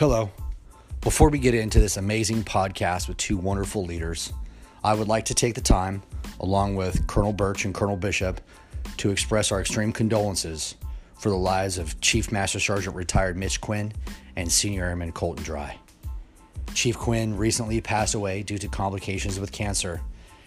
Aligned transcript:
Hello. 0.00 0.30
Before 1.02 1.28
we 1.28 1.38
get 1.38 1.52
into 1.52 1.78
this 1.78 1.98
amazing 1.98 2.42
podcast 2.44 3.06
with 3.06 3.18
two 3.18 3.36
wonderful 3.36 3.84
leaders, 3.84 4.32
I 4.82 4.94
would 4.94 5.08
like 5.08 5.26
to 5.26 5.34
take 5.34 5.54
the 5.54 5.60
time, 5.60 6.02
along 6.40 6.76
with 6.76 7.06
Colonel 7.06 7.34
Birch 7.34 7.66
and 7.66 7.74
Colonel 7.74 7.98
Bishop, 7.98 8.40
to 8.96 9.10
express 9.10 9.52
our 9.52 9.60
extreme 9.60 9.92
condolences 9.92 10.74
for 11.18 11.28
the 11.28 11.36
lives 11.36 11.76
of 11.76 12.00
Chief 12.00 12.32
Master 12.32 12.58
Sergeant 12.58 12.96
retired 12.96 13.36
Mitch 13.36 13.60
Quinn 13.60 13.92
and 14.36 14.50
Senior 14.50 14.86
Airman 14.86 15.12
Colton 15.12 15.44
Dry. 15.44 15.76
Chief 16.72 16.96
Quinn 16.96 17.36
recently 17.36 17.82
passed 17.82 18.14
away 18.14 18.42
due 18.42 18.56
to 18.56 18.68
complications 18.68 19.38
with 19.38 19.52
cancer, 19.52 20.00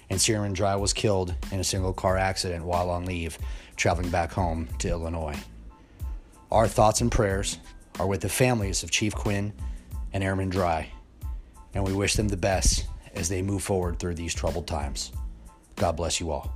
and 0.09 0.19
Senior 0.19 0.39
Airman 0.39 0.53
Dry 0.53 0.75
was 0.75 0.93
killed 0.93 1.35
in 1.51 1.59
a 1.59 1.63
single 1.63 1.93
car 1.93 2.17
accident 2.17 2.65
while 2.65 2.89
on 2.89 3.05
leave 3.05 3.37
traveling 3.75 4.09
back 4.09 4.31
home 4.31 4.67
to 4.79 4.89
Illinois. 4.89 5.37
Our 6.51 6.67
thoughts 6.67 7.01
and 7.01 7.11
prayers 7.11 7.59
are 7.99 8.07
with 8.07 8.21
the 8.21 8.29
families 8.29 8.83
of 8.83 8.91
Chief 8.91 9.13
Quinn 9.13 9.53
and 10.11 10.23
Airman 10.23 10.49
Dry, 10.49 10.89
and 11.73 11.83
we 11.83 11.93
wish 11.93 12.15
them 12.15 12.27
the 12.27 12.37
best 12.37 12.85
as 13.13 13.29
they 13.29 13.41
move 13.41 13.63
forward 13.63 13.99
through 13.99 14.15
these 14.15 14.33
troubled 14.33 14.67
times. 14.67 15.11
God 15.75 15.95
bless 15.95 16.19
you 16.19 16.31
all. 16.31 16.53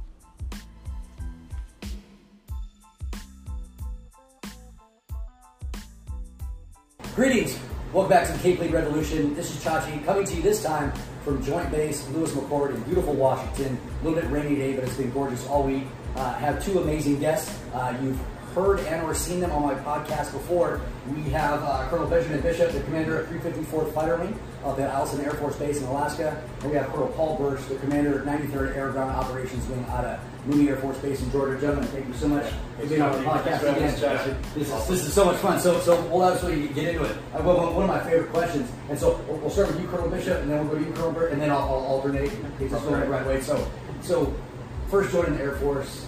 Greetings. 7.16 7.58
Welcome 7.94 8.10
back 8.12 8.28
to 8.28 8.34
the 8.34 8.40
Cape 8.40 8.60
Lead 8.60 8.72
Revolution. 8.72 9.34
This 9.34 9.50
is 9.50 9.64
Chachi 9.64 10.04
coming 10.06 10.24
to 10.26 10.36
you 10.36 10.42
this 10.42 10.62
time 10.62 10.92
from 11.24 11.44
Joint 11.44 11.72
Base 11.72 12.08
Lewis 12.10 12.32
McChord 12.32 12.76
in 12.76 12.82
beautiful 12.84 13.14
Washington. 13.14 13.80
A 14.02 14.06
little 14.06 14.22
bit 14.22 14.30
rainy 14.30 14.56
day, 14.56 14.74
but 14.76 14.84
it's 14.84 14.98
been 14.98 15.10
gorgeous 15.12 15.48
all 15.48 15.64
week. 15.64 15.84
Uh, 16.16 16.34
have 16.36 16.64
two 16.64 16.80
amazing 16.80 17.20
guests. 17.20 17.58
Uh, 17.74 17.98
you've 18.04 18.20
heard 18.58 18.80
and 18.82 19.04
or 19.04 19.14
seen 19.14 19.40
them 19.40 19.52
on 19.52 19.62
my 19.62 19.76
podcast 19.76 20.32
before. 20.32 20.82
We 21.14 21.22
have 21.30 21.62
uh, 21.64 21.88
Colonel 21.90 22.08
Benjamin 22.08 22.42
Bishop, 22.42 22.72
the 22.72 22.82
commander 22.82 23.20
of 23.20 23.30
354th 23.30 23.94
Fighter 23.94 24.18
Wing 24.18 24.38
of 24.64 24.76
the 24.78 24.84
Eielson 24.84 25.24
Air 25.24 25.34
Force 25.34 25.56
Base 25.58 25.80
in 25.80 25.86
Alaska. 25.86 26.44
And 26.62 26.72
we 26.72 26.78
have 26.78 26.88
Colonel 26.88 27.10
Paul 27.10 27.38
Birch, 27.38 27.66
the 27.68 27.76
commander 27.76 28.20
of 28.20 28.26
93rd 28.26 28.76
Air 28.76 28.92
Ground 28.92 29.12
Operations 29.12 29.68
Wing 29.68 29.86
out 29.90 30.06
of 30.06 30.20
Moody 30.48 30.70
Air 30.70 30.78
Force 30.78 30.98
Base 30.98 31.22
in 31.22 31.32
Georgia. 31.32 31.60
Gentlemen, 31.62 31.88
thank 31.90 32.08
you 32.08 32.14
so 32.16 32.28
much 32.28 32.52
for 32.80 32.88
being 32.88 33.02
on 33.02 33.12
the 33.12 33.30
podcast 33.30 33.62
again. 33.62 34.36
This 34.56 34.70
is, 34.70 34.88
this 34.88 35.06
is 35.06 35.14
so 35.14 35.26
much 35.26 35.38
fun. 35.38 35.60
So, 35.60 35.80
so 35.82 36.02
we'll 36.08 36.26
absolutely 36.26 36.68
get 36.70 36.96
into 36.96 37.06
it. 37.06 37.16
I 37.34 37.38
have 37.38 37.46
one 37.46 37.58
of 37.58 37.88
my 37.88 38.04
favorite 38.04 38.32
questions. 38.32 38.72
And 38.90 38.98
so 38.98 39.22
we'll 39.28 39.52
start 39.52 39.68
with 39.68 39.80
you, 39.80 39.88
Colonel 39.88 40.10
Bishop, 40.10 40.42
and 40.42 40.50
then 40.50 40.68
we'll 40.68 40.78
go 40.78 40.84
to 40.84 40.90
you, 40.90 40.94
Colonel 40.94 41.12
Birch, 41.12 41.32
and 41.32 41.42
then 41.42 41.52
I'll, 41.52 41.60
I'll 41.60 41.86
alternate 41.86 42.32
in 42.34 42.52
case 42.58 42.74
it's 42.74 42.84
going 42.84 43.02
the 43.02 43.08
right 43.08 43.26
way. 43.26 43.40
So, 43.42 43.70
so 44.02 44.34
first 44.90 45.12
joining 45.12 45.38
the 45.38 45.44
Air 45.44 45.56
Force, 45.58 46.08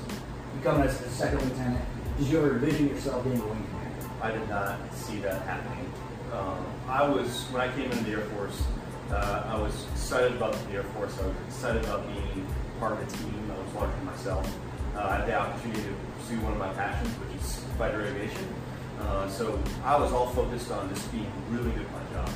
becoming 0.58 0.88
a 0.88 0.92
second 0.92 1.42
lieutenant 1.42 1.86
did 2.20 2.28
you 2.28 2.38
ever 2.38 2.56
envision 2.56 2.90
yourself 2.90 3.24
being 3.24 3.40
a 3.40 3.46
wing 3.46 3.66
commander? 3.70 4.10
I 4.22 4.32
did 4.32 4.50
not 4.50 4.94
see 4.94 5.20
that 5.20 5.42
happening. 5.44 5.90
Um, 6.34 6.66
I 6.86 7.08
was, 7.08 7.46
when 7.46 7.62
I 7.62 7.74
came 7.74 7.90
into 7.90 8.04
the 8.04 8.12
Air 8.12 8.26
Force, 8.26 8.62
uh, 9.10 9.44
I 9.48 9.58
was 9.58 9.88
excited 9.94 10.34
about 10.34 10.54
the 10.68 10.76
Air 10.76 10.84
Force. 10.84 11.18
I 11.18 11.28
was 11.28 11.36
excited 11.48 11.86
about 11.86 12.06
being 12.08 12.46
part 12.78 12.92
of 12.92 13.02
a 13.02 13.06
team. 13.06 13.50
I 13.50 13.64
was 13.64 13.74
larger 13.74 14.04
myself. 14.04 14.60
Uh, 14.96 15.00
I 15.00 15.16
had 15.16 15.28
the 15.28 15.40
opportunity 15.40 15.82
to 15.82 15.96
pursue 16.18 16.42
one 16.42 16.52
of 16.52 16.60
my 16.60 16.74
passions, 16.74 17.10
which 17.16 17.42
is 17.42 17.64
fighter 17.78 18.06
aviation. 18.06 18.54
Uh, 19.00 19.30
so 19.30 19.58
I 19.86 19.98
was 19.98 20.12
all 20.12 20.28
focused 20.28 20.72
on 20.72 20.90
just 20.90 21.10
being 21.14 21.32
really 21.50 21.72
good 21.72 21.86
at 21.86 21.92
my 21.94 22.14
job. 22.14 22.30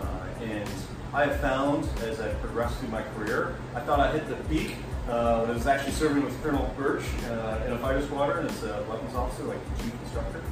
Uh, 0.00 0.44
and 0.44 0.70
I 1.12 1.26
have 1.26 1.38
found, 1.40 1.86
as 2.00 2.18
I 2.18 2.32
progressed 2.34 2.78
through 2.78 2.88
my 2.88 3.02
career, 3.14 3.56
I 3.74 3.80
thought 3.80 4.00
I 4.00 4.10
hit 4.10 4.26
the 4.26 4.36
peak 4.48 4.76
uh, 5.08 5.46
I 5.48 5.52
was 5.52 5.66
actually 5.66 5.92
serving 5.92 6.22
with 6.22 6.40
Colonel 6.42 6.72
Birch 6.76 7.02
uh, 7.30 7.64
in 7.66 7.72
a 7.72 7.78
fighter 7.78 8.02
squadron 8.02 8.46
as 8.46 8.62
a 8.62 8.84
weapons 8.88 9.14
officer, 9.14 9.44
like 9.44 9.58
chief 9.78 9.92
instructor. 10.04 10.42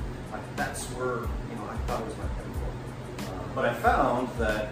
that's 0.56 0.84
where 0.92 1.16
you 1.16 1.56
know 1.56 1.68
I 1.68 1.76
thought 1.86 2.00
it 2.00 2.06
was 2.06 2.16
my 2.16 2.26
pinnacle. 2.38 2.72
Uh, 3.20 3.54
but 3.54 3.64
I 3.66 3.74
found 3.74 4.28
that 4.39 4.70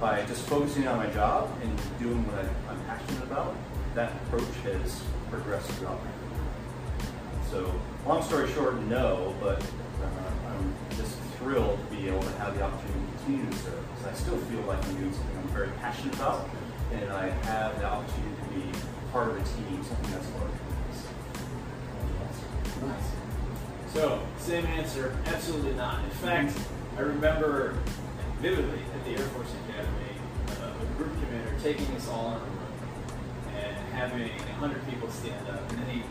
by 0.00 0.24
just 0.26 0.46
focusing 0.46 0.86
on 0.86 0.98
my 0.98 1.06
job 1.08 1.50
and 1.62 1.80
doing 1.98 2.26
what 2.26 2.44
I, 2.44 2.72
am 2.72 2.84
passionate 2.84 3.22
about, 3.22 3.54
that 3.94 4.12
approach 4.26 4.54
has 4.64 5.02
progressed 5.30 5.70
throughout 5.72 5.98
my 6.04 6.10
career. 6.10 7.10
So, 7.50 7.80
long 8.06 8.22
story 8.22 8.52
short, 8.52 8.80
no, 8.82 9.34
but 9.40 9.62
uh, 9.62 10.50
I'm 10.50 10.74
just 10.96 11.16
thrilled 11.38 11.78
to 11.78 11.96
be 11.96 12.08
able 12.08 12.20
to 12.20 12.30
have 12.32 12.56
the 12.58 12.62
opportunity 12.62 13.00
to 13.00 13.18
continue 13.24 13.50
to 13.50 13.56
serve 13.58 13.94
because 13.94 14.12
I 14.12 14.14
still 14.14 14.36
feel 14.36 14.60
like 14.62 14.84
I'm 14.84 14.96
doing 14.96 15.12
something 15.12 15.38
I'm 15.38 15.48
very 15.48 15.70
passionate 15.80 16.14
about, 16.16 16.50
and 16.92 17.10
I 17.10 17.30
have 17.48 17.78
the 17.78 17.86
opportunity 17.86 18.36
to 18.36 18.48
be 18.52 18.93
part 19.14 19.30
of 19.30 19.36
a 19.36 19.44
team, 19.44 19.80
something 19.84 20.10
that's 20.10 20.26
larger. 20.32 20.58
Nice. 22.84 23.12
So, 23.92 24.20
same 24.38 24.66
answer, 24.66 25.16
absolutely 25.26 25.74
not. 25.74 26.02
In 26.02 26.10
fact, 26.10 26.58
I 26.96 27.02
remember 27.02 27.78
vividly 28.40 28.80
at 28.92 29.04
the 29.04 29.12
Air 29.12 29.28
Force 29.28 29.52
Academy, 29.68 30.18
uh, 30.60 30.82
a 30.82 30.98
group 30.98 31.12
commander 31.22 31.54
taking 31.62 31.86
us 31.94 32.08
all 32.08 32.30
in 32.30 32.34
a 32.34 32.38
room 32.40 32.58
and 33.56 33.76
having 33.94 34.30
100 34.30 34.90
people 34.90 35.08
stand 35.10 35.48
up. 35.48 35.70
And 35.70 35.78
then 35.78 35.90
he, 35.90 36.02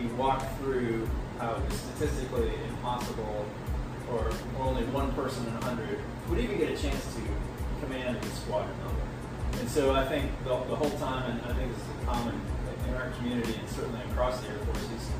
he 0.00 0.06
walked 0.14 0.56
through 0.58 1.10
how 1.40 1.56
it 1.56 1.64
was 1.68 1.74
statistically 1.74 2.52
impossible 2.68 3.46
or 4.12 4.30
only 4.60 4.84
one 4.84 5.12
person 5.14 5.44
in 5.44 5.54
100 5.54 5.98
would 6.28 6.38
even 6.38 6.56
get 6.56 6.70
a 6.70 6.76
chance 6.80 7.04
to 7.16 7.84
command 7.84 8.22
the 8.22 8.28
squadron 8.28 8.78
level. 8.78 9.13
And 9.60 9.68
so 9.68 9.92
I 9.92 10.04
think 10.06 10.30
the, 10.44 10.50
the 10.50 10.76
whole 10.76 10.90
time, 10.98 11.30
and 11.30 11.40
I 11.42 11.54
think 11.54 11.72
this 11.72 11.82
is 11.82 12.04
common 12.06 12.40
in 12.88 12.94
our 12.94 13.10
community 13.18 13.54
and 13.54 13.68
certainly 13.70 14.00
across 14.10 14.40
the 14.40 14.48
Air 14.48 14.58
Force, 14.58 14.82
is 14.82 15.10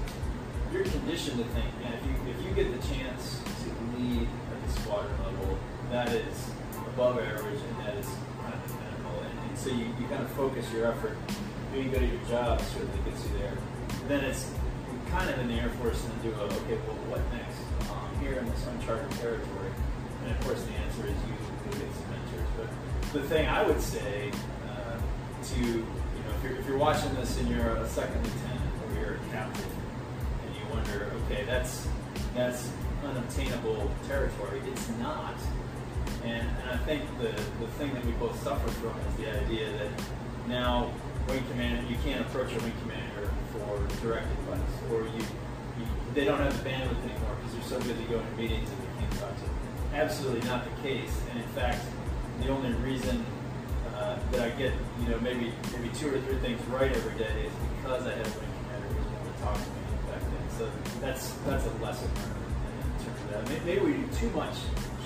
you're 0.72 0.84
conditioned 0.84 1.38
to 1.38 1.44
think, 1.54 1.66
man, 1.80 1.92
if 1.94 2.04
you 2.04 2.14
if 2.30 2.44
you 2.44 2.50
get 2.54 2.70
the 2.74 2.88
chance 2.88 3.40
to 3.62 3.98
lead 3.98 4.26
at 4.26 4.66
the 4.66 4.80
squadron 4.80 5.16
level, 5.22 5.58
that 5.90 6.08
is 6.08 6.50
above 6.94 7.18
average 7.18 7.60
and 7.60 7.86
that 7.86 7.96
is 7.96 8.08
kind 8.42 8.54
of 8.54 8.68
the. 8.68 8.74
And, 8.74 9.38
and 9.48 9.58
so 9.58 9.70
you, 9.70 9.86
you 9.98 10.06
kind 10.08 10.22
of 10.22 10.30
focus 10.32 10.66
your 10.72 10.86
effort. 10.86 11.16
Doing 11.72 11.90
good 11.90 12.02
at 12.02 12.12
your 12.12 12.24
job 12.28 12.60
certainly 12.60 12.98
gets 13.10 13.24
you 13.26 13.38
there. 13.38 13.56
then 14.06 14.24
it's 14.24 14.50
kind 15.10 15.30
of 15.30 15.38
in 15.38 15.48
the 15.48 15.54
Air 15.54 15.70
Force 15.80 16.04
and 16.04 16.22
do 16.22 16.30
okay, 16.34 16.78
well, 16.86 16.98
what 17.10 17.22
next? 17.30 17.58
Um, 17.90 18.10
here 18.20 18.38
in 18.38 18.46
this 18.46 18.66
uncharted 18.66 19.10
territory. 19.22 19.70
And 20.22 20.32
of 20.32 20.40
course, 20.42 20.62
the 20.64 20.72
answer 20.72 21.06
is 21.06 21.14
you, 21.26 21.34
The 23.12 23.22
thing 23.22 23.46
I 23.46 23.62
would 23.62 23.80
say 23.80 24.30
uh, 24.68 24.98
to, 25.48 25.60
you 25.60 25.74
know, 25.74 25.84
if 26.36 26.44
you're, 26.44 26.58
if 26.58 26.66
you're 26.66 26.78
watching 26.78 27.14
this 27.14 27.38
and 27.38 27.48
you're 27.48 27.76
a 27.76 27.88
second 27.88 28.22
lieutenant 28.22 28.70
or 28.82 29.00
you're 29.00 29.14
a 29.14 29.18
captain 29.30 29.70
and 30.46 30.56
you 30.56 30.74
wonder, 30.74 31.12
okay, 31.24 31.44
that's, 31.44 31.86
that's 32.34 32.70
unobtainable 33.04 33.90
territory. 34.08 34.60
It's 34.66 34.88
not. 35.00 35.34
And, 36.24 36.48
and 36.62 36.70
I 36.70 36.76
think 36.78 37.02
the, 37.18 37.30
the 37.60 37.68
thing 37.78 37.92
that 37.94 38.04
we 38.04 38.12
both 38.12 38.42
suffer 38.42 38.68
from 38.68 38.98
is 39.08 39.16
the 39.16 39.44
idea 39.44 39.70
that 39.78 39.90
now 40.48 40.90
wing 41.28 41.42
commander, 41.50 41.88
you 41.90 41.96
can't 42.04 42.20
approach 42.22 42.52
a 42.52 42.58
wing 42.60 42.72
commander 42.82 43.30
for 43.52 43.78
direct 44.02 44.26
advice, 44.26 44.60
or 44.90 45.02
you, 45.02 45.22
you 45.78 45.86
they 46.14 46.24
don't 46.24 46.38
have 46.38 46.62
the 46.62 46.68
bandwidth 46.68 47.02
anymore 47.04 47.36
because 47.36 47.70
they're 47.70 47.78
so 47.80 47.86
busy 47.86 48.04
going 48.04 48.26
to 48.26 48.36
meetings 48.36 48.68
and 48.68 48.78
they 48.80 49.00
can't 49.00 49.12
talk 49.20 49.30
to. 49.36 49.96
Absolutely 49.96 50.48
not 50.48 50.64
the 50.64 50.82
case. 50.82 51.20
And 51.30 51.40
in 51.40 51.48
fact, 51.50 51.80
the 52.40 52.48
only 52.48 52.72
reason 52.74 53.24
uh, 53.96 54.18
that 54.32 54.40
I 54.40 54.50
get, 54.50 54.72
you 55.00 55.08
know, 55.08 55.18
maybe 55.20 55.52
maybe 55.72 55.88
two 55.94 56.14
or 56.14 56.20
three 56.20 56.36
things 56.36 56.60
right 56.66 56.90
every 56.90 57.18
day 57.18 57.46
is 57.46 57.52
because 57.76 58.06
I 58.06 58.14
have 58.14 58.26
a 58.26 58.38
wing 58.38 58.48
commander 58.62 58.88
who's 58.88 59.06
willing 59.06 59.34
to 59.34 59.42
talk 59.42 59.54
to 59.54 59.60
me 59.60 60.10
back 60.10 60.20
then. 60.20 60.58
So 60.58 60.70
that's 61.00 61.30
that's 61.46 61.66
a 61.66 61.70
lesson 61.82 62.10
in 62.10 63.04
terms 63.04 63.20
of 63.22 63.30
that. 63.30 63.64
Maybe 63.64 63.80
we 63.80 63.92
do 63.94 64.06
too 64.18 64.30
much 64.30 64.56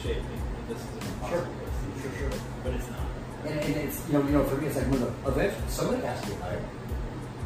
shaping. 0.03 0.25
This 0.69 0.79
is 0.79 1.09
impossible. 1.09 1.29
Sure, 1.29 1.47
sure, 2.03 2.31
sure. 2.31 2.41
But 2.65 2.75
it's 2.75 2.89
not. 2.89 3.01
And, 3.47 3.61
and 3.61 3.77
it's 3.77 4.07
you 4.09 4.15
know 4.15 4.25
you 4.25 4.33
know 4.33 4.45
for 4.45 4.57
me 4.57 4.67
it's 4.67 4.77
like 4.77 4.91
when 4.91 5.01
the 5.01 5.13
eventually 5.27 5.69
somebody 5.69 6.03
has 6.03 6.21
to 6.23 6.29
get 6.29 6.41
hired. 6.41 6.65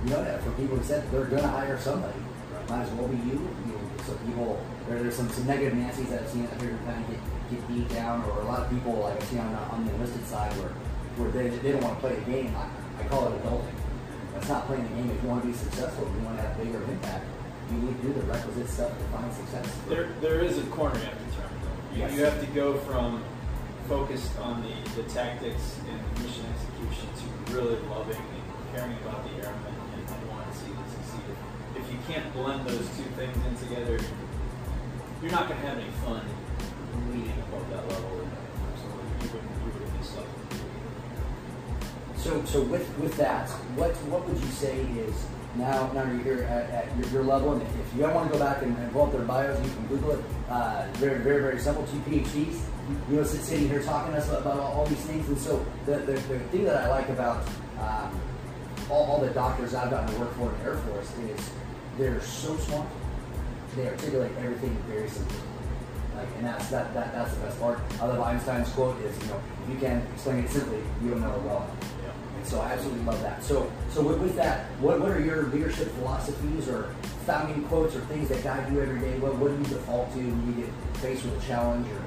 You 0.05 0.11
know 0.11 0.25
that 0.25 0.43
for 0.43 0.51
people 0.53 0.77
who 0.77 0.85
said 0.85 1.09
they're 1.13 1.25
going 1.25 1.43
to 1.43 1.49
hire 1.49 1.79
somebody, 1.79 2.19
might 2.73 2.89
as 2.89 2.91
well 2.93 3.09
be 3.09 3.21
you. 3.29 3.37
you 3.69 3.73
know, 3.77 3.85
so 4.07 4.17
people 4.25 4.65
there, 4.89 4.99
there's 5.03 5.15
some, 5.15 5.29
some 5.29 5.47
negative 5.47 5.77
Nancy's 5.77 6.09
that 6.09 6.23
I've 6.23 6.29
seen 6.29 6.49
out 6.49 6.61
here 6.61 6.79
kind 6.87 7.05
of 7.05 7.11
get 7.11 7.21
get 7.51 7.69
beat 7.69 7.89
down, 7.91 8.25
or 8.25 8.41
a 8.41 8.45
lot 8.45 8.61
of 8.61 8.71
people 8.71 8.95
like 9.05 9.21
I 9.21 9.25
see 9.27 9.39
on 9.39 9.53
the, 9.53 9.59
on 9.59 9.85
the 9.85 9.93
enlisted 9.95 10.25
side 10.25 10.53
where 10.57 10.73
where 11.21 11.31
they, 11.31 11.51
they 11.61 11.73
don't 11.73 11.85
want 11.85 12.01
to 12.01 12.01
play 12.01 12.17
the 12.17 12.25
game. 12.25 12.57
I, 12.57 12.65
I 12.99 13.05
call 13.09 13.29
it 13.29 13.37
adulting. 13.45 13.77
That's 14.33 14.49
not 14.49 14.67
playing 14.67 14.85
the 14.89 14.95
game. 14.97 15.11
If 15.11 15.23
you 15.23 15.29
want 15.29 15.43
to 15.43 15.49
be 15.49 15.55
successful, 15.55 16.09
if 16.09 16.15
you 16.17 16.25
want 16.25 16.39
to 16.39 16.43
have 16.49 16.57
bigger 16.57 16.83
impact, 16.83 17.27
you 17.71 17.77
need 17.77 18.01
to 18.01 18.03
do 18.09 18.13
the 18.15 18.25
requisite 18.25 18.69
stuff 18.69 18.97
to 18.97 19.05
find 19.13 19.31
success. 19.35 19.69
There, 19.89 20.09
there 20.23 20.41
is 20.41 20.57
a 20.57 20.65
corner 20.73 20.97
you 20.97 21.05
have 21.05 21.21
to 21.21 21.37
turn. 21.37 21.53
You, 21.93 21.99
yes. 22.01 22.15
you 22.17 22.25
have 22.25 22.41
to 22.41 22.47
go 22.57 22.79
from 22.89 23.23
focused 23.87 24.33
on 24.39 24.65
the, 24.65 25.03
the 25.03 25.05
tactics 25.11 25.77
and 25.85 26.01
mission 26.25 26.47
execution 26.49 27.09
to 27.21 27.53
really 27.53 27.77
loving 27.93 28.17
and 28.17 28.75
caring 28.75 28.97
about 29.05 29.21
the 29.29 29.45
airmen 29.45 29.82
can't 32.09 32.33
blend 32.33 32.67
those 32.67 32.87
two 32.97 33.09
things 33.17 33.37
in 33.37 33.69
together, 33.69 33.99
you're 35.23 35.31
not 35.31 35.49
going 35.49 35.61
to 35.61 35.67
have 35.67 35.79
any 35.79 35.91
fun 36.05 36.25
leading 37.11 37.39
above 37.49 37.69
that 37.71 37.89
level. 37.89 38.29
So 38.77 38.87
you 39.23 39.33
would, 39.33 39.43
you 39.43 39.73
would 39.81 39.99
be. 39.99 40.05
So, 42.17 42.45
so 42.45 42.63
with, 42.63 42.99
with 42.99 43.17
that, 43.17 43.49
what 43.77 43.91
what 44.07 44.27
would 44.29 44.39
you 44.39 44.51
say 44.51 44.79
is 44.81 45.27
now, 45.55 45.93
now 45.93 46.05
you're 46.05 46.23
here 46.23 46.43
at, 46.45 46.71
at 46.71 46.97
your, 46.97 47.09
your, 47.09 47.25
level, 47.25 47.53
and 47.53 47.63
if, 47.63 47.69
if 47.69 47.95
you 47.95 48.03
want 48.03 48.33
to 48.33 48.39
go 48.39 48.43
back 48.43 48.63
and, 48.63 48.77
and 48.79 48.91
pull 48.93 49.03
up 49.03 49.13
their 49.13 49.23
bios, 49.23 49.63
you 49.63 49.71
can 49.71 49.87
Google 49.87 50.13
it. 50.13 50.25
Uh, 50.49 50.87
very, 50.95 51.19
very, 51.19 51.43
very 51.43 51.59
simple. 51.59 51.87
Two 51.87 51.99
PhDs, 52.11 52.61
you 53.11 53.17
know, 53.17 53.25
sitting 53.25 53.69
here 53.69 53.83
talking 53.83 54.13
to 54.13 54.19
us 54.19 54.29
about 54.31 54.59
all, 54.59 54.81
all 54.81 54.87
these 54.87 54.99
things. 54.99 55.29
And 55.29 55.39
so 55.39 55.65
the, 55.85 55.99
the, 55.99 56.13
the, 56.13 56.39
thing 56.39 56.65
that 56.65 56.77
I 56.77 56.89
like 56.89 57.09
about 57.11 57.47
um, 57.79 58.19
all, 58.91 59.05
all 59.05 59.21
the 59.21 59.31
doctors 59.31 59.75
I've 59.75 59.91
gotten 59.91 60.15
to 60.15 60.21
work 60.21 60.35
for 60.37 60.51
in 60.51 60.59
the 60.59 60.65
Air 60.65 60.77
Force 60.77 61.13
is 61.19 61.51
they're 61.99 62.21
so 62.21 62.57
smart. 62.57 62.87
They 63.77 63.89
articulate 63.89 64.33
everything 64.39 64.77
very 64.89 65.09
simply. 65.09 65.39
Like, 66.17 66.29
and 66.37 66.47
that's 66.47 66.69
that, 66.69 66.93
that 66.95 67.13
that's 67.13 67.35
the 67.35 67.41
best 67.41 67.59
part. 67.59 67.81
I 68.01 68.07
love 68.07 68.21
Einstein's 68.21 68.69
quote 68.71 69.01
is, 69.01 69.19
you 69.23 69.29
know, 69.29 69.41
if 69.65 69.75
you 69.75 69.79
can 69.81 70.07
explain 70.13 70.45
it 70.45 70.51
simply, 70.51 70.79
you 71.03 71.11
don't 71.11 71.21
know 71.21 71.35
it 71.35 71.43
well. 71.43 71.71
And 72.37 72.47
so 72.47 72.61
I 72.61 72.73
absolutely 72.73 73.05
love 73.05 73.21
that. 73.23 73.43
So 73.43 73.71
so 73.91 74.03
with, 74.03 74.19
with 74.19 74.37
that, 74.37 74.67
what, 74.81 75.01
what 75.01 75.11
are 75.11 75.21
your 75.21 75.45
leadership 75.45 75.89
philosophies 75.93 76.69
or 76.69 76.95
founding 77.25 77.63
quotes 77.65 77.95
or 77.97 78.01
things 78.03 78.29
that 78.29 78.43
guide 78.43 78.71
you 78.73 78.81
every 78.83 79.01
day? 79.01 79.19
What, 79.19 79.37
what 79.37 79.49
do 79.49 79.57
you 79.57 79.65
default 79.65 80.13
to 80.13 80.19
when 80.19 80.47
you 80.49 80.65
get 80.65 80.73
faced 80.99 81.25
with 81.25 81.43
a 81.43 81.47
challenge 81.47 81.87
or 81.89 82.03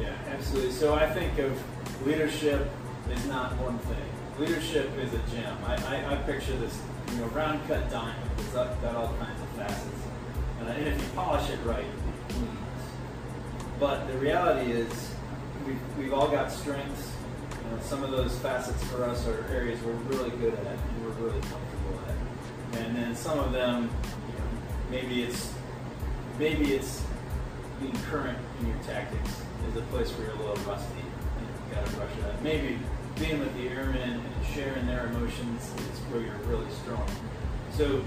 yeah, 0.00 0.14
absolutely. 0.28 0.72
So 0.72 0.94
I 0.94 1.08
think 1.10 1.38
of 1.38 2.06
leadership 2.06 2.68
is 3.10 3.26
not 3.26 3.52
one 3.58 3.78
thing. 3.78 4.11
Leadership 4.42 4.90
is 4.98 5.14
a 5.14 5.18
gem. 5.30 5.56
I, 5.64 5.76
I, 5.76 6.14
I 6.14 6.16
picture 6.16 6.56
this, 6.56 6.76
you 7.12 7.18
know, 7.18 7.26
round 7.26 7.60
cut 7.68 7.88
diamond. 7.92 8.28
It's 8.38 8.48
got, 8.48 8.84
all 8.96 9.14
kinds 9.20 9.40
of 9.40 9.48
facets. 9.50 10.00
Uh, 10.60 10.64
and 10.64 10.88
if 10.88 11.00
you 11.00 11.08
polish 11.14 11.48
it 11.48 11.60
right, 11.64 11.84
it. 11.84 12.34
But 13.78 14.08
the 14.08 14.18
reality 14.18 14.72
is, 14.72 15.14
we've, 15.64 15.78
we've 15.96 16.12
all 16.12 16.26
got 16.26 16.50
strengths. 16.50 17.12
You 17.52 17.70
know, 17.70 17.82
some 17.84 18.02
of 18.02 18.10
those 18.10 18.36
facets 18.40 18.82
for 18.86 19.04
us 19.04 19.28
are 19.28 19.46
areas 19.52 19.80
we're 19.82 19.92
really 19.92 20.30
good 20.30 20.54
at 20.54 20.66
and 20.66 21.04
we're 21.04 21.24
really 21.24 21.40
comfortable 21.42 22.00
at. 22.08 22.80
And 22.80 22.96
then 22.96 23.14
some 23.14 23.38
of 23.38 23.52
them, 23.52 23.90
you 24.26 24.38
know, 24.38 24.44
maybe 24.90 25.22
it's 25.22 25.54
maybe 26.40 26.74
it's 26.74 27.04
being 27.80 27.96
current 28.10 28.38
in 28.58 28.66
your 28.66 28.78
tactics 28.78 29.40
is 29.68 29.76
a 29.76 29.82
place 29.82 30.10
where 30.10 30.26
you're 30.26 30.34
a 30.34 30.38
little 30.38 30.64
rusty 30.64 30.98
and 30.98 31.46
you've 31.46 31.76
got 31.76 31.86
to 31.86 31.92
brush 31.92 32.10
it 32.18 32.24
up. 32.24 32.42
Maybe 32.42 32.80
being 33.18 33.40
with 33.40 33.54
the 33.54 33.68
airmen 33.68 34.20
and 34.20 34.46
sharing 34.54 34.86
their 34.86 35.06
emotions 35.06 35.62
is 35.62 35.98
where 36.10 36.22
you're 36.22 36.36
really 36.46 36.70
strong. 36.82 37.08
So 37.72 38.02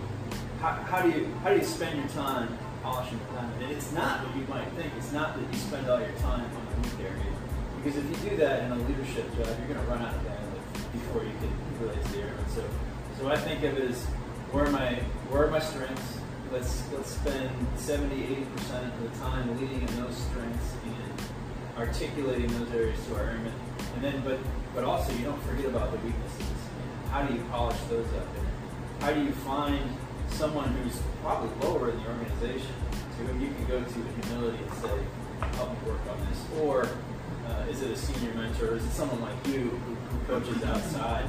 how, 0.61 0.71
how 0.71 1.01
do 1.01 1.09
you 1.09 1.27
how 1.43 1.49
do 1.49 1.57
you 1.57 1.65
spend 1.65 1.97
your 1.97 2.07
time 2.09 2.57
polishing 2.83 3.19
the 3.19 3.35
diamond? 3.35 3.63
And 3.63 3.71
it's 3.71 3.91
not 3.91 4.25
what 4.25 4.35
you 4.35 4.45
might 4.47 4.67
think. 4.73 4.91
It's 4.97 5.11
not 5.11 5.35
that 5.35 5.53
you 5.53 5.59
spend 5.59 5.89
all 5.89 5.99
your 5.99 6.15
time 6.19 6.45
on 6.45 6.65
the 6.81 6.89
weak 6.89 7.05
area. 7.05 7.33
Because 7.83 7.97
if 7.97 8.09
you 8.09 8.29
do 8.31 8.37
that 8.37 8.63
in 8.63 8.71
a 8.71 8.75
leadership 8.87 9.29
job, 9.37 9.47
you're 9.59 9.73
going 9.73 9.85
to 9.85 9.91
run 9.91 10.01
out 10.01 10.15
of 10.15 10.21
bandwidth 10.21 10.91
before 10.91 11.23
you 11.23 11.33
can 11.39 11.65
to 11.79 12.11
the 12.11 12.17
airmen. 12.19 12.45
So, 12.49 12.63
so 13.19 13.27
I 13.27 13.37
think 13.37 13.63
of 13.63 13.77
it 13.77 13.91
as 13.91 14.03
where 14.51 14.65
are 14.65 14.71
my 14.71 14.95
where 15.29 15.45
are 15.45 15.51
my 15.51 15.59
strengths? 15.59 16.17
Let's 16.51 16.83
let's 16.93 17.11
spend 17.11 17.49
70, 17.75 18.23
80 18.23 18.45
percent 18.55 18.93
of 18.93 19.11
the 19.11 19.19
time 19.19 19.59
leading 19.59 19.81
in 19.81 19.95
those 20.01 20.15
strengths 20.15 20.73
and 20.85 21.77
articulating 21.77 22.47
those 22.59 22.71
areas 22.71 23.05
to 23.07 23.15
our 23.15 23.23
airmen. 23.23 23.53
And 23.95 24.03
then, 24.03 24.21
but 24.23 24.39
but 24.75 24.83
also 24.83 25.13
you 25.13 25.23
don't 25.23 25.41
forget 25.43 25.65
about 25.65 25.89
the 25.91 25.97
weaknesses. 25.99 26.45
How 27.09 27.23
do 27.23 27.33
you 27.33 27.41
polish 27.49 27.79
those 27.89 28.05
up? 28.13 28.27
And 28.37 28.47
how 29.01 29.13
do 29.13 29.23
you 29.23 29.31
find 29.31 29.89
someone 30.29 30.67
who's 30.75 30.99
probably 31.23 31.49
lower 31.65 31.91
in 31.91 31.97
the 32.03 32.07
organization 32.09 32.75
to 32.91 33.23
whom 33.23 33.41
you 33.41 33.47
can 33.47 33.65
go 33.65 33.79
to 33.79 33.99
with 33.99 34.25
humility 34.25 34.61
and 34.61 34.73
say, 34.83 34.99
help 35.55 35.71
me 35.71 35.89
work 35.89 36.01
on 36.11 36.19
this? 36.27 36.43
Or 36.61 36.89
uh, 37.47 37.71
is 37.71 37.81
it 37.81 37.91
a 37.91 37.95
senior 37.95 38.33
mentor? 38.33 38.71
Or 38.71 38.75
is 38.75 38.85
it 38.85 38.91
someone 38.91 39.21
like 39.21 39.47
you 39.47 39.69
who, 39.69 39.95
who 39.95 40.25
coaches 40.27 40.61
outside, 40.63 41.25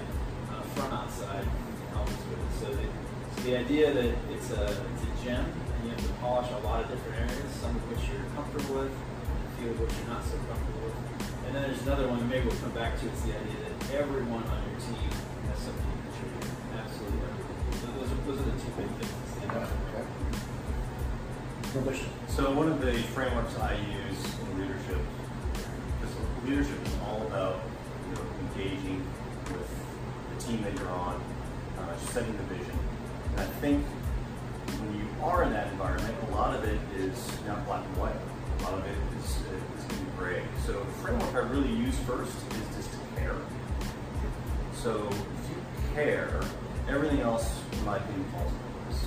uh, 0.50 0.60
front 0.74 0.92
outside, 0.92 1.46
and 1.46 1.88
helps 1.94 2.10
with 2.10 2.42
it? 2.42 2.52
So 2.58 2.66
the, 2.74 2.82
so 3.36 3.48
the 3.48 3.56
idea 3.56 3.94
that 3.94 4.14
it's 4.32 4.50
a, 4.50 4.64
it's 4.64 5.02
a 5.06 5.24
gem 5.24 5.44
and 5.44 5.84
you 5.84 5.90
have 5.90 6.04
to 6.04 6.12
polish 6.14 6.50
a 6.50 6.66
lot 6.66 6.82
of 6.82 6.90
different 6.90 7.30
areas, 7.30 7.52
some 7.62 7.76
of 7.76 7.82
which 7.90 8.10
you're 8.10 8.26
comfortable 8.34 8.82
with, 8.82 8.92
few 9.58 9.70
of 9.70 9.80
which 9.80 9.92
you're 10.02 10.08
not 10.08 10.24
so 10.24 10.36
comfortable 10.50 10.72
with. 10.72 10.75
And 11.46 11.54
then 11.54 11.62
there's 11.62 11.82
another 11.82 12.08
one, 12.08 12.28
maybe 12.28 12.46
we'll 12.46 12.58
come 12.58 12.74
back 12.74 12.98
to, 13.00 13.06
it's 13.06 13.22
the 13.22 13.30
idea 13.30 13.54
that 13.62 13.94
everyone 13.94 14.42
on 14.42 14.58
your 14.66 14.80
team 14.82 15.10
has 15.46 15.58
something 15.62 15.86
to 15.86 15.98
contribute. 16.10 16.50
Absolutely 16.74 17.22
everyone. 17.22 17.70
So 17.78 17.86
those 17.94 18.10
are, 18.10 18.20
those 18.26 18.38
are 18.42 18.48
the 18.50 18.58
two 18.58 18.72
big 18.74 18.90
things. 18.98 19.16
So 22.28 22.52
one 22.52 22.68
of 22.68 22.80
the 22.80 22.92
frameworks 23.14 23.56
I 23.58 23.74
use 23.74 24.20
in 24.40 24.60
leadership, 24.60 24.98
because 26.00 26.14
leadership 26.44 26.84
is 26.84 26.92
all 27.04 27.22
about 27.28 27.60
you 28.08 28.14
know, 28.16 28.24
engaging 28.48 29.06
with 29.52 29.70
the 30.34 30.42
team 30.44 30.62
that 30.62 30.74
you're 30.74 30.88
on, 30.88 31.22
uh, 31.78 31.96
setting 32.12 32.36
the 32.36 32.42
vision. 32.44 32.78
And 33.32 33.40
I 33.40 33.46
think 33.60 33.84
when 33.84 34.98
you 34.98 35.06
are 35.22 35.44
in 35.44 35.52
that 35.52 35.68
environment, 35.72 36.14
a 36.28 36.34
lot 36.34 36.54
of 36.54 36.64
it 36.64 36.80
is 36.96 37.14
not 37.46 37.64
black 37.66 37.84
and 37.84 37.96
white 37.96 38.16
a 38.58 38.62
lot 38.64 38.74
of 38.74 38.86
it 38.86 38.96
is, 39.18 39.24
is 39.24 39.84
going 39.84 40.00
to 40.00 40.04
be 40.04 40.05
gray. 40.16 40.42
So 40.64 40.72
framework 41.02 41.34
I 41.34 41.48
really 41.48 41.72
use 41.72 41.96
first 42.00 42.32
is 42.32 42.76
just 42.76 42.90
to 42.92 43.20
care. 43.20 43.36
So 44.74 45.08
if 45.08 45.50
you 45.50 45.94
care, 45.94 46.40
everything 46.88 47.20
else, 47.20 47.60
in 47.72 47.84
my 47.84 47.96
opinion, 47.96 48.24
falls 48.32 48.52
into 48.52 48.64
place. 48.84 49.06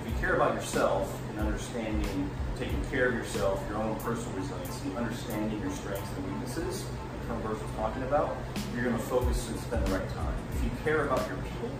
If 0.00 0.12
you 0.12 0.18
care 0.20 0.34
about 0.36 0.54
yourself 0.54 1.20
and 1.30 1.40
understanding, 1.40 2.30
taking 2.58 2.82
care 2.90 3.08
of 3.08 3.14
yourself, 3.14 3.62
your 3.68 3.78
own 3.78 3.96
personal 4.00 4.38
resiliency, 4.38 4.96
understanding 4.96 5.60
your 5.60 5.70
strengths 5.70 6.08
and 6.16 6.32
weaknesses, 6.32 6.84
like 7.28 7.42
Birch 7.42 7.60
was 7.60 7.70
talking 7.76 8.02
about, 8.04 8.36
you're 8.74 8.84
going 8.84 8.96
to 8.96 9.02
focus 9.02 9.48
and 9.48 9.58
spend 9.60 9.84
the 9.86 9.98
right 9.98 10.08
time. 10.10 10.34
If 10.54 10.64
you 10.64 10.70
care 10.84 11.06
about 11.06 11.26
your 11.28 11.38
people, 11.38 11.70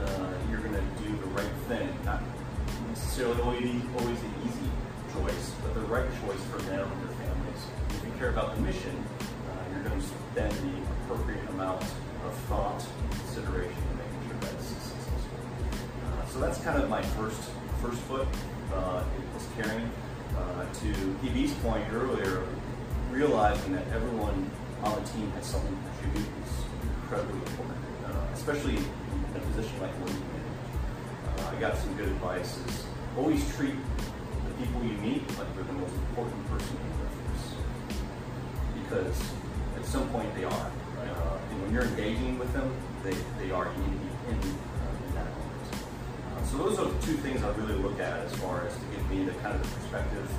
uh, 0.00 0.32
you're 0.50 0.60
going 0.60 0.74
to 0.74 1.02
do 1.02 1.16
the 1.16 1.26
right 1.34 1.52
thing, 1.68 1.88
not 2.04 2.22
necessarily 2.88 3.40
always, 3.42 3.82
always 3.98 4.18
the 4.20 4.30
easy 4.46 4.70
choice, 5.12 5.52
but 5.62 5.74
the 5.74 5.80
right 5.80 6.08
choice 6.22 6.40
for 6.50 6.58
them 6.62 6.88
you 8.16 8.20
care 8.20 8.30
about 8.30 8.54
the 8.56 8.62
mission, 8.62 9.04
uh, 9.50 9.74
you're 9.74 9.82
going 9.82 10.00
to 10.00 10.06
spend 10.06 10.52
the 10.52 10.82
appropriate 11.04 11.46
amount 11.50 11.82
of 11.82 12.34
thought, 12.48 12.82
consideration 13.10 13.76
in 13.90 13.98
making 13.98 14.28
sure 14.28 14.38
that 14.40 14.52
it's 14.54 14.66
successful. 14.66 15.18
Uh, 16.06 16.26
so 16.26 16.40
that's 16.40 16.58
kind 16.62 16.82
of 16.82 16.88
my 16.88 17.02
first 17.02 17.50
first 17.82 17.98
foot 18.02 18.26
uh, 18.72 19.04
is 19.36 19.46
caring. 19.56 19.90
Uh, 20.36 20.66
to 20.74 20.92
PB's 21.22 21.52
point 21.64 21.82
earlier, 21.92 22.42
realizing 23.10 23.72
that 23.72 23.86
everyone 23.88 24.50
on 24.82 25.02
the 25.02 25.08
team 25.10 25.30
has 25.32 25.46
something 25.46 25.74
to 25.74 26.02
contribute 26.02 26.28
is 26.44 26.52
incredibly 27.02 27.38
important, 27.38 27.78
uh, 28.04 28.34
especially 28.34 28.76
in 28.76 28.84
a 29.34 29.40
position 29.40 29.80
like 29.80 29.92
one 30.00 30.12
uh, 31.38 31.56
I 31.56 31.60
got 31.60 31.78
some 31.78 31.94
good 31.96 32.08
advice 32.08 32.58
is 32.66 32.84
always 33.16 33.40
treat 33.56 33.76
the 34.44 34.64
people 34.64 34.84
you 34.84 34.92
meet 34.98 35.26
like 35.38 35.54
they're 35.54 35.64
the 35.64 35.72
most 35.72 35.94
important 35.94 36.45
Because 38.96 39.20
at 39.76 39.84
some 39.84 40.08
point 40.08 40.34
they 40.34 40.44
are. 40.44 40.52
Uh, 40.52 41.38
and 41.50 41.62
when 41.62 41.72
you're 41.72 41.84
engaging 41.84 42.38
with 42.38 42.50
them, 42.52 42.74
they, 43.04 43.14
they 43.38 43.50
are. 43.52 43.66
In, 43.66 43.72
uh, 43.74 44.30
in 44.30 45.14
that 45.14 45.26
moment. 45.26 45.62
Uh, 46.34 46.44
so 46.44 46.56
those 46.58 46.78
are 46.78 46.86
the 46.86 47.06
two 47.06 47.12
things 47.14 47.42
I 47.42 47.50
really 47.56 47.74
look 47.74 48.00
at 48.00 48.20
as 48.20 48.34
far 48.36 48.66
as 48.66 48.72
to 48.74 48.80
give 48.92 49.10
me 49.10 49.24
the 49.24 49.32
kind 49.42 49.54
of 49.54 49.62
the 49.62 49.80
perspective 49.80 50.30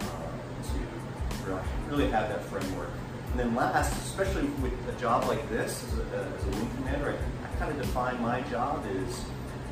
uh, 0.00 1.54
to 1.54 1.62
really 1.90 2.10
have 2.10 2.28
that 2.28 2.42
framework. 2.46 2.90
And 3.30 3.40
then 3.40 3.54
last, 3.54 3.92
especially 4.02 4.46
with 4.60 4.74
a 4.88 5.00
job 5.00 5.28
like 5.28 5.48
this, 5.48 5.84
as 5.84 5.98
a, 5.98 6.34
as 6.36 6.44
a 6.44 6.50
wing 6.58 6.70
commander, 6.76 7.10
I, 7.10 7.46
I 7.46 7.56
kind 7.56 7.70
of 7.70 7.80
define 7.80 8.20
my 8.20 8.40
job 8.42 8.84
is 8.96 9.24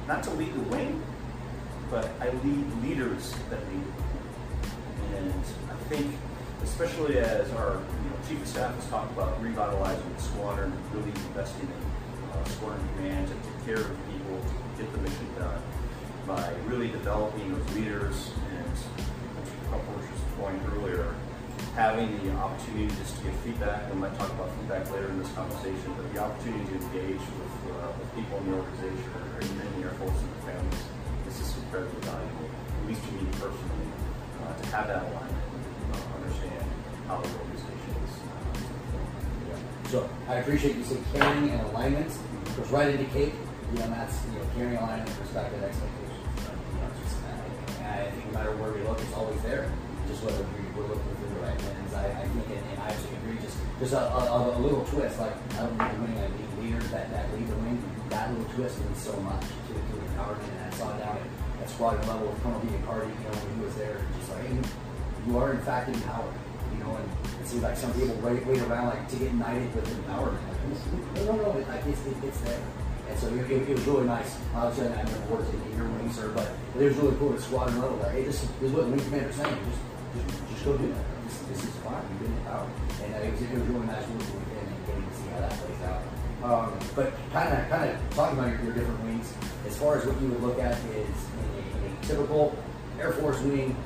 not 0.06 0.22
to 0.24 0.30
lead 0.30 0.54
the 0.54 0.60
wing, 0.60 1.02
but 1.90 2.08
I 2.20 2.30
lead 2.44 2.82
leaders 2.82 3.34
that 3.50 3.60
lead. 3.68 3.82
And 5.16 5.34
I 5.68 5.74
think, 5.88 6.14
especially 6.62 7.18
as 7.18 7.50
our 7.52 7.80
chief 8.28 8.42
of 8.42 8.48
staff 8.48 8.74
has 8.74 8.86
talked 8.88 9.12
about 9.12 9.40
revitalizing 9.42 10.14
the 10.14 10.22
squadron, 10.22 10.72
really 10.92 11.10
investing 11.28 11.68
in 11.68 11.82
uh, 12.32 12.44
squadron 12.44 12.86
command 12.96 13.28
to 13.28 13.34
take 13.34 13.64
care 13.66 13.84
of 13.84 13.96
people, 14.10 14.38
to 14.40 14.82
get 14.82 14.92
the 14.92 14.98
mission 14.98 15.26
done, 15.38 15.62
by 16.26 16.52
really 16.66 16.88
developing 16.88 17.52
those 17.52 17.76
leaders 17.76 18.30
and, 18.56 18.72
of 19.72 19.80
point 20.38 20.60
earlier, 20.74 21.14
having 21.74 22.10
the 22.24 22.32
opportunity 22.36 22.88
just 22.96 23.16
to 23.16 23.24
get 23.24 23.34
feedback, 23.44 23.92
we 23.92 24.00
might 24.00 24.16
talk 24.18 24.30
about 24.30 24.50
feedback 24.58 24.90
later 24.90 25.08
in 25.08 25.18
this 25.18 25.30
conversation, 25.32 25.94
but 25.96 26.12
the 26.12 26.20
opportunity 26.20 26.64
to 26.66 26.74
engage 26.74 27.20
with, 27.20 27.54
uh, 27.72 27.92
with 27.98 28.14
people 28.14 28.38
in 28.38 28.50
the 28.50 28.56
organization 28.56 29.10
or 29.14 29.40
in 29.40 29.58
the 29.58 29.86
Air 29.86 29.94
Force 29.94 30.18
and 30.18 30.30
their 30.34 30.54
families 30.54 30.84
this 31.30 31.46
is 31.46 31.62
incredibly 31.62 32.00
valuable, 32.02 32.50
at 32.50 32.86
least 32.90 33.06
to 33.06 33.12
me 33.14 33.22
personally, 33.38 33.86
uh, 34.42 34.50
to 34.50 34.66
have 34.74 34.88
that 34.90 35.06
alignment, 35.06 35.46
uh, 35.94 36.18
understand 36.18 36.66
how 37.06 37.22
the 37.22 37.30
organization 37.38 37.79
so 39.90 40.08
I 40.28 40.34
appreciate 40.36 40.76
you 40.76 40.84
saying 40.84 41.04
caring 41.12 41.50
and 41.50 41.60
alignment. 41.68 42.10
Goes 42.56 42.70
right 42.70 42.88
into 42.88 43.04
CAPE. 43.12 43.34
You 43.72 43.78
know, 43.78 43.90
that's 43.90 44.16
you 44.26 44.38
know, 44.38 44.46
caring, 44.56 44.76
alignment, 44.76 45.10
perspective, 45.18 45.62
expectations. 45.62 46.26
You 46.38 46.78
know, 46.78 46.90
just, 47.02 47.16
uh, 47.22 47.86
I 47.86 48.10
think 48.10 48.26
no 48.26 48.32
matter 48.32 48.54
where 48.56 48.72
we 48.72 48.82
look, 48.82 48.98
it's 49.00 49.14
always 49.14 49.40
there. 49.42 49.70
Just 50.08 50.22
whether 50.22 50.42
we, 50.42 50.62
we're 50.74 50.88
looking 50.90 51.10
through 51.18 51.34
the 51.34 51.42
right 51.42 51.58
lens. 51.58 51.94
I, 51.94 52.06
I 52.06 52.24
think, 52.26 52.46
and, 52.50 52.62
and 52.70 52.78
I 52.82 52.90
actually 52.90 53.14
agree. 53.22 53.38
Just 53.42 53.58
just 53.78 53.92
a, 53.94 54.02
a, 54.02 54.58
a, 54.58 54.60
little 54.62 54.84
twist. 54.86 55.18
Like 55.18 55.34
I 55.54 55.66
don't 55.66 55.78
the 55.78 55.98
wing. 56.02 56.18
I 56.18 56.26
need 56.34 56.50
leaders 56.62 56.90
that, 56.90 57.10
that 57.10 57.30
lead 57.34 57.46
the 57.46 57.58
wing 57.62 57.78
that 58.10 58.30
little 58.30 58.52
twist 58.54 58.78
means 58.84 58.98
so 58.98 59.14
much 59.20 59.40
to, 59.40 59.72
to 59.72 59.94
empowerment. 60.10 60.50
And 60.50 60.66
I 60.66 60.76
saw 60.76 60.90
down 60.98 61.16
at, 61.16 61.62
at 61.62 61.70
squadron 61.70 62.06
level 62.08 62.28
with 62.28 62.42
Colonel 62.42 62.60
Cardi, 62.84 63.06
you 63.06 63.14
know, 63.14 63.30
when 63.30 63.58
he 63.58 63.64
was 63.64 63.74
there, 63.76 64.02
just 64.18 64.30
like, 64.30 64.50
you 65.26 65.38
are 65.38 65.52
in 65.52 65.62
fact 65.62 65.88
empowered. 65.88 66.34
You 66.72 66.84
know, 66.84 66.96
and 66.96 67.08
it 67.40 67.46
seems 67.46 67.62
like 67.62 67.76
some 67.76 67.92
people 67.94 68.14
wait, 68.22 68.44
wait 68.46 68.60
around 68.62 68.88
like 68.88 69.08
to 69.08 69.16
get 69.16 69.34
knighted 69.34 69.74
with 69.74 69.86
empowerment. 69.86 70.40
Like, 70.48 71.26
no, 71.26 71.36
no, 71.36 71.52
no, 71.52 71.58
like 71.68 71.86
it's, 71.86 72.06
it, 72.06 72.16
it's 72.24 72.40
there. 72.40 72.60
And 73.10 73.18
so 73.18 73.26
it, 73.34 73.50
it, 73.50 73.68
was 73.68 73.86
really 73.86 74.06
nice. 74.06 74.38
Obviously, 74.54 74.86
I 74.94 75.02
never 75.02 75.34
worked 75.34 75.52
in 75.52 75.76
your 75.76 75.88
wing, 75.88 76.12
sir, 76.12 76.30
but 76.30 76.48
it 76.78 76.84
was 76.84 76.96
really 76.96 77.16
cool 77.16 77.34
at 77.34 77.40
squadron 77.40 77.80
level. 77.80 77.96
Like, 77.98 78.12
hey, 78.12 78.24
this, 78.24 78.40
this 78.60 78.70
is 78.70 78.72
what 78.72 78.84
the 78.84 78.90
wing 78.90 79.00
commander's 79.00 79.34
saying. 79.34 79.58
Just, 79.66 80.28
just, 80.28 80.48
just 80.50 80.64
go 80.64 80.78
do 80.78 80.86
that. 80.86 81.04
This, 81.26 81.38
this 81.50 81.64
is 81.64 81.74
fine. 81.82 82.02
You've 82.06 82.22
been 82.22 82.38
empowered. 82.38 82.70
And 83.02 83.14
uh, 83.14 83.18
it, 83.18 83.32
was, 83.32 83.42
it 83.42 83.50
was 83.50 83.62
really 83.66 83.86
nice 83.86 84.06
working 84.06 84.38
with 84.38 84.48
him 84.54 84.66
and 84.70 84.86
getting 84.86 85.06
to 85.10 85.14
see 85.16 85.28
how 85.34 85.40
that 85.40 85.50
plays 85.58 85.82
out. 85.90 86.02
Um, 86.40 86.78
but 86.94 87.12
kind 87.32 87.50
of, 87.52 87.68
kind 87.68 87.90
of 87.90 87.96
talking 88.14 88.38
about 88.38 88.50
your, 88.52 88.62
your, 88.62 88.74
different 88.74 89.02
wings, 89.02 89.34
as 89.66 89.76
far 89.76 89.98
as 89.98 90.06
what 90.06 90.20
you 90.22 90.28
would 90.28 90.42
look 90.42 90.58
at 90.60 90.78
is 90.94 91.18
in 91.34 91.46
a, 91.50 91.86
in 91.86 91.92
a 91.92 92.06
typical 92.06 92.56
Air 92.98 93.12
Force 93.12 93.40
wing 93.40 93.76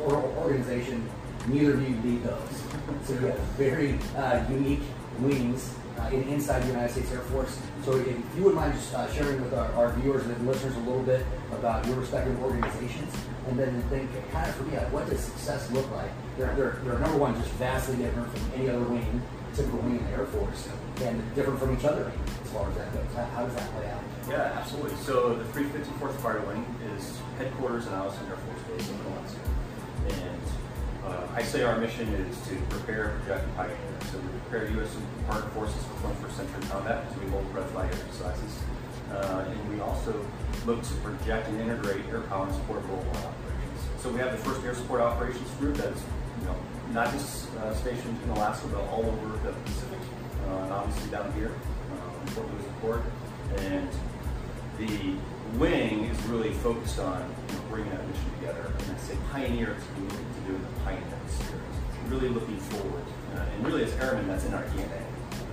or 0.00 0.16
organization, 0.16 1.08
neither 1.48 1.74
of 1.74 1.82
you 1.82 1.96
lead 2.02 2.22
those. 2.22 2.62
So 3.04 3.14
you 3.14 3.26
have 3.26 3.38
very 3.58 3.98
uh, 4.16 4.44
unique 4.50 4.82
wings 5.20 5.74
uh, 5.98 6.08
in, 6.08 6.24
inside 6.24 6.62
the 6.62 6.68
United 6.68 6.92
States 6.92 7.12
Air 7.12 7.20
Force. 7.20 7.58
So 7.84 7.96
if 7.96 8.16
you 8.36 8.42
would 8.42 8.54
mind 8.54 8.74
just 8.74 8.94
uh, 8.94 9.10
sharing 9.12 9.40
with 9.40 9.54
our, 9.54 9.72
our, 9.72 9.92
viewers 9.94 10.26
and 10.26 10.46
listeners 10.46 10.76
a 10.76 10.80
little 10.80 11.02
bit 11.02 11.24
about 11.52 11.86
your 11.86 11.96
respective 11.96 12.40
organizations, 12.42 13.14
and 13.48 13.58
then 13.58 13.80
think 13.88 14.10
kind 14.32 14.48
of 14.48 14.54
for 14.56 14.64
me, 14.64 14.76
like, 14.76 14.92
what 14.92 15.08
does 15.08 15.20
success 15.20 15.70
look 15.70 15.90
like? 15.92 16.10
They're, 16.36 16.54
they're, 16.54 16.78
they're 16.84 16.98
number 16.98 17.18
one, 17.18 17.34
just 17.36 17.50
vastly 17.52 17.96
different 17.96 18.28
from 18.30 18.60
any 18.60 18.68
other 18.68 18.84
wing, 18.84 19.22
typical 19.54 19.78
wing 19.80 19.98
in 19.98 20.04
the 20.04 20.10
Air 20.10 20.26
Force, 20.26 20.68
and 21.02 21.34
different 21.34 21.58
from 21.58 21.76
each 21.76 21.84
other 21.84 22.12
as 22.44 22.50
far 22.50 22.68
as 22.68 22.76
that 22.76 22.92
goes. 22.92 23.14
How, 23.14 23.24
how 23.24 23.46
does 23.46 23.54
that 23.54 23.70
play 23.72 23.88
out? 23.88 24.02
Yeah, 24.28 24.58
absolutely. 24.58 24.96
So 24.96 25.36
the 25.36 25.44
354th 25.44 26.16
Fighter 26.20 26.40
Wing 26.40 26.66
is 26.96 27.18
headquarters 27.38 27.86
in 27.86 27.92
Eielson 27.92 28.28
Air 28.28 28.36
Force 28.36 28.62
Base 28.68 28.90
in 28.90 28.96
Valencia. 28.98 29.40
And 30.08 30.42
uh, 31.06 31.26
I 31.34 31.42
say 31.42 31.62
our 31.62 31.78
mission 31.78 32.08
is 32.14 32.36
to 32.48 32.56
prepare, 32.68 33.10
for 33.10 33.18
project, 33.20 33.44
and 33.44 33.56
pioneer. 33.56 33.76
So 34.10 34.18
we 34.18 34.28
prepare 34.50 34.70
U.S. 34.78 34.96
Armed 35.28 35.52
Forces 35.52 35.82
for 35.84 36.08
21st 36.08 36.32
century 36.32 36.68
combat 36.68 37.12
to 37.12 37.18
be 37.20 37.28
hold 37.28 37.54
red 37.54 37.66
flag 37.70 37.92
exercises. 37.92 38.58
Uh, 39.10 39.44
and 39.48 39.72
we 39.72 39.80
also 39.80 40.26
look 40.66 40.82
to 40.82 40.94
project 40.94 41.48
and 41.48 41.60
integrate 41.60 42.04
air 42.06 42.22
power 42.22 42.46
and 42.46 42.54
support 42.54 42.84
global 42.86 43.08
operations. 43.10 43.80
So 44.00 44.10
we 44.10 44.18
have 44.18 44.32
the 44.32 44.38
first 44.38 44.64
air 44.64 44.74
support 44.74 45.00
operations 45.00 45.48
group 45.58 45.76
that 45.76 45.92
is, 45.92 46.02
you 46.40 46.46
know, 46.46 46.56
not 46.92 47.12
just 47.12 47.54
uh, 47.56 47.74
stationed 47.74 48.18
in 48.24 48.30
Alaska, 48.30 48.66
but 48.68 48.80
all 48.88 49.04
over 49.06 49.36
the 49.44 49.52
Pacific, 49.52 49.98
uh, 50.48 50.56
and 50.62 50.72
obviously 50.72 51.10
down 51.10 51.32
here 51.34 51.52
uh, 51.52 52.20
in 52.20 52.26
Fort 52.28 52.46
Lewis 52.52 52.66
Port. 52.80 53.02
And 53.58 53.88
the 54.78 55.14
wing 55.58 56.04
is 56.04 56.20
really 56.24 56.52
focused 56.52 56.98
on 56.98 57.32
bringing 57.68 57.90
that 57.90 58.06
mission 58.06 58.30
together. 58.38 58.72
And 58.78 58.96
I 58.96 58.98
say 58.98 59.16
pioneer 59.32 59.74
to 59.74 60.00
be 60.00 60.08
to 60.08 60.40
do 60.46 60.52
the 60.52 60.80
pioneering 60.84 61.28
spirit. 61.28 61.62
Really 62.08 62.28
looking 62.28 62.58
forward. 62.58 63.04
Uh, 63.34 63.40
and 63.40 63.66
really 63.66 63.84
as 63.84 63.92
airmen, 63.94 64.28
that's 64.28 64.44
in 64.44 64.54
our 64.54 64.64
DNA. 64.64 65.02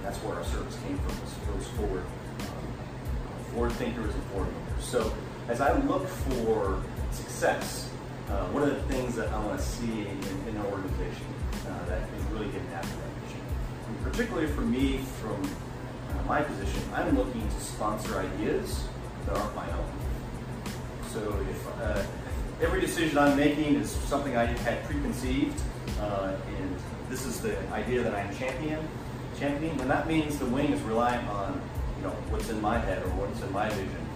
That's 0.03 0.17
where 0.20 0.36
our 0.36 0.43
service 0.43 0.77
came 0.86 0.98
from, 1.00 1.22
was 1.22 1.34
those 1.48 1.67
forward, 1.77 2.03
um, 2.41 3.53
forward 3.53 3.72
thinkers 3.74 4.13
and 4.13 4.24
forward 4.25 4.50
movers. 4.53 4.86
So 4.86 5.13
as 5.48 5.62
I 5.62 5.77
look 5.79 6.08
for 6.08 6.82
success, 7.12 7.89
uh, 8.29 8.46
one 8.48 8.63
of 8.63 8.70
the 8.70 8.82
things 8.93 9.15
that 9.15 9.29
I 9.29 9.46
want 9.46 9.60
to 9.60 9.65
see 9.65 10.08
in, 10.08 10.17
in 10.48 10.55
an 10.55 10.65
organization 10.65 11.27
uh, 11.67 11.86
that 11.86 12.01
is 12.01 12.24
really 12.32 12.48
getting 12.48 12.67
after 12.74 12.96
that 12.96 13.24
mission. 13.24 13.41
And 13.88 14.03
particularly 14.03 14.48
for 14.48 14.62
me, 14.62 15.00
from 15.22 15.41
uh, 15.43 16.24
my 16.27 16.41
position, 16.41 16.82
I'm 16.93 17.17
looking 17.17 17.48
to 17.48 17.60
sponsor 17.60 18.20
ideas 18.20 18.86
that 19.25 19.38
aren't 19.38 19.55
my 19.55 19.70
own. 19.72 20.02
So 21.13 21.46
if 21.48 21.67
uh, 21.79 22.03
every 22.60 22.82
decision 22.82 23.20
I'm 23.20 23.38
making 23.38 23.75
is 23.75 23.91
something 23.91 24.36
I 24.36 24.46
had 24.46 24.84
preconceived, 24.86 25.62
uh, 26.01 26.36
and 26.58 26.75
this 27.08 27.27
is 27.27 27.39
the 27.39 27.55
idea 27.70 28.01
that 28.01 28.15
I'm 28.15 28.36
champion, 28.36 28.79
championing, 29.38 29.77
then 29.77 29.89
that 29.89 30.08
means 30.08 30.39
the 30.39 30.48
wing 30.48 30.74
is 30.74 30.82
relying 30.82 31.24
on 31.27 31.62
you 31.98 32.03
know 32.05 32.15
what's 32.32 32.50
in 32.50 32.60
my 32.60 32.79
head 32.79 33.03
or 33.03 33.10
what's 33.10 33.39
in 33.43 33.51
my 33.53 33.70
vision 33.70 34.08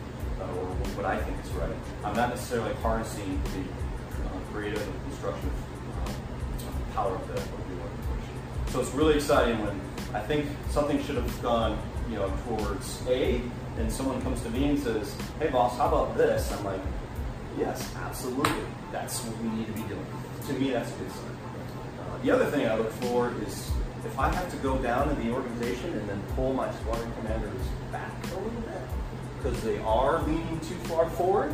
uh, 0.41 0.45
or 0.45 0.65
what 0.97 1.05
I 1.05 1.19
think 1.19 1.37
is 1.45 1.51
right. 1.51 1.69
I'm 2.03 2.15
not 2.15 2.29
necessarily 2.29 2.73
harnessing 2.81 3.39
the 3.53 4.25
uh, 4.25 4.39
creative 4.51 4.81
and 4.81 5.03
constructive 5.03 5.51
um, 6.07 6.15
power 6.95 7.13
of 7.13 7.27
the, 7.27 7.33
of 7.33 7.69
the 7.69 7.75
organization. 7.77 8.37
So 8.69 8.79
it's 8.81 8.91
really 8.95 9.17
exciting 9.17 9.63
when 9.63 9.79
I 10.15 10.19
think 10.21 10.47
something 10.71 10.97
should 11.03 11.17
have 11.17 11.41
gone 11.43 11.77
you 12.09 12.15
know 12.15 12.33
towards 12.47 13.05
A, 13.07 13.39
and 13.77 13.91
someone 13.91 14.21
comes 14.21 14.41
to 14.41 14.49
me 14.49 14.69
and 14.69 14.79
says, 14.79 15.15
hey 15.39 15.49
boss, 15.49 15.77
how 15.77 15.87
about 15.87 16.17
this? 16.17 16.51
I'm 16.51 16.63
like, 16.63 16.81
yes, 17.57 17.93
absolutely. 17.95 18.51
That's 18.91 19.23
what 19.23 19.37
we 19.41 19.49
need 19.57 19.67
to 19.67 19.73
be 19.73 19.81
doing. 19.87 20.05
To 20.47 20.53
me, 20.53 20.71
that's 20.71 20.91
a 20.91 20.95
good 20.95 21.11
sign. 21.11 21.37
Uh, 21.99 22.17
the 22.23 22.31
other 22.31 22.45
thing 22.45 22.67
I 22.67 22.75
look 22.75 22.91
for 22.93 23.33
is 23.45 23.69
if 24.05 24.17
I 24.17 24.29
have 24.29 24.49
to 24.51 24.57
go 24.57 24.77
down 24.77 25.09
in 25.09 25.27
the 25.27 25.33
organization 25.33 25.93
and 25.93 26.09
then 26.09 26.21
pull 26.35 26.53
my 26.53 26.71
squadron 26.75 27.11
commanders 27.19 27.61
back 27.91 28.11
a 28.23 28.35
little 28.35 28.61
bit 28.61 28.81
because 29.37 29.61
they 29.63 29.77
are 29.79 30.21
leaning 30.23 30.59
too 30.61 30.75
far 30.87 31.09
forward, 31.11 31.53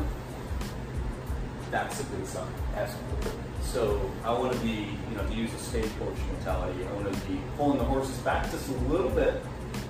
that's 1.72 2.00
a 2.00 2.04
good 2.04 2.28
sign. 2.28 2.48
Absolutely. 2.76 3.32
So 3.64 4.12
I 4.24 4.32
want 4.32 4.54
to 4.54 4.60
be, 4.60 4.90
you 5.10 5.18
know, 5.18 5.26
to 5.26 5.34
use 5.34 5.54
a 5.54 5.58
stagecoach 5.58 6.18
mentality, 6.32 6.86
I 6.86 6.94
want 6.94 7.12
to 7.12 7.20
be 7.22 7.42
pulling 7.58 7.80
the 7.80 7.86
horses 7.86 8.18
back 8.20 8.50
just 8.52 8.70
a 8.70 8.74
little 8.74 9.10
bit 9.10 9.42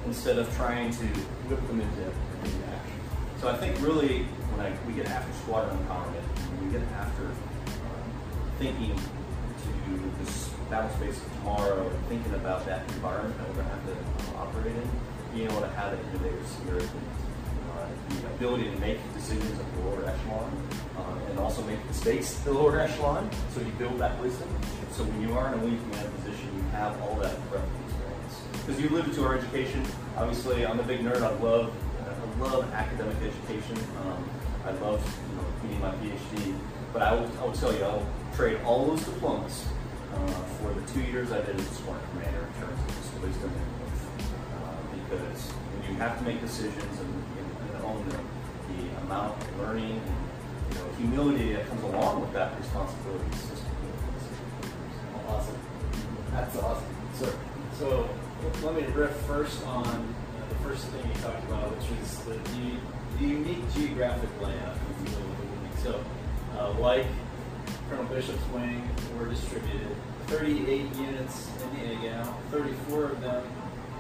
instead 0.06 0.38
of 0.38 0.54
trying 0.56 0.92
to 0.92 1.06
whip 1.50 1.66
them 1.68 1.82
into, 1.82 2.02
into 2.02 2.68
action. 2.68 3.00
So 3.40 3.50
I 3.50 3.58
think 3.58 3.80
really 3.82 4.24
when 4.54 4.66
I, 4.66 4.74
we 4.88 4.94
get 4.94 5.08
after 5.08 5.32
squadron 5.44 5.78
empowerment, 5.86 6.24
we 6.62 6.72
get 6.72 6.82
after 6.94 7.26
um, 7.26 7.36
thinking 8.60 8.96
to 8.96 10.24
this 10.24 10.50
battle 10.70 10.90
space 10.98 11.18
of 11.18 11.34
tomorrow 11.38 11.90
thinking 12.10 12.34
about 12.34 12.66
that 12.66 12.88
environment 12.94 13.38
that 13.38 13.48
we're 13.50 13.56
going 13.56 13.68
to 13.68 13.74
have 13.74 13.86
to 13.86 14.38
operate 14.38 14.76
in, 14.76 14.90
being 15.34 15.50
able 15.50 15.62
to 15.62 15.70
have 15.70 15.92
that 15.92 16.04
innovative 16.10 16.48
spirit 16.48 16.84
and 16.84 17.08
uh, 17.78 17.88
the 18.10 18.28
ability 18.36 18.70
to 18.70 18.78
make 18.80 18.98
decisions 19.14 19.60
at 19.60 19.76
the 19.76 19.82
lower 19.82 20.06
echelon 20.06 20.52
uh, 20.98 21.30
and 21.30 21.40
also 21.40 21.62
make 21.64 21.84
mistakes 21.86 22.38
at 22.40 22.46
the 22.46 22.54
lower 22.54 22.80
echelon 22.80 23.30
so 23.54 23.60
you 23.60 23.72
build 23.78 23.98
that 24.00 24.20
wisdom. 24.22 24.50
So 24.92 25.04
when 25.04 25.22
you 25.22 25.34
are 25.38 25.48
in 25.54 25.60
a 25.60 25.64
wing 25.64 25.80
command 25.80 26.14
position, 26.18 26.50
you 26.56 26.64
have 26.72 27.00
all 27.02 27.16
that 27.16 27.36
because 28.66 28.82
you 28.82 28.88
alluded 28.88 29.14
to 29.14 29.26
our 29.26 29.38
education. 29.38 29.84
Obviously, 30.16 30.66
I'm 30.66 30.80
a 30.80 30.84
big 30.84 31.02
nerd. 31.02 31.22
I 31.22 31.34
love, 31.44 31.74
I 32.08 32.42
love 32.42 32.72
academic 32.74 33.18
education. 33.18 33.78
Um, 34.06 34.30
I 34.66 34.72
love 34.80 35.04
you 35.30 35.36
know, 35.36 35.46
getting 35.62 35.82
my 35.82 35.92
PhD. 35.96 36.56
But 36.94 37.02
I 37.02 37.14
will, 37.14 37.30
I 37.42 37.46
will 37.46 37.52
tell 37.52 37.74
you, 37.74 37.84
I'll 37.84 38.08
trade 38.36 38.60
all 38.64 38.86
those 38.86 39.04
diplomas 39.04 39.66
uh, 40.14 40.28
for 40.28 40.74
the 40.74 40.88
two 40.94 41.02
years 41.02 41.32
I 41.32 41.42
did 41.42 41.60
as 41.60 41.72
a 41.72 41.76
squadron 41.76 42.08
commander 42.12 42.40
in 42.40 42.62
terms 42.62 42.80
of 42.80 42.88
just 42.88 43.14
wisdom 43.20 43.52
and 43.52 43.68
growth. 43.76 44.08
Uh, 44.64 44.80
because 44.96 45.42
when 45.52 45.92
you 45.92 46.00
have 46.00 46.18
to 46.20 46.24
make 46.24 46.40
decisions 46.40 47.00
and, 47.00 47.14
and, 47.40 47.76
and 47.76 47.84
own 47.84 48.08
them, 48.10 48.26
the 48.70 49.02
amount 49.02 49.42
of 49.42 49.60
learning 49.60 50.00
and 50.00 50.72
you 50.72 50.80
know, 50.80 50.88
humility 50.98 51.54
that 51.54 51.68
comes 51.68 51.84
along 51.84 52.22
with 52.22 52.32
that 52.32 52.58
responsibility 52.58 53.26
is 53.36 53.50
just 53.50 53.64
awesome. 55.28 55.58
That's 56.32 56.56
awesome. 56.58 56.86
Sir. 57.16 57.34
So 57.78 58.10
let 58.64 58.76
me 58.76 58.84
riff 58.94 59.16
first 59.28 59.66
on 59.66 60.16
the 60.50 60.56
first 60.56 60.86
thing 60.88 61.08
you 61.08 61.22
talked 61.22 61.44
about, 61.46 61.76
which 61.76 62.00
is 62.02 62.18
the, 62.20 62.34
the, 62.34 62.78
the 63.20 63.26
unique 63.26 63.74
geographic 63.74 64.30
layout 64.42 64.76
of 64.76 65.06
the 65.06 65.20
wing. 65.20 65.70
So, 65.84 66.04
uh, 66.58 66.72
like 66.80 67.06
Colonel 67.90 68.06
Bishop's 68.06 68.46
wing, 68.54 68.88
we're 69.18 69.30
distributed 69.30 69.96
38 70.28 70.96
units 70.96 71.50
in 71.62 71.80
the 71.80 72.08
AGOW, 72.08 72.34
34 72.52 73.04
of 73.04 73.22
them 73.22 73.44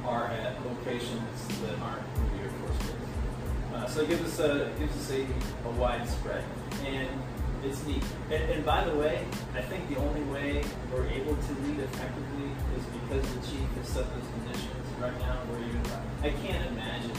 are 0.05 0.27
at 0.27 0.65
locations 0.65 1.47
that 1.61 1.79
aren't 1.79 2.03
in 2.15 2.37
the 2.37 2.43
Air 2.43 2.49
Force 2.49 2.77
Base. 2.77 3.73
Uh, 3.73 3.87
so 3.87 4.01
it 4.01 4.09
gives 4.09 4.21
us 4.21 4.39
a 4.39 4.71
gives 4.79 4.95
us 4.95 5.11
a, 5.11 5.25
a 5.67 5.71
wide 5.71 6.07
spread, 6.07 6.43
and 6.85 7.09
it's 7.65 7.85
neat. 7.85 8.03
And, 8.29 8.43
and, 8.51 8.65
by 8.65 8.83
the 8.83 8.95
way, 8.95 9.25
I 9.55 9.61
think 9.61 9.87
the 9.89 9.97
only 9.97 10.21
way 10.23 10.63
we're 10.91 11.07
able 11.07 11.35
to 11.35 11.51
lead 11.63 11.79
effectively 11.79 12.51
is 12.77 12.85
because 12.85 13.23
the 13.33 13.41
chief 13.47 13.67
has 13.77 13.87
set 13.87 14.05
those 14.13 14.27
conditions 14.35 14.87
right 14.99 15.17
now. 15.19 15.39
Where 15.47 15.59
you, 15.63 15.79
I 16.21 16.35
can't 16.43 16.65
imagine 16.71 17.15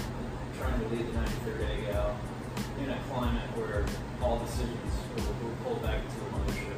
trying 0.59 0.81
to 0.81 0.89
lead 0.89 1.07
the 1.09 1.17
93rd 1.19 1.89
AGOW 1.89 2.15
in 2.85 2.91
a 2.91 2.99
climate 3.09 3.49
where 3.57 3.85
all 4.23 4.39
decisions 4.39 4.93
will, 5.17 5.33
will 5.43 5.57
pull 5.65 5.77
back 5.81 6.01
to 6.03 6.17
the 6.17 6.29
mothership. 6.37 6.77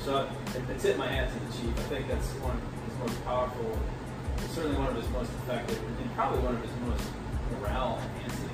So 0.00 0.16
I, 0.16 0.72
I 0.72 0.76
tip 0.78 0.96
my 0.96 1.06
hat 1.06 1.30
to 1.30 1.38
the 1.38 1.52
chief. 1.52 1.78
I 1.78 1.82
think 1.86 2.08
that's 2.08 2.26
one 2.42 2.56
of 2.56 2.64
his 2.88 2.98
most 2.98 3.24
powerful, 3.24 3.78
certainly 4.50 4.76
one 4.78 4.88
of 4.88 4.96
his 4.96 5.08
most 5.10 5.30
effective, 5.44 5.78
and 5.78 6.14
probably 6.14 6.40
one 6.42 6.56
of 6.56 6.62
his 6.62 6.74
most 6.82 7.06
morale 7.54 8.00
enhancing 8.16 8.50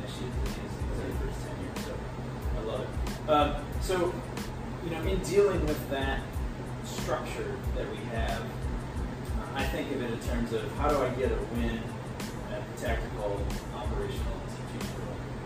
initiatives 0.00 0.32
in 0.48 0.64
his, 0.64 1.16
first 1.20 1.38
10 1.44 1.60
years. 1.60 1.78
So 1.84 1.92
I 1.92 2.60
love 2.64 2.80
it. 2.80 2.90
Um, 3.28 3.67
so, 3.80 4.14
you 4.84 4.90
know, 4.90 5.02
in 5.02 5.18
dealing 5.20 5.64
with 5.66 5.90
that 5.90 6.20
structure 6.84 7.56
that 7.76 7.90
we 7.90 7.96
have, 8.12 8.42
I 9.54 9.64
think 9.64 9.90
of 9.92 10.02
it 10.02 10.12
in 10.12 10.20
terms 10.20 10.52
of 10.52 10.70
how 10.76 10.88
do 10.88 10.98
I 10.98 11.08
get 11.10 11.32
a 11.32 11.38
win 11.54 11.80
at 12.52 12.76
the 12.76 12.86
tactical, 12.86 13.40
operational, 13.74 14.38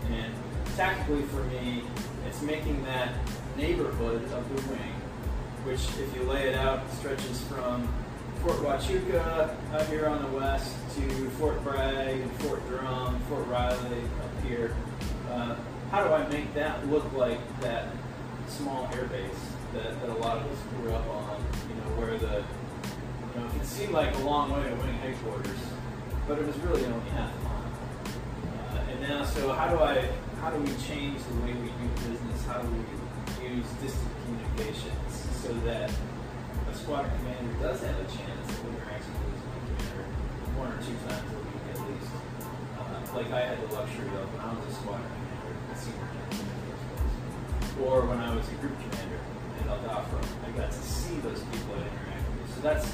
and 0.09 0.13
And 0.13 0.33
tactically 0.75 1.23
for 1.23 1.43
me, 1.45 1.83
it's 2.27 2.41
making 2.41 2.83
that 2.85 3.13
neighborhood 3.57 4.23
of 4.31 4.55
the 4.55 4.69
wing, 4.69 4.93
which 5.63 5.81
if 5.99 6.15
you 6.15 6.23
lay 6.23 6.49
it 6.49 6.55
out, 6.55 6.81
stretches 6.93 7.41
from 7.43 7.87
Fort 8.41 8.57
Huachuca 8.57 9.55
out 9.73 9.87
here 9.87 10.07
on 10.07 10.21
the 10.21 10.37
west 10.37 10.75
to 10.95 11.29
Fort 11.31 11.63
Bragg 11.63 12.19
and 12.19 12.31
Fort 12.41 12.67
Drum, 12.67 13.19
Fort 13.29 13.47
Riley 13.47 14.03
up 14.21 14.45
here. 14.45 14.75
Uh, 15.31 15.55
how 15.91 16.03
do 16.03 16.13
I 16.13 16.27
make 16.27 16.53
that 16.53 16.87
look 16.89 17.11
like 17.13 17.39
that 17.61 17.87
small 18.51 18.89
air 18.93 19.05
base 19.05 19.29
that, 19.73 19.99
that 20.01 20.09
a 20.09 20.19
lot 20.19 20.37
of 20.37 20.51
us 20.51 20.57
grew 20.75 20.91
up 20.91 21.07
on? 21.09 21.43
You 21.69 21.75
know, 21.75 21.99
where 21.99 22.17
the 22.17 22.43
you 23.33 23.41
know, 23.41 23.49
it 23.59 23.65
seemed 23.65 23.93
like 23.93 24.13
a 24.15 24.19
long 24.19 24.51
way 24.51 24.69
to 24.69 24.75
wing 24.75 24.93
headquarters, 25.01 25.57
but 26.27 26.37
it 26.37 26.45
was 26.45 26.55
really 26.57 26.85
only 26.85 27.09
half 27.11 27.33
a 27.33 27.39
mile. 27.43 27.65
Uh, 28.77 28.91
and 28.91 29.01
now, 29.01 29.25
so 29.25 29.51
how 29.51 29.69
do 29.73 29.81
I, 29.81 30.07
how 30.39 30.51
do 30.51 30.59
we 30.61 30.69
change 30.85 31.17
the 31.23 31.35
way 31.41 31.53
we 31.53 31.73
do 31.73 31.87
business? 32.05 32.45
How 32.45 32.61
do 32.61 32.69
we 32.69 32.83
use 33.49 33.65
distant 33.81 34.11
communications 34.23 35.11
so 35.41 35.51
that 35.65 35.89
a 35.89 36.75
squadron 36.75 37.11
commander 37.19 37.53
does 37.61 37.81
have 37.81 37.97
a 37.97 38.05
chance 38.05 38.45
of 38.53 38.69
interacting 38.69 39.13
with 39.17 39.33
his 39.33 39.41
commander 39.49 40.05
one 40.55 40.69
or 40.71 40.77
two 40.77 40.95
times 41.09 41.25
a 41.25 41.39
week 41.41 41.65
at 41.73 41.79
least? 41.89 42.13
Uh, 42.77 43.17
like 43.17 43.31
I 43.33 43.41
had 43.49 43.57
the 43.57 43.73
luxury 43.73 44.13
of 44.13 44.29
when 44.29 44.41
I 44.45 44.53
was 44.53 44.61
a 44.69 44.73
or 47.81 48.05
when 48.05 48.19
I 48.19 48.35
was 48.35 48.45
a 48.49 48.55
group 48.61 48.75
commander 48.77 49.19
at 49.61 49.67
Al 49.67 49.79
Dhafra, 49.81 50.21
I 50.45 50.51
got 50.57 50.71
to 50.71 50.81
see 50.81 51.17
those 51.25 51.41
people 51.49 51.73
I 51.73 51.87
interacted 51.89 52.33
with. 52.37 52.55
So 52.55 52.61
that's 52.61 52.85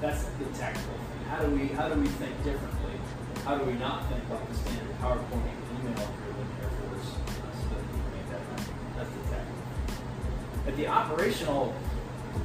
that's 0.00 0.24
the 0.24 0.46
tactical 0.58 0.94
thing. 0.94 1.24
How 1.30 1.38
do 1.44 1.50
we 1.54 1.68
how 1.68 1.88
do 1.88 2.00
we 2.00 2.08
think 2.18 2.34
differently? 2.42 2.98
How 3.44 3.58
do 3.58 3.64
we 3.64 3.74
not 3.74 4.08
think 4.08 4.22
like 4.30 4.48
the 4.48 4.54
standard 4.54 4.90
PowerPoint 5.00 5.54
email 5.78 5.94
driven 5.94 6.46
Air 6.62 6.70
Force 6.82 7.14
uh, 7.14 7.50
so 7.54 7.76
that 7.76 7.84
we 7.86 7.98
make 8.16 8.26
that 8.30 8.40
happen? 8.40 8.74
That's 8.96 9.10
the 9.10 9.22
tactical. 9.30 9.62
At 10.66 10.76
the 10.76 10.86
operational 10.88 11.74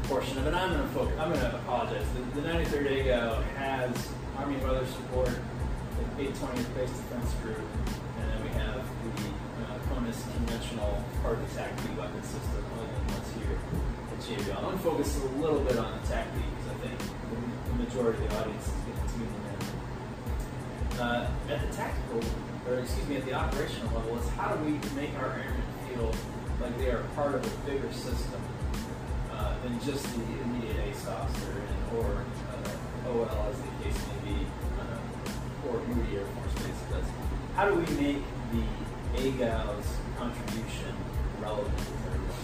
portion 0.03 0.37
of 0.37 0.47
it, 0.47 0.53
I'm 0.53 0.73
to 0.73 0.87
focus. 0.89 1.15
I'm 1.19 1.33
to 1.33 1.55
apologize. 1.55 2.05
The, 2.13 2.41
the 2.41 2.47
93rd 2.47 3.05
AGOW 3.05 3.43
has 3.57 4.09
Army 4.37 4.57
Weather 4.57 4.85
Support, 4.85 5.31
the 6.17 6.23
820th 6.23 6.75
Base 6.75 6.89
Defense 6.89 7.33
Group, 7.41 7.59
and 8.19 8.29
then 8.29 8.43
we 8.43 8.49
have 8.59 8.83
the 9.15 9.38
CONUS 10.09 10.23
conventional 10.33 11.03
hard 11.21 11.37
attack 11.51 11.75
B 11.77 11.93
weapon 11.97 12.23
system, 12.23 12.65
other 12.73 12.89
than 12.89 13.05
what's 13.13 13.29
here 13.37 13.53
at. 13.53 14.57
I'm 14.57 14.63
going 14.63 14.77
to 14.77 14.83
focus 14.83 15.21
a 15.21 15.25
little 15.37 15.61
bit 15.61 15.77
on 15.77 16.01
the 16.01 16.07
TACP 16.09 16.33
because 16.33 16.67
I 16.69 16.77
think 16.81 16.97
the, 16.97 17.37
the 17.69 17.75
majority 17.77 18.25
of 18.25 18.29
the 18.29 18.39
audience 18.41 18.65
is 18.65 18.73
going 18.73 18.97
to 18.97 19.07
tune 19.13 19.29
in. 19.29 20.99
Uh, 20.99 21.31
at 21.49 21.61
the 21.61 21.69
tactical, 21.77 22.21
or 22.67 22.79
excuse 22.79 23.07
me, 23.07 23.17
at 23.17 23.25
the 23.25 23.33
operational 23.33 23.93
level, 23.93 24.17
is 24.17 24.27
how 24.29 24.55
do 24.55 24.65
we 24.65 24.81
make 24.97 25.13
our 25.21 25.37
airmen 25.37 25.61
feel 25.87 26.11
like 26.59 26.77
they 26.79 26.89
are 26.89 27.03
part 27.15 27.35
of 27.35 27.45
a 27.45 27.53
bigger 27.69 27.91
system 27.93 28.41
uh, 29.31 29.53
than 29.61 29.79
just 29.85 30.03
the 30.03 30.25
immediate 30.41 30.77
ASOS 30.89 31.29
they're 31.37 32.01
or 32.01 32.25
uh, 32.49 33.09
OL 33.09 33.29
as 33.49 33.57
the 33.61 33.71
case 33.85 33.97
may 34.09 34.33
be, 34.33 34.37
uh, 34.81 35.69
or 35.69 35.79
Moody 35.85 36.17
Air 36.17 36.25
Force 36.25 36.65
Base. 36.65 36.81
How 37.55 37.69
do 37.69 37.75
we 37.75 37.85
make 38.01 38.23
the 38.51 38.63
AGOW's 39.15 39.98
contribution 40.19 40.91
relevant 41.39 41.77
to 41.79 41.93
everyone? 42.11 42.43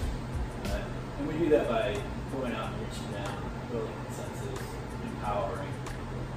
Uh, 0.65 1.19
and 1.19 1.27
we 1.27 1.33
do 1.37 1.49
that 1.49 1.67
by 1.67 1.99
going 2.31 2.55
out 2.55 2.71
and 2.71 2.79
reaching 2.87 3.11
down, 3.11 3.35
building 3.69 3.91
consensus, 4.07 4.63
empowering. 5.03 5.73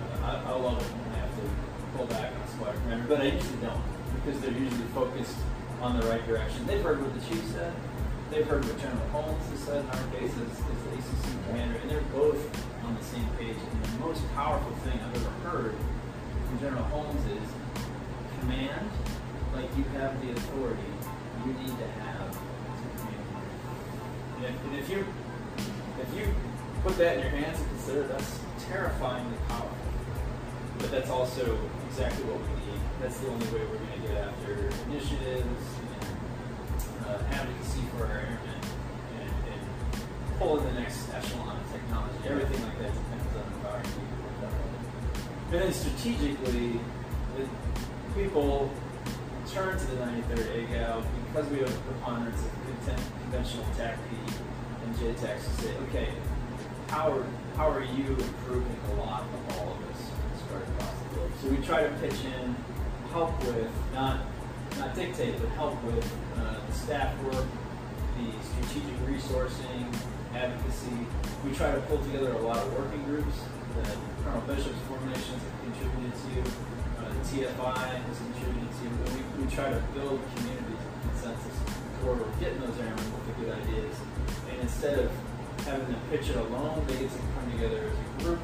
Uh, 0.02 0.26
I, 0.26 0.50
I 0.50 0.54
love 0.58 0.82
it 0.82 0.90
when 0.98 1.14
I 1.14 1.18
have 1.22 1.34
to 1.38 1.46
pull 1.96 2.06
back 2.06 2.34
on 2.34 2.42
a 2.42 2.48
squadron 2.50 2.82
commander, 2.82 3.06
but 3.06 3.20
I 3.22 3.30
usually 3.30 3.62
don't 3.62 3.82
because 4.18 4.40
they're 4.42 4.50
usually 4.50 4.90
focused 4.90 5.38
on 5.80 5.98
the 5.98 6.06
right 6.08 6.26
direction. 6.26 6.66
They've 6.66 6.82
heard 6.82 7.00
what 7.00 7.14
the 7.14 7.22
chief 7.30 7.44
said. 7.54 7.72
They've 8.30 8.46
heard 8.46 8.64
what 8.64 8.76
General 8.82 9.08
Holmes 9.08 9.46
has 9.54 9.60
said 9.60 9.84
in 9.84 9.90
our 9.90 10.06
case 10.10 10.34
as, 10.34 10.50
as 10.58 10.80
the 10.84 10.90
ACC 10.98 11.46
commander, 11.46 11.78
and 11.78 11.88
they're 11.90 12.10
both 12.12 12.42
on 12.84 12.98
the 12.98 13.04
same 13.04 13.24
page. 13.38 13.56
And 13.56 13.84
the 13.84 14.04
most 14.04 14.20
powerful 14.34 14.74
thing 14.82 14.98
I've 14.98 15.16
ever 15.16 15.30
heard 15.46 15.74
from 16.50 16.58
General 16.58 16.84
Holmes 16.90 17.24
is 17.30 17.46
command, 18.40 18.90
like 19.54 19.70
you 19.78 19.84
have 19.96 20.20
the 20.20 20.32
authority, 20.32 20.90
you 21.46 21.52
need 21.54 21.78
to 21.78 21.86
have 22.00 22.38
and 24.44 24.78
if, 24.78 24.88
you 24.88 25.04
if 26.00 26.14
you 26.16 26.32
put 26.82 26.96
that 26.98 27.16
in 27.16 27.22
your 27.22 27.30
hands 27.30 27.58
and 27.58 27.68
consider 27.70 28.02
that's 28.04 28.38
terrifyingly 28.68 29.36
powerful. 29.48 29.76
But 30.78 30.90
that's 30.90 31.10
also 31.10 31.58
exactly 31.90 32.24
what 32.24 32.38
we 32.38 32.52
need. 32.62 32.80
That's 33.00 33.18
the 33.18 33.28
only 33.30 33.46
way 33.46 33.66
we're 33.66 33.82
going 33.82 34.02
to 34.02 34.08
get 34.08 34.16
after 34.16 34.70
initiatives 34.90 35.64
and 35.82 37.08
uh, 37.08 37.34
advocacy 37.34 37.82
for 37.96 38.06
our 38.06 38.22
airmen 38.22 38.62
and, 39.18 39.30
and 39.50 39.62
pull 40.38 40.60
in 40.60 40.74
the 40.74 40.80
next 40.80 41.10
echelon 41.10 41.56
of 41.58 41.72
technology. 41.72 42.14
Everything 42.28 42.62
like 42.62 42.78
that 42.78 42.94
depends 42.94 43.34
on 43.34 43.46
empowering 43.58 43.90
people. 43.90 44.18
And 45.50 45.62
then 45.62 45.72
strategically, 45.72 46.78
people 48.14 48.70
turn 49.52 49.78
to 49.78 49.86
the 49.86 49.96
93rd 49.96 50.68
AGOW 50.68 51.04
because 51.26 51.48
we 51.50 51.58
have 51.58 51.70
a 51.70 51.80
preponderance 51.80 52.40
of 52.44 52.50
conventional 53.22 53.64
TAC 53.76 53.98
P 54.10 54.16
and 54.84 54.94
JTACs 54.96 55.44
to 55.44 55.62
say, 55.62 55.74
okay, 55.88 56.08
how 56.88 57.12
are, 57.12 57.26
how 57.56 57.70
are 57.70 57.82
you 57.82 58.08
improving 58.08 58.76
a 58.90 58.94
lot 58.94 59.22
of 59.22 59.58
all 59.58 59.72
of 59.72 59.88
this 59.88 60.10
spread 60.40 60.62
across 60.62 60.94
the 61.02 61.14
globe? 61.14 61.30
So 61.42 61.48
we 61.48 61.56
try 61.58 61.82
to 61.82 61.90
pitch 61.96 62.24
in, 62.24 62.56
help 63.12 63.38
with, 63.44 63.70
not 63.94 64.20
not 64.76 64.94
dictate, 64.94 65.38
but 65.40 65.48
help 65.50 65.82
with 65.84 66.04
uh, 66.36 66.54
the 66.66 66.72
staff 66.72 67.10
work, 67.24 67.46
the 68.16 68.30
strategic 68.44 68.94
resourcing, 69.06 69.92
advocacy. 70.34 71.06
We 71.44 71.52
try 71.52 71.72
to 71.72 71.80
pull 71.82 71.98
together 71.98 72.32
a 72.32 72.38
lot 72.38 72.58
of 72.58 72.72
working 72.78 73.02
groups 73.04 73.34
that 73.76 73.96
Colonel 74.22 74.40
Bishop's 74.42 74.78
formations 74.86 75.42
have 75.42 75.60
contributed 75.62 76.12
to, 76.12 76.50
the 76.50 76.77
TFI 77.26 78.04
has 78.04 78.16
contributed 78.18 78.70
to. 78.70 78.86
We, 79.14 79.44
we 79.44 79.50
try 79.50 79.70
to 79.70 79.80
build 79.94 80.20
communities 80.36 80.82
consensus 81.02 81.56
where 82.02 82.14
we're 82.14 82.30
getting 82.38 82.60
those 82.60 82.78
airmen 82.78 83.04
with 83.12 83.26
the 83.26 83.34
good 83.42 83.52
ideas. 83.54 83.96
And 84.50 84.60
instead 84.60 84.98
of 84.98 85.10
having 85.64 85.86
them 85.88 86.00
pitch 86.10 86.30
it 86.30 86.36
alone, 86.36 86.84
they 86.86 86.98
get 86.98 87.10
to 87.10 87.18
come 87.18 87.50
together 87.52 87.90
as 87.90 87.96
a 87.98 88.24
group. 88.24 88.40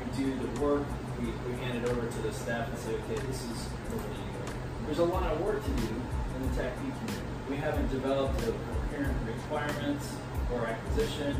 We 0.00 0.24
do 0.24 0.34
the 0.38 0.60
work. 0.60 0.86
We, 1.20 1.26
we 1.46 1.52
hand 1.60 1.78
it 1.78 1.88
over 1.88 2.06
to 2.06 2.18
the 2.22 2.32
staff 2.32 2.68
and 2.68 2.78
say, 2.78 2.94
okay, 2.94 3.20
this 3.26 3.44
is 3.44 3.58
what 3.92 4.00
we 4.02 4.08
need 4.16 4.32
to 4.32 4.52
go. 4.52 4.58
There's 4.86 4.98
a 4.98 5.04
lot 5.04 5.30
of 5.30 5.40
work 5.40 5.62
to 5.62 5.70
do 5.70 5.88
in 6.36 6.48
the 6.48 6.56
tech 6.56 6.74
community. 6.76 7.20
We 7.48 7.56
haven't 7.56 7.88
developed 7.90 8.40
a 8.42 8.52
coherent 8.52 9.16
requirements 9.26 10.16
or 10.52 10.66
acquisition 10.66 11.36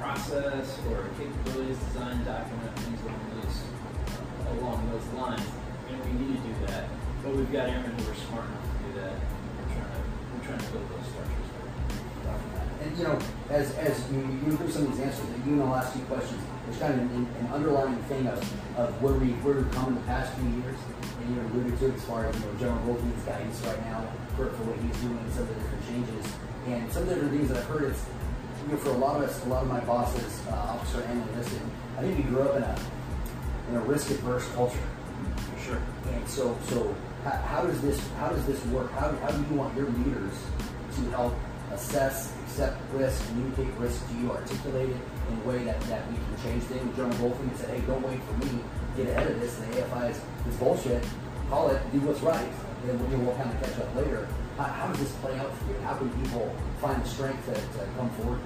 process 0.00 0.78
or 0.90 1.08
capabilities 1.18 1.78
design 1.92 2.24
document, 2.24 2.76
things 2.78 3.00
along 3.02 3.20
those 3.36 3.62
along 4.58 4.90
those 4.90 5.06
lines. 5.20 5.59
And 5.90 5.98
we 6.04 6.26
need 6.26 6.36
to 6.36 6.48
do 6.48 6.66
that. 6.66 6.88
But 7.22 7.34
we've 7.34 7.52
got 7.52 7.68
airmen 7.68 7.92
who 7.98 8.10
are 8.10 8.14
smart 8.14 8.46
enough 8.46 8.64
to 8.64 8.76
do 8.86 9.00
that. 9.00 9.12
We're 9.12 9.74
trying 9.74 9.92
to 9.92 10.02
we're 10.32 10.44
trying 10.46 10.58
to 10.58 10.70
build 10.72 10.88
those 10.90 11.06
structures. 11.10 11.40
And 12.80 12.96
you 12.96 13.04
know, 13.04 13.18
as 13.50 13.76
as 13.76 14.10
you, 14.10 14.18
you 14.18 14.56
improve 14.56 14.72
some 14.72 14.86
of 14.86 14.92
these 14.92 15.00
answers, 15.04 15.26
know, 15.44 15.64
the 15.66 15.70
last 15.70 15.92
few 15.92 16.04
questions, 16.06 16.40
there's 16.64 16.78
kind 16.78 16.94
of 16.94 17.00
an, 17.00 17.28
an 17.40 17.46
underlying 17.52 17.96
thing 18.04 18.26
of, 18.26 18.38
of 18.78 19.02
where 19.02 19.12
we 19.14 19.36
where 19.44 19.54
we've 19.54 19.70
come 19.72 19.88
in 19.88 19.94
the 19.96 20.06
past 20.08 20.32
few 20.38 20.48
years, 20.48 20.78
and 21.20 21.34
you 21.34 21.42
alluded 21.42 21.78
to 21.78 21.86
it 21.88 21.94
as 21.94 22.04
far 22.04 22.26
as 22.26 22.34
you 22.38 22.46
know 22.46 22.54
General 22.58 22.80
Goldfein's 22.88 23.24
guidance 23.24 23.60
right 23.66 23.80
now 23.84 24.06
for, 24.36 24.48
for 24.56 24.64
what 24.64 24.78
he's 24.80 24.96
doing 25.04 25.18
and 25.18 25.32
some 25.32 25.44
of 25.44 25.48
the 25.52 25.60
different 25.60 25.84
changes, 25.92 26.24
and 26.66 26.92
some 26.92 27.02
of 27.02 27.08
the 27.08 27.14
different 27.20 27.36
things 27.36 27.48
that 27.50 27.58
I've 27.58 27.68
heard. 27.68 27.92
It's 27.92 28.04
you 28.64 28.72
know, 28.72 28.78
for 28.78 28.90
a 28.90 29.00
lot 29.00 29.16
of 29.16 29.28
us, 29.28 29.44
a 29.44 29.48
lot 29.48 29.62
of 29.62 29.68
my 29.68 29.80
bosses, 29.80 30.40
uh, 30.48 30.76
officer 30.76 31.00
and 31.02 31.20
enlisted, 31.30 31.60
I 31.96 32.02
think 32.02 32.16
we 32.16 32.24
grew 32.24 32.42
up 32.42 32.56
in 32.56 32.62
a 32.62 32.76
in 33.70 33.76
a 33.76 33.80
risk 33.84 34.10
adverse 34.10 34.48
culture. 34.54 34.88
Sure. 35.70 35.82
And 36.12 36.28
so, 36.28 36.58
so 36.66 36.94
how, 37.22 37.30
how 37.30 37.62
does 37.62 37.80
this 37.80 38.00
how 38.18 38.28
does 38.28 38.44
this 38.44 38.64
work? 38.66 38.90
How, 38.92 39.12
how 39.22 39.30
do 39.30 39.38
you 39.48 39.54
want 39.54 39.76
your 39.76 39.86
leaders 39.86 40.34
to 40.96 41.02
help 41.10 41.34
assess, 41.72 42.34
accept 42.42 42.80
risk, 42.92 43.24
communicate 43.28 43.72
risk 43.78 44.02
Do 44.08 44.18
you, 44.18 44.32
articulate 44.32 44.90
it 44.90 44.96
in 45.30 45.38
a 45.38 45.48
way 45.48 45.62
that, 45.64 45.80
that 45.82 46.10
we 46.10 46.16
can 46.16 46.42
change 46.42 46.64
things? 46.64 46.96
General 46.96 47.16
Wolfing 47.18 47.52
said, 47.56 47.70
hey, 47.70 47.80
don't 47.86 48.02
wait 48.02 48.20
for 48.24 48.44
me, 48.44 48.60
get 48.96 49.06
ahead 49.08 49.30
of 49.30 49.38
this. 49.38 49.60
And 49.60 49.72
the 49.72 49.82
AFI 49.82 50.10
is, 50.10 50.20
is 50.48 50.56
bullshit. 50.56 51.04
Call 51.48 51.70
it, 51.70 51.80
do 51.92 52.00
what's 52.00 52.20
right. 52.20 52.50
And 52.82 52.90
then 52.90 52.98
we'll, 52.98 53.20
we'll 53.20 53.36
kind 53.36 53.50
of 53.50 53.62
catch 53.62 53.78
up 53.78 53.94
later. 53.94 54.26
How, 54.58 54.64
how 54.64 54.86
does 54.88 54.98
this 54.98 55.12
play 55.22 55.38
out 55.38 55.54
for 55.56 55.70
you? 55.70 55.78
How 55.86 55.94
can 55.94 56.10
people 56.24 56.52
find 56.80 57.00
the 57.00 57.08
strength 57.08 57.46
to, 57.46 57.54
to 57.54 57.86
come 57.94 58.10
forward 58.18 58.40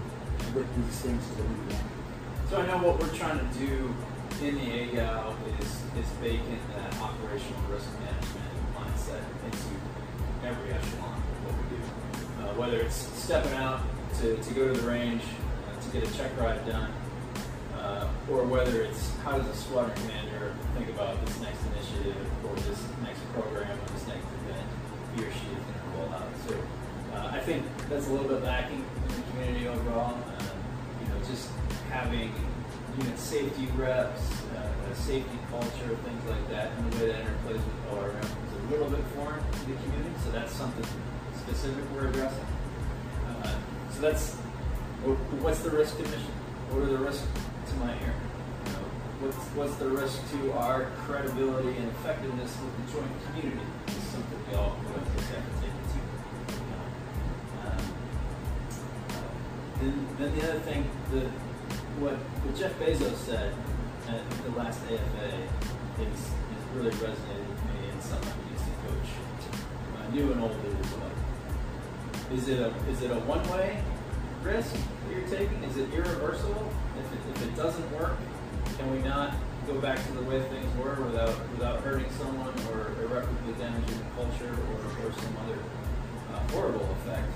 with 0.55 0.69
these 0.77 1.01
things 1.01 1.25
so 1.25 1.41
that 1.41 1.49
we 1.49 1.73
can? 1.73 1.85
So 2.51 2.61
I 2.61 2.67
know 2.67 2.87
what 2.87 3.01
we're 3.01 3.17
trying 3.17 3.41
to 3.41 3.59
do 3.59 3.95
in 4.43 4.57
the 4.57 4.61
AGOW 4.63 5.35
is, 5.61 5.67
is 5.97 6.11
bake 6.21 6.41
in 6.41 6.59
that 6.77 7.01
operational 7.01 7.61
risk 7.71 7.87
management 8.01 8.51
mindset 8.75 9.23
into 9.45 9.71
every 10.45 10.73
echelon 10.73 11.15
of 11.15 11.39
what 11.47 11.55
we 11.63 11.77
do. 11.77 11.83
Uh, 12.43 12.55
whether 12.55 12.81
it's 12.81 12.97
stepping 12.97 13.53
out 13.55 13.81
to, 14.21 14.37
to 14.37 14.55
go 14.55 14.73
to 14.73 14.81
the 14.81 14.89
range 14.89 15.23
uh, 15.23 15.81
to 15.81 15.89
get 15.91 16.09
a 16.09 16.17
check 16.17 16.31
ride 16.39 16.67
done, 16.67 16.93
uh, 17.79 18.09
or 18.31 18.45
whether 18.45 18.83
it's 18.83 19.15
how 19.23 19.39
does 19.39 19.47
a 19.47 19.55
squadron 19.55 19.95
commander 20.03 20.55
think 20.77 20.89
about 20.91 21.25
this 21.25 21.41
next 21.41 21.61
initiative 21.73 22.27
or 22.45 22.55
this 22.67 22.83
next 23.03 23.21
program 23.33 23.71
or 23.71 23.89
this 23.95 24.07
next 24.09 24.27
event. 24.45 24.67
he 25.15 25.23
or 25.23 25.31
she 25.31 25.47
is 25.47 25.63
going 25.63 25.79
to 25.79 25.99
roll 25.99 26.11
out. 26.13 26.29
So 26.49 26.55
uh, 27.15 27.31
I 27.33 27.41
think 27.41 27.65
that's 27.89 28.09
a 28.09 28.11
little 28.11 28.29
bit 28.29 28.43
lacking 28.43 28.85
in 28.85 29.09
the 29.15 29.23
community 29.31 29.69
overall. 29.69 30.15
Um, 30.15 30.57
you 31.01 31.09
know, 31.09 31.19
just 31.25 31.49
having 31.89 32.33
unit 32.99 33.19
safety 33.19 33.67
reps, 33.77 34.23
uh, 34.57 34.91
a 34.91 34.95
safety 34.95 35.39
culture, 35.51 35.97
things 36.05 36.25
like 36.31 36.49
that, 36.51 36.71
and 36.73 36.93
the 36.93 36.99
way 36.99 37.13
that 37.13 37.25
interplays 37.25 37.59
with 37.59 37.93
ORM 37.93 38.17
is 38.17 38.53
a 38.53 38.71
little 38.71 38.89
bit 38.89 39.05
foreign 39.15 39.41
to 39.41 39.59
the 39.67 39.75
community. 39.83 40.15
So 40.25 40.31
that's 40.31 40.53
something 40.53 40.85
specific 41.37 41.85
we're 41.95 42.09
addressing. 42.09 42.47
Uh, 43.27 43.55
so 43.91 44.01
that's 44.01 44.35
what's 45.43 45.61
the 45.61 45.71
risk 45.71 45.97
to 45.97 46.03
mission? 46.05 46.33
What 46.71 46.83
are 46.85 46.87
the 46.87 46.99
risks 46.99 47.27
to 47.69 47.75
my 47.77 47.93
ear? 47.93 48.15
You 48.67 48.73
know, 48.73 48.79
what's, 49.21 49.37
what's 49.59 49.77
the 49.77 49.89
risk 49.89 50.23
to 50.33 50.53
our 50.53 50.87
credibility 51.05 51.77
and 51.77 51.89
effectiveness 51.91 52.57
with 52.63 52.75
the 52.79 52.93
joint 52.93 53.13
community? 53.27 53.67
It's 53.89 53.97
something 54.15 54.39
we 54.49 54.55
all 54.55 54.71
have 54.71 55.05
to 55.05 55.23
take 55.29 55.45
into. 55.61 56.01
Um, 57.67 57.85
then, 59.81 60.07
then 60.19 60.39
the 60.39 60.49
other 60.49 60.61
thing, 60.61 60.89
the, 61.11 61.31
what, 62.01 62.15
what 62.15 62.57
Jeff 62.57 62.75
Bezos 62.79 63.17
said 63.17 63.55
at 64.09 64.23
the 64.43 64.51
last 64.59 64.81
AFA 64.85 65.27
is, 66.03 66.19
is 66.19 66.63
really 66.75 66.91
resonated 66.99 67.47
with 67.49 67.63
me 67.71 67.89
and 67.91 68.03
something 68.03 68.33
I 68.35 68.53
used 68.53 68.67
to 68.67 68.75
coach 68.83 69.11
uh, 69.97 70.11
new 70.11 70.33
and 70.33 70.41
old 70.43 70.57
leaders 70.65 70.91
well. 70.99 71.15
Is 72.33 72.49
it 72.49 72.59
a 72.59 72.73
is 72.91 73.03
it 73.03 73.11
a 73.11 73.21
one 73.31 73.47
way 73.51 73.83
risk 74.43 74.75
that 74.75 75.13
you're 75.13 75.29
taking? 75.29 75.63
Is 75.65 75.77
it 75.77 75.93
irreversible? 75.93 76.73
If 76.99 77.13
it, 77.13 77.21
if 77.37 77.43
it 77.49 77.57
doesn't 77.57 77.93
work, 77.93 78.17
can 78.77 78.91
we 78.91 78.99
not 79.07 79.35
go 79.67 79.79
back 79.81 80.05
to 80.05 80.13
the 80.13 80.23
way 80.23 80.41
things 80.43 80.67
were 80.77 80.97
without 81.05 81.37
without 81.53 81.81
hurting 81.81 82.11
someone 82.13 82.53
or 82.73 82.93
irreparably 83.01 83.53
damaging 83.59 83.99
the 83.99 84.11
culture 84.17 84.51
or, 84.51 85.07
or 85.07 85.13
some 85.13 85.37
other 85.45 85.59
uh, 86.35 86.53
horrible 86.53 86.89
effect? 87.03 87.31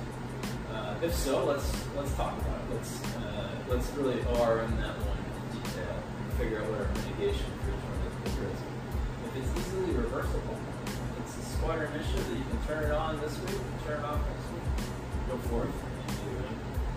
Uh, 0.73 0.95
if 1.03 1.15
so, 1.15 1.45
let's 1.45 1.71
let's 1.97 2.13
talk 2.15 2.37
about 2.41 2.59
it. 2.59 2.75
Let's 2.75 3.05
uh, 3.17 3.48
let's 3.69 3.91
really 3.93 4.21
ORM 4.37 4.77
that 4.81 4.97
one 5.05 5.21
in 5.21 5.61
detail 5.61 5.97
and 5.97 6.33
figure 6.41 6.61
out 6.61 6.67
what 6.73 6.81
our 6.81 6.91
mitigation 7.05 7.49
for 7.63 7.71
each 7.71 7.85
one 7.85 7.93
of 7.93 8.01
those 8.05 8.37
risks. 8.41 8.65
If 9.29 9.33
it's 9.37 9.51
easily 9.61 9.93
reversible, 9.93 10.57
it's 11.21 11.37
a 11.37 11.45
squatter 11.57 11.85
initiative 11.93 12.25
that 12.29 12.39
you 12.39 12.47
can 12.49 12.61
turn 12.65 12.85
it 12.85 12.93
on 12.93 13.21
this 13.21 13.37
week, 13.45 13.61
turn 13.85 14.01
it 14.01 14.05
off 14.05 14.21
next 14.25 14.49
week, 14.53 14.67
go 15.29 15.37
forth 15.53 15.73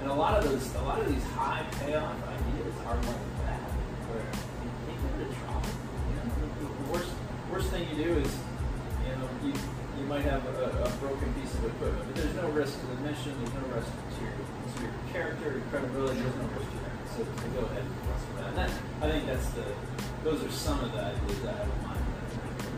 and 0.01 0.09
a 0.09 0.13
lot 0.13 0.33
of 0.33 0.43
those, 0.43 0.73
a 0.75 0.81
lot 0.81 0.99
of 0.99 1.07
these 1.13 1.23
high 1.37 1.63
payoff 1.79 2.15
ideas 2.27 2.73
are 2.87 2.95
like 2.95 3.21
that, 3.45 3.61
where 4.09 4.25
you 4.65 4.69
give 4.89 5.21
it 5.21 5.29
a 5.29 5.39
try. 5.45 5.61
You 6.09 6.15
know, 6.17 6.25
the 6.57 6.91
worst, 6.91 7.11
worst 7.51 7.69
thing 7.69 7.87
you 7.95 8.03
do 8.03 8.17
is, 8.17 8.35
you 10.31 10.37
might 10.37 10.43
have 10.43 10.55
a, 10.55 10.83
a 10.83 10.89
broken 10.97 11.33
piece 11.33 11.53
of 11.55 11.65
equipment, 11.65 12.07
but 12.07 12.15
there's 12.15 12.35
no 12.35 12.47
risk 12.49 12.79
to 12.79 12.85
the 12.87 12.95
mission, 13.03 13.35
there's 13.39 13.53
no 13.53 13.75
risk 13.75 13.91
to 13.91 14.23
your, 14.23 14.31
to 14.31 14.81
your 14.81 14.93
character, 15.11 15.51
your 15.51 15.67
credibility, 15.67 16.19
there's 16.21 16.35
no 16.35 16.47
risk 16.55 16.71
to 16.71 16.77
your 16.77 16.91
so, 17.11 17.19
so 17.19 17.47
go 17.51 17.67
ahead 17.67 17.83
and 17.83 17.95
trust 18.07 18.23
that. 18.37 18.47
And 18.47 18.57
that, 18.57 18.71
I 19.01 19.11
think 19.11 19.25
that's 19.27 19.49
the, 19.51 19.65
those 20.23 20.43
are 20.43 20.51
some 20.51 20.79
of 20.79 20.93
the 20.93 21.03
ideas 21.03 21.43
I 21.43 21.51
have 21.51 21.67
in 21.67 21.83
mind. 21.83 22.05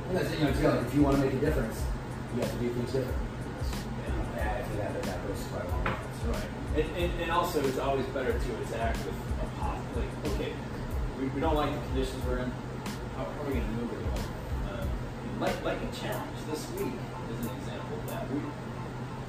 And 0.09 0.17
that's, 0.17 0.33
you 0.33 0.39
know, 0.41 0.73
like 0.73 0.87
if 0.87 0.95
you 0.95 1.01
want 1.03 1.17
to 1.17 1.21
make 1.21 1.33
a 1.33 1.39
difference, 1.39 1.77
you 2.33 2.41
have 2.41 2.51
to 2.51 2.57
do 2.57 2.69
things 2.73 2.91
different. 2.91 3.17
Yeah, 4.35 4.65
that, 4.77 5.03
that 5.03 5.27
goes 5.27 5.43
quite 5.53 5.69
long. 5.69 5.83
That's 5.83 6.25
right. 6.25 6.49
And, 6.75 6.97
and, 6.97 7.21
and, 7.21 7.31
also, 7.31 7.63
it's 7.65 7.77
always 7.77 8.05
better 8.07 8.33
to 8.33 8.49
attack 8.65 8.97
with 9.05 9.13
a 9.13 9.61
positive. 9.61 10.25
Like, 10.25 10.33
okay, 10.33 10.53
we, 11.19 11.27
we 11.27 11.39
don't 11.39 11.55
like 11.55 11.71
the 11.71 11.87
conditions 11.87 12.25
we're 12.25 12.39
in. 12.39 12.51
How, 13.15 13.25
how 13.25 13.41
are 13.41 13.45
we 13.45 13.53
going 13.53 13.65
to 13.65 13.71
move 13.73 13.93
it 13.93 14.32
like, 15.39 15.63
like 15.63 15.77
a 15.81 15.91
challenge 15.95 16.37
this 16.49 16.69
week 16.71 16.93
is 17.31 17.45
an 17.45 17.55
example 17.57 17.97
of 17.97 18.09
that. 18.09 18.29
We, 18.31 18.39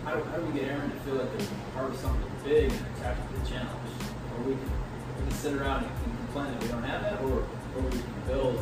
how, 0.05 0.23
how 0.23 0.37
do 0.37 0.47
we 0.47 0.61
get 0.61 0.69
Aaron 0.69 0.91
to 0.91 0.97
feel 1.01 1.15
like 1.17 1.31
they're 1.37 1.49
part 1.75 1.91
of 1.91 1.97
something 1.97 2.31
big 2.45 2.73
and 2.73 2.87
attack 2.97 3.17
the 3.33 3.41
challenge? 3.49 3.93
Or 4.37 4.45
we 4.45 4.55
can, 4.55 4.71
we 5.17 5.23
can 5.29 5.33
sit 5.33 5.55
around 5.55 5.85
and 5.85 5.93
complain 6.27 6.53
that 6.53 6.63
we 6.63 6.69
don't 6.69 6.83
have 6.83 7.03
that, 7.03 7.21
or, 7.23 7.47
or 7.47 7.81
we 7.83 7.91
can 7.91 8.21
build 8.27 8.59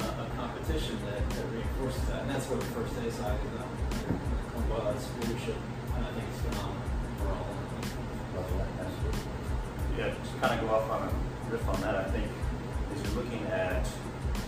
uh, 0.00 0.26
a 0.26 0.36
competition 0.36 0.98
that, 1.06 1.22
that 1.30 1.46
reinforces 1.52 2.02
that. 2.08 2.22
And 2.22 2.30
that's 2.30 2.46
what 2.48 2.60
the 2.60 2.66
first 2.74 2.94
day 2.96 3.10
side 3.10 3.38
is 3.38 3.46
about. 3.54 3.68
Well, 4.70 4.92
that's 4.92 5.06
leadership. 5.22 5.56
And 5.96 6.04
I 6.06 6.10
think 6.12 6.24
it's 6.28 6.40
phenomenal 6.40 6.82
for 7.18 7.28
all 7.28 7.46
of 7.46 7.60
us. 7.60 7.72
Yeah, 9.98 10.08
to 10.08 10.40
kind 10.40 10.58
of 10.58 10.66
go 10.66 10.74
off 10.74 10.90
on 10.90 11.08
a 11.08 11.52
riff 11.52 11.68
on 11.68 11.80
that, 11.82 11.94
I 11.94 12.04
think 12.04 12.26
as 12.94 13.02
you're 13.04 13.22
looking 13.22 13.44
at 13.46 13.86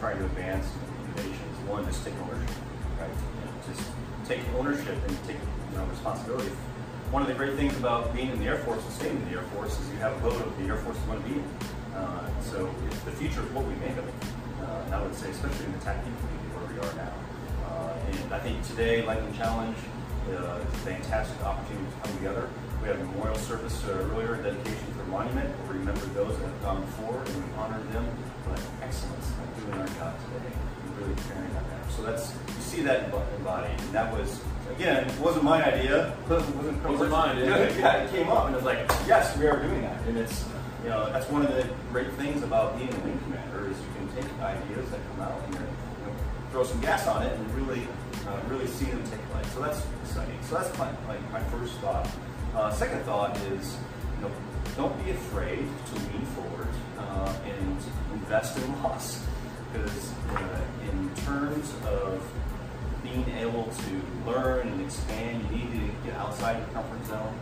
trying 0.01 0.19
to 0.19 0.25
advance 0.25 0.67
innovations, 1.05 1.54
one, 1.67 1.85
just 1.87 2.05
take 2.05 2.15
ownership, 2.23 2.57
right? 3.01 3.11
Just 3.67 3.89
take 4.27 4.41
ownership 4.57 4.97
and 5.09 5.17
take 5.27 5.39
you 5.39 5.79
know, 5.79 5.85
responsibility. 5.87 6.51
One 7.11 7.23
of 7.23 7.29
the 7.29 7.35
great 7.35 7.55
things 7.55 7.77
about 7.77 8.15
being 8.15 8.31
in 8.31 8.39
the 8.39 8.47
Air 8.47 8.59
Force 8.59 8.83
and 8.83 8.93
staying 8.93 9.17
in 9.17 9.25
the 9.31 9.37
Air 9.39 9.47
Force 9.55 9.79
is 9.79 9.91
you 9.91 9.99
have 9.99 10.13
a 10.13 10.19
vote 10.19 10.41
of 10.41 10.57
the 10.59 10.65
Air 10.65 10.77
Force 10.79 10.97
you 10.97 11.09
want 11.09 11.25
to 11.25 11.29
be 11.31 11.37
in. 11.39 11.47
Uh, 11.95 12.43
so 12.43 12.67
the 13.05 13.13
future 13.13 13.43
is 13.43 13.51
what 13.53 13.65
we 13.65 13.75
make 13.77 13.97
of 13.97 14.07
it. 14.09 14.15
Uh, 14.61 14.97
I 14.97 15.03
would 15.03 15.15
say, 15.15 15.31
especially 15.31 15.67
in 15.67 15.73
the 15.73 15.85
tactical 15.85 16.13
community 16.19 16.49
where 16.57 16.67
we 16.69 16.77
are 16.81 16.95
now. 16.97 17.15
Uh, 17.69 18.11
and 18.11 18.35
I 18.35 18.41
think 18.41 18.63
today, 18.67 19.05
Lightning 19.05 19.33
Challenge 19.35 19.77
uh, 20.31 20.59
is 20.59 20.75
a 20.75 20.83
fantastic 20.83 21.41
opportunity 21.45 21.87
to 21.87 21.97
come 22.03 22.17
together 22.19 22.49
we 22.85 22.91
had 22.91 23.01
a 23.01 23.05
memorial 23.05 23.37
service 23.37 23.83
uh, 23.87 23.93
earlier, 24.13 24.37
dedication 24.37 24.93
for 24.93 25.05
monument. 25.05 25.49
We 25.73 25.79
remembered 25.79 26.13
those 26.13 26.37
that 26.39 26.45
have 26.45 26.63
gone 26.63 26.81
before 26.83 27.17
and 27.17 27.37
we 27.37 27.53
honored 27.57 27.91
them. 27.95 28.07
But 28.47 28.61
excellence, 28.83 29.33
like 29.41 29.57
doing 29.57 29.81
our 29.81 29.87
job 29.87 30.13
today, 30.21 30.53
really 31.05 31.21
carrying 31.29 31.53
that 31.55 31.65
out. 31.65 31.91
So 31.93 32.03
that's 32.03 32.33
you 32.49 32.63
see 32.63 32.83
that 32.83 33.05
in 33.05 33.45
body, 33.45 33.71
and 33.71 33.93
that 33.93 34.13
was 34.13 34.41
again 34.71 35.11
wasn't 35.21 35.45
my 35.45 35.65
idea. 35.65 36.17
Wasn't, 36.29 36.57
wasn't, 36.57 36.89
wasn't 36.89 37.11
mine. 37.11 37.39
Yeah. 37.39 37.57
it 37.57 38.11
came 38.11 38.29
up, 38.29 38.47
and 38.47 38.55
it 38.55 38.59
was 38.59 38.65
like, 38.65 38.79
yes, 39.07 39.37
we 39.39 39.47
are 39.47 39.61
doing 39.63 39.83
that, 39.83 40.01
and 40.07 40.19
it's 40.19 40.45
you 40.83 40.91
know 40.91 41.11
that's 41.13 41.29
one 41.31 41.45
of 41.45 41.55
the 41.55 41.69
great 41.91 42.13
things 42.15 42.43
about 42.43 42.77
being 42.77 42.93
a 42.93 42.99
wing 43.01 43.19
commander 43.25 43.71
is 43.71 43.77
you 43.79 43.87
can 43.97 44.09
take 44.17 44.41
ideas 44.41 44.91
that 44.91 45.01
come 45.11 45.21
out 45.21 45.41
and 45.45 45.55
you 45.55 45.61
know, 45.61 46.15
throw 46.51 46.65
some 46.65 46.81
gas 46.81 47.07
on 47.07 47.23
it 47.23 47.33
and 47.33 47.55
really 47.55 47.87
uh, 48.27 48.41
really 48.49 48.67
see 48.67 48.87
them 48.87 49.03
take 49.05 49.21
flight. 49.31 49.47
So 49.47 49.61
that's 49.61 49.83
exciting. 50.03 50.39
So 50.43 50.57
that's 50.57 50.77
my 50.79 50.91
like 51.09 51.33
my 51.33 51.43
first 51.45 51.75
thought. 51.79 52.09
Uh, 52.55 52.71
second 52.71 53.03
thought 53.03 53.37
is, 53.53 53.77
you 54.17 54.23
know, 54.23 54.31
don't 54.77 55.05
be 55.05 55.11
afraid 55.11 55.59
to 55.59 55.95
lean 55.95 56.25
forward 56.37 56.69
uh, 56.99 57.35
and 57.45 57.79
invest 58.13 58.57
in 58.57 58.83
loss. 58.83 59.25
Because 59.75 60.13
uh, 60.31 60.61
in 60.89 61.11
terms 61.27 61.75
of 61.85 62.23
being 63.03 63.29
able 63.39 63.65
to 63.65 64.31
learn 64.31 64.69
and 64.69 64.81
expand, 64.81 65.45
you 65.51 65.57
need 65.57 65.73
to 65.73 66.07
get 66.07 66.15
outside 66.17 66.59
your 66.59 66.69
comfort 66.69 67.05
zone. 67.07 67.35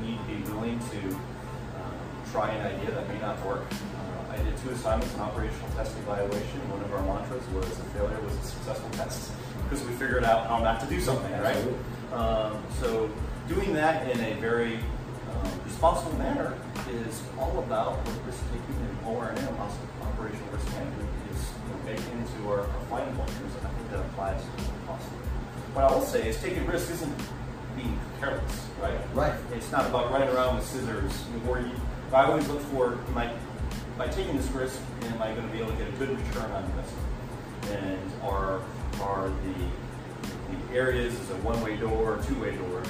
You 0.00 0.08
need 0.08 0.18
to 0.18 0.24
be 0.24 0.52
willing 0.52 0.78
to 0.78 1.00
um, 1.08 1.94
try 2.32 2.50
an 2.52 2.74
idea 2.74 2.90
that 2.90 3.06
may 3.08 3.20
not 3.20 3.44
work. 3.44 3.64
Uh, 3.70 4.32
I 4.32 4.36
did 4.38 4.56
two 4.56 4.70
assignments 4.70 5.14
in 5.14 5.20
operational 5.20 5.68
test 5.76 5.96
evaluation. 5.98 6.70
One 6.70 6.80
of 6.80 6.92
our 6.92 7.02
mantras 7.02 7.46
was 7.52 7.66
a 7.66 7.84
failure 7.92 8.18
was 8.22 8.34
a 8.34 8.42
successful 8.42 8.90
test 8.90 9.32
because 9.64 9.84
we 9.86 9.92
figured 9.94 10.24
out 10.24 10.46
how 10.46 10.60
not 10.60 10.80
to 10.80 10.86
do 10.86 11.00
something, 11.00 11.32
right? 11.40 11.56
Um, 12.12 12.62
so 12.80 13.10
doing 13.46 13.74
that 13.74 14.08
in 14.10 14.18
a 14.20 14.40
very 14.40 14.76
um, 14.76 15.60
responsible 15.66 16.16
manner 16.16 16.54
is 16.90 17.22
all 17.38 17.58
about 17.58 17.98
risk 18.26 18.40
taking 18.50 18.74
and 18.80 19.06
ORM, 19.06 19.36
operational 20.02 20.48
risk 20.52 20.66
management, 20.72 21.08
is 21.94 22.04
you 22.06 22.14
know, 22.14 22.20
baked 22.20 22.36
into 22.36 22.50
our, 22.50 22.60
our 22.60 22.80
flying 22.88 23.08
and 23.08 23.18
I 23.18 23.70
think 23.70 23.90
that 23.90 24.00
applies 24.00 24.42
to 24.42 24.50
possible. 24.86 25.16
What 25.72 25.84
I 25.84 25.92
will 25.92 26.02
say 26.02 26.28
is 26.28 26.40
taking 26.40 26.66
risk 26.66 26.90
isn't 26.90 27.14
being 27.76 27.98
careless, 28.20 28.66
right? 28.80 28.98
Right. 29.14 29.34
It's 29.52 29.70
not 29.72 29.86
about 29.86 30.12
running 30.12 30.28
around 30.28 30.56
with 30.56 30.64
scissors. 30.64 31.24
Or 31.48 31.60
you, 31.60 31.72
I 32.12 32.24
always 32.24 32.46
look 32.48 32.60
for, 32.60 32.98
am 33.08 33.18
I, 33.18 33.32
by 33.98 34.08
taking 34.08 34.36
this 34.36 34.46
risk, 34.48 34.78
am 35.02 35.22
I 35.22 35.32
going 35.34 35.46
to 35.46 35.52
be 35.52 35.58
able 35.58 35.72
to 35.72 35.76
get 35.76 35.88
a 35.88 35.92
good 35.92 36.10
return 36.10 36.50
on 36.50 36.64
investment? 36.64 37.08
And 37.70 38.22
are 38.22 38.60
are 39.00 39.28
the 39.28 39.54
the 40.50 40.74
areas 40.74 41.18
is 41.18 41.30
a 41.30 41.36
one-way 41.38 41.76
door, 41.76 42.20
two-way 42.26 42.56
door. 42.56 42.82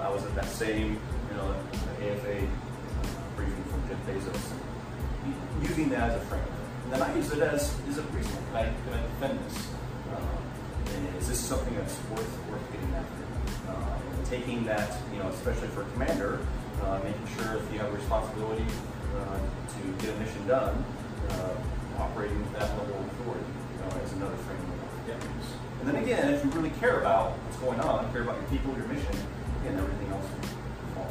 I 0.00 0.10
was 0.10 0.24
at 0.24 0.34
that 0.34 0.46
same, 0.46 0.98
you 1.28 1.36
know, 1.36 1.54
AFA 2.00 2.48
briefing 3.36 3.64
from 3.64 3.88
Jeff 3.88 4.06
Bezos, 4.06 4.52
using 5.62 5.90
that 5.90 6.10
as 6.10 6.22
a 6.22 6.24
framework. 6.26 6.61
Then 6.92 7.00
I 7.00 7.16
use 7.16 7.32
it 7.32 7.40
as, 7.40 7.72
is 7.88 7.96
a 7.96 8.02
reason. 8.12 8.36
Can 8.52 8.56
I, 8.56 8.64
can 8.64 8.92
I 8.92 9.00
defend 9.00 9.40
this? 9.46 9.66
Uh, 10.12 11.16
is 11.18 11.26
this 11.26 11.40
something 11.40 11.74
that's 11.74 11.96
worth 12.10 12.28
worth 12.50 12.70
getting 12.70 12.92
after? 12.92 13.72
Uh, 13.72 13.96
taking 14.28 14.62
that, 14.66 14.92
you 15.10 15.18
know, 15.18 15.28
especially 15.28 15.68
for 15.68 15.80
a 15.80 15.90
commander, 15.92 16.40
uh, 16.82 17.00
making 17.02 17.26
sure 17.34 17.56
if 17.56 17.72
you 17.72 17.78
have 17.78 17.88
a 17.88 17.96
responsibility 17.96 18.66
uh, 19.16 19.38
to 19.72 20.04
get 20.04 20.14
a 20.14 20.18
mission 20.18 20.46
done, 20.46 20.84
uh, 21.30 21.54
operating 21.96 22.38
with 22.38 22.52
that 22.60 22.68
level 22.76 23.00
of 23.00 23.06
authority 23.06 23.46
you 23.72 23.78
know, 23.80 24.04
as 24.04 24.12
another 24.12 24.36
framework. 24.44 24.84
Yeah. 25.08 25.16
And 25.80 25.88
then 25.88 25.96
again, 25.96 26.34
if 26.34 26.44
you 26.44 26.50
really 26.50 26.76
care 26.76 27.00
about 27.00 27.30
what's 27.30 27.56
going 27.56 27.80
on, 27.80 28.12
care 28.12 28.20
about 28.20 28.36
your 28.36 28.50
people, 28.50 28.76
your 28.76 28.86
mission, 28.88 29.16
and 29.64 29.80
everything 29.80 30.12
else 30.12 30.28
will 30.28 30.92
fall 30.92 31.08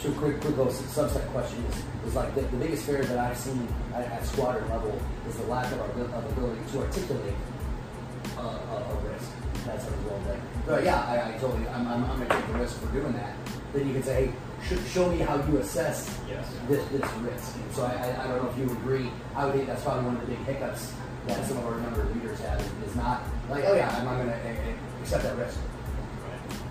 So 0.00 0.10
quick, 0.12 0.40
quick 0.40 0.56
little 0.56 0.72
subset 0.72 1.26
question 1.32 1.62
is, 1.66 2.08
is 2.08 2.14
like 2.14 2.34
the, 2.34 2.40
the 2.40 2.56
biggest 2.56 2.86
fear 2.86 3.04
that 3.04 3.18
I've 3.18 3.36
seen 3.36 3.68
at, 3.92 4.06
at 4.06 4.24
squadron 4.24 4.68
level 4.70 4.98
is 5.28 5.36
the 5.36 5.44
lack 5.44 5.70
of, 5.72 5.80
our, 5.80 5.88
of 5.88 6.32
ability 6.32 6.60
to 6.72 6.78
articulate 6.78 7.34
uh, 8.38 8.40
a, 8.40 8.76
a 8.76 9.12
risk. 9.12 9.30
That's 9.66 9.86
a 9.86 9.90
result 9.90 10.24
that 10.26 10.38
but 10.66 10.84
yeah, 10.84 11.02
I, 11.02 11.34
I 11.34 11.38
totally, 11.38 11.68
I'm, 11.68 11.86
I'm, 11.86 12.04
I'm 12.04 12.18
gonna 12.18 12.28
take 12.28 12.46
the 12.46 12.58
risk 12.58 12.80
for 12.80 12.86
doing 12.92 13.12
that. 13.12 13.34
Then 13.74 13.88
you 13.88 13.92
can 13.92 14.02
say, 14.02 14.26
hey, 14.26 14.32
sh- 14.64 14.90
show 14.90 15.10
me 15.10 15.18
how 15.18 15.36
you 15.46 15.58
assess 15.58 16.18
Yes. 16.28 16.50
this, 16.68 16.82
this 16.88 17.12
risk. 17.18 17.56
And 17.56 17.74
so 17.74 17.82
I, 17.84 17.92
I, 17.92 18.24
I 18.24 18.28
don't 18.28 18.42
know 18.42 18.50
if 18.50 18.56
you 18.56 18.64
agree. 18.76 19.10
I 19.34 19.44
would 19.44 19.54
think 19.54 19.66
that's 19.66 19.82
probably 19.82 20.04
one 20.06 20.16
of 20.16 20.20
the 20.22 20.28
big 20.28 20.38
hiccups 20.46 20.94
that 21.26 21.44
some 21.46 21.58
of 21.58 21.66
our 21.66 21.78
younger 21.78 22.04
leaders 22.14 22.40
have 22.40 22.60
is, 22.86 22.96
not 22.96 23.22
like, 23.50 23.64
oh 23.66 23.74
yeah, 23.74 23.94
I'm 23.98 24.04
not 24.04 24.16
gonna 24.16 24.32
uh, 24.32 24.48
uh, 24.48 25.02
accept 25.02 25.24
that 25.24 25.36
risk. 25.36 25.58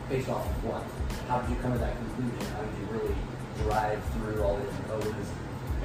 Based 0.09 0.27
off 0.29 0.43
of 0.43 0.57
what? 0.65 0.81
How 1.29 1.37
did 1.45 1.53
you 1.53 1.61
come 1.61 1.73
to 1.73 1.77
that 1.77 1.93
conclusion? 1.95 2.41
How 2.57 2.65
did 2.65 2.73
you 2.81 2.85
really 2.89 3.15
drive 3.61 4.01
through 4.17 4.41
all 4.41 4.57
the 4.57 4.65
different 4.65 4.89
codes? 4.89 5.29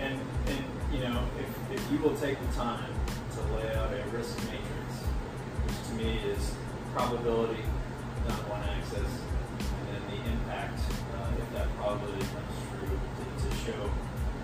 And, 0.01 0.17
and 0.49 0.65
you 0.89 1.05
know, 1.05 1.29
if, 1.37 1.77
if 1.77 1.93
you 1.93 1.99
will 2.01 2.17
take 2.17 2.41
the 2.41 2.53
time 2.57 2.89
to 3.37 3.41
lay 3.53 3.69
out 3.77 3.93
a 3.93 4.01
risk 4.17 4.41
matrix, 4.49 4.89
which 5.69 5.77
to 5.77 5.93
me 6.01 6.25
is 6.25 6.57
probability 6.97 7.61
on 8.33 8.41
one 8.49 8.65
axis, 8.65 9.13
and 9.61 9.85
then 9.93 10.03
the 10.09 10.19
impact, 10.25 10.81
uh, 11.21 11.29
if 11.37 11.47
that 11.53 11.69
probability 11.77 12.25
comes 12.33 12.57
true, 12.73 12.97
to, 12.97 13.23
to 13.45 13.49
show 13.61 13.93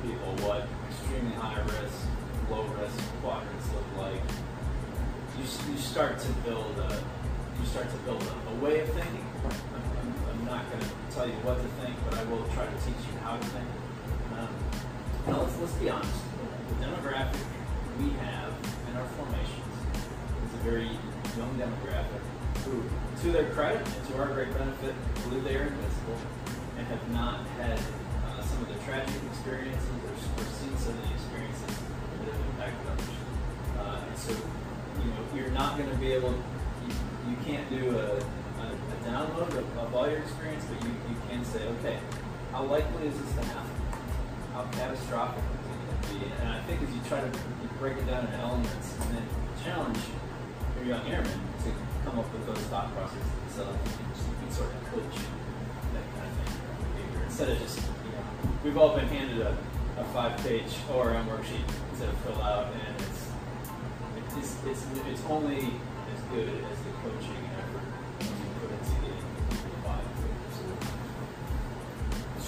people 0.05 0.37
what 0.45 0.69
extremely 0.93 1.33
high 1.41 1.57
risk, 1.81 2.05
low 2.53 2.69
risk 2.77 3.01
quadrants 3.25 3.65
look 3.73 3.89
like, 3.97 4.21
you, 5.41 5.45
you 5.73 5.79
start 5.81 6.21
to 6.21 6.29
build 6.45 6.77
a, 6.85 7.01
you 7.57 7.65
start 7.65 7.89
to 7.89 7.97
build 8.05 8.21
a, 8.21 8.53
a 8.53 8.55
way 8.61 8.81
of 8.81 8.89
thinking. 8.93 9.25
Tell 11.21 11.29
you 11.29 11.37
what 11.45 11.61
to 11.61 11.69
think, 11.85 11.93
but 12.09 12.17
I 12.17 12.25
will 12.33 12.49
try 12.57 12.65
to 12.65 12.79
teach 12.81 12.97
you 13.05 13.13
how 13.21 13.37
to 13.37 13.45
think. 13.53 13.69
Um, 14.41 14.49
now 15.29 15.45
let's, 15.45 15.53
let's 15.61 15.77
be 15.77 15.93
honest. 15.93 16.17
The 16.17 16.89
demographic 16.89 17.45
we 18.01 18.09
have 18.25 18.57
in 18.89 18.97
our 18.97 19.05
formations 19.21 19.77
is 19.85 20.53
a 20.57 20.63
very 20.65 20.89
young 21.37 21.53
demographic 21.61 22.25
who, 22.65 22.81
to 23.21 23.37
their 23.37 23.53
credit 23.53 23.85
and 23.85 24.03
to 24.09 24.13
our 24.17 24.33
great 24.33 24.49
benefit, 24.57 24.97
believe 25.29 25.45
they 25.45 25.61
are 25.61 25.69
invincible 25.69 26.17
and 26.81 26.89
have 26.89 27.05
not 27.13 27.45
had 27.61 27.77
uh, 27.77 28.41
some 28.41 28.65
of 28.65 28.73
the 28.73 28.81
tragic 28.89 29.13
experiences 29.29 29.93
or, 30.09 30.17
or 30.17 30.47
seen 30.57 30.73
some 30.81 30.97
of 30.97 31.05
the 31.05 31.13
experiences 31.21 31.77
that 32.25 32.33
have 32.33 32.49
impacted 32.49 32.97
others. 32.97 33.13
Uh, 33.77 34.09
and 34.09 34.17
so, 34.17 34.33
you 34.33 35.09
know, 35.13 35.21
you're 35.37 35.53
not 35.53 35.77
going 35.77 35.91
to 35.91 36.01
be 36.01 36.17
able, 36.17 36.33
you, 36.33 36.97
you 37.29 37.37
can't 37.45 37.69
do 37.69 37.93
a, 37.93 38.25
download 39.11 39.51
of, 39.59 39.79
of 39.79 39.95
all 39.95 40.09
your 40.09 40.19
experience, 40.19 40.65
but 40.71 40.83
you, 40.85 40.91
you 41.09 41.17
can 41.29 41.45
say, 41.45 41.67
okay, 41.79 41.99
how 42.53 42.65
likely 42.65 43.09
is 43.09 43.21
this 43.21 43.35
to 43.35 43.45
happen? 43.45 43.81
how 44.53 44.65
catastrophic 44.73 45.43
is 45.43 45.67
it 45.71 45.87
going 45.87 46.03
to 46.03 46.27
be? 46.27 46.43
And 46.43 46.49
I 46.49 46.61
think 46.63 46.83
as 46.83 46.91
you 46.91 47.01
try 47.09 47.21
to 47.21 47.31
break 47.79 47.97
it 47.97 48.07
down 48.07 48.27
into 48.27 48.37
elements 48.39 48.97
and 49.01 49.17
then 49.17 49.27
challenge 49.65 49.99
your 50.77 50.87
young 50.87 51.07
airmen 51.07 51.39
to 51.65 51.71
come 52.05 52.19
up 52.19 52.31
with 52.33 52.47
those 52.47 52.59
thought 52.69 52.93
processes 52.95 53.25
themselves, 53.47 53.79
you 53.87 53.97
can, 53.97 54.07
you 54.11 54.37
can 54.43 54.51
sort 54.51 54.69
of 54.69 54.81
coach 54.91 55.17
that 55.95 56.07
kind 56.19 56.29
of 56.29 56.35
thing 56.37 56.53
behavior 56.93 57.25
instead 57.25 57.49
of 57.51 57.59
just, 57.59 57.79
you 57.79 58.13
know, 58.13 58.25
we've 58.65 58.77
all 58.77 58.95
been 58.97 59.09
handed 59.09 59.41
a, 59.41 59.57
a 59.99 60.05
five-page 60.13 60.71
ORM 60.93 61.27
worksheet 61.27 61.67
to 62.01 62.07
fill 62.25 62.43
out, 62.43 62.73
and 62.73 62.97
it's 62.97 63.29
it's, 64.39 64.57
it's 64.65 64.87
it's 65.07 65.23
only 65.29 65.59
as 65.59 66.21
good 66.33 66.49
as 66.49 66.79
the 66.85 66.93
coaching 67.03 67.43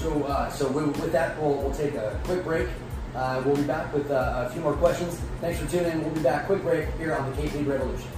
So, 0.02 0.24
uh, 0.24 0.50
so 0.50 0.66
we, 0.66 0.82
with 0.82 1.12
that, 1.12 1.40
we'll, 1.40 1.54
we'll 1.54 1.74
take 1.74 1.94
a 1.94 2.18
quick 2.24 2.42
break. 2.42 2.66
Uh, 3.14 3.40
we'll 3.46 3.54
be 3.54 3.62
back 3.62 3.94
with 3.94 4.10
uh, 4.10 4.48
a 4.48 4.50
few 4.50 4.60
more 4.60 4.72
questions. 4.72 5.14
Thanks 5.40 5.60
for 5.60 5.70
tuning 5.70 5.92
in. 5.92 6.02
We'll 6.02 6.12
be 6.12 6.22
back. 6.22 6.46
Quick 6.46 6.62
break 6.62 6.88
here 6.98 7.14
on 7.14 7.30
the 7.30 7.36
Cape 7.36 7.54
Lead 7.54 7.68
Revolution. 7.68 8.08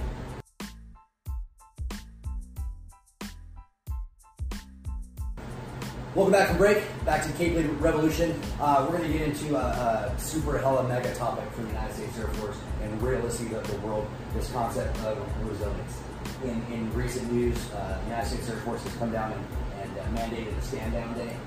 Welcome 6.15 6.31
back 6.31 6.47
from 6.47 6.57
break. 6.57 6.81
Back 7.05 7.23
to 7.23 7.31
Cape 7.33 7.53
Lead 7.53 7.69
Revolution. 7.79 8.33
Uh, 8.59 8.87
we're 8.89 8.97
going 8.97 9.11
to 9.11 9.19
get 9.19 9.27
into 9.27 9.55
a, 9.55 9.59
a 9.59 10.15
super 10.17 10.57
hella 10.57 10.87
mega 10.87 11.13
topic 11.13 11.47
for 11.51 11.61
the 11.61 11.67
United 11.67 11.93
States 11.93 12.17
Air 12.17 12.29
Force 12.29 12.57
and 12.81 12.99
realistically 12.99 13.59
the, 13.59 13.61
the 13.61 13.77
world. 13.85 14.07
This 14.33 14.51
concept 14.51 14.97
of 15.01 15.47
resilience. 15.47 16.01
In, 16.43 16.63
in 16.73 16.91
recent 16.95 17.31
news, 17.31 17.57
uh, 17.73 17.99
the 17.99 18.09
United 18.09 18.27
States 18.27 18.49
Air 18.49 18.57
Force 18.61 18.81
has 18.81 18.95
come 18.95 19.11
down 19.11 19.33
and, 19.33 19.45
and 19.83 19.99
uh, 19.99 20.19
mandated 20.19 20.57
a 20.57 20.61
stand 20.63 20.93
down 20.93 21.13
day 21.13 21.37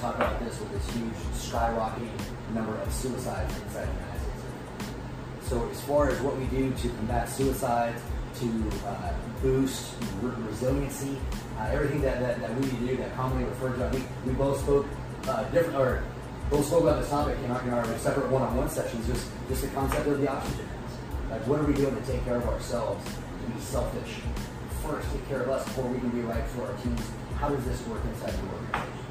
talk 0.00 0.16
about 0.16 0.38
this 0.40 0.58
with 0.60 0.70
this 0.72 0.94
huge 0.94 1.12
skyrocketing 1.34 2.10
number 2.54 2.74
of 2.76 2.92
suicides 2.92 3.54
inside 3.62 3.88
the 3.88 3.92
United 3.92 4.20
States 4.20 5.48
So 5.48 5.68
as 5.70 5.80
far 5.82 6.10
as 6.10 6.20
what 6.20 6.36
we 6.36 6.44
do 6.46 6.72
to 6.72 6.88
combat 6.90 7.28
suicides, 7.28 8.00
to 8.40 8.70
uh, 8.86 9.12
boost 9.40 9.94
re- 10.20 10.34
resiliency, 10.46 11.16
uh, 11.58 11.70
everything 11.72 12.02
that, 12.02 12.20
that, 12.20 12.40
that 12.40 12.54
we 12.60 12.68
do 12.86 12.96
that 12.98 13.14
commonly 13.16 13.44
referred 13.44 13.76
to, 13.78 13.90
think 13.90 14.06
we 14.26 14.32
both 14.32 14.60
spoke 14.60 14.86
uh, 15.28 15.44
different, 15.44 15.76
or 15.78 16.04
both 16.50 16.66
spoke 16.66 16.82
about 16.82 17.00
this 17.00 17.08
topic 17.08 17.38
in 17.44 17.50
our, 17.50 17.62
in 17.62 17.70
our 17.70 17.98
separate 17.98 18.30
one-on-one 18.30 18.68
sessions, 18.68 19.06
just, 19.06 19.26
just 19.48 19.62
the 19.62 19.68
concept 19.68 20.06
of 20.06 20.20
the 20.20 20.28
oxygen. 20.28 20.68
Like 21.30 21.46
what 21.46 21.60
are 21.60 21.64
we 21.64 21.74
doing 21.74 21.96
to 21.96 22.02
take 22.02 22.22
care 22.24 22.36
of 22.36 22.46
ourselves, 22.48 23.04
to 23.04 23.50
be 23.50 23.60
selfish, 23.60 24.20
first 24.84 25.10
take 25.12 25.26
care 25.28 25.40
of 25.40 25.48
us 25.48 25.64
before 25.64 25.88
we 25.88 25.98
can 25.98 26.10
be 26.10 26.20
right 26.20 26.46
for 26.48 26.62
our 26.66 26.76
teams. 26.82 27.00
How 27.36 27.48
does 27.48 27.64
this 27.64 27.84
work 27.88 28.04
inside 28.04 28.32
the 28.32 28.42
organization? 28.52 29.05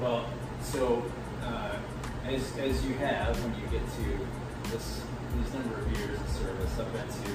Well, 0.00 0.24
so 0.62 1.04
uh, 1.44 1.76
as, 2.24 2.56
as 2.56 2.80
you 2.86 2.94
have 3.04 3.36
when 3.44 3.52
you 3.60 3.68
get 3.68 3.84
to 3.84 4.72
this 4.72 5.04
these 5.36 5.52
number 5.52 5.76
of 5.76 5.92
years 5.92 6.16
of 6.16 6.28
service, 6.40 6.72
I've 6.80 6.88
been 6.88 7.04
to 7.04 7.30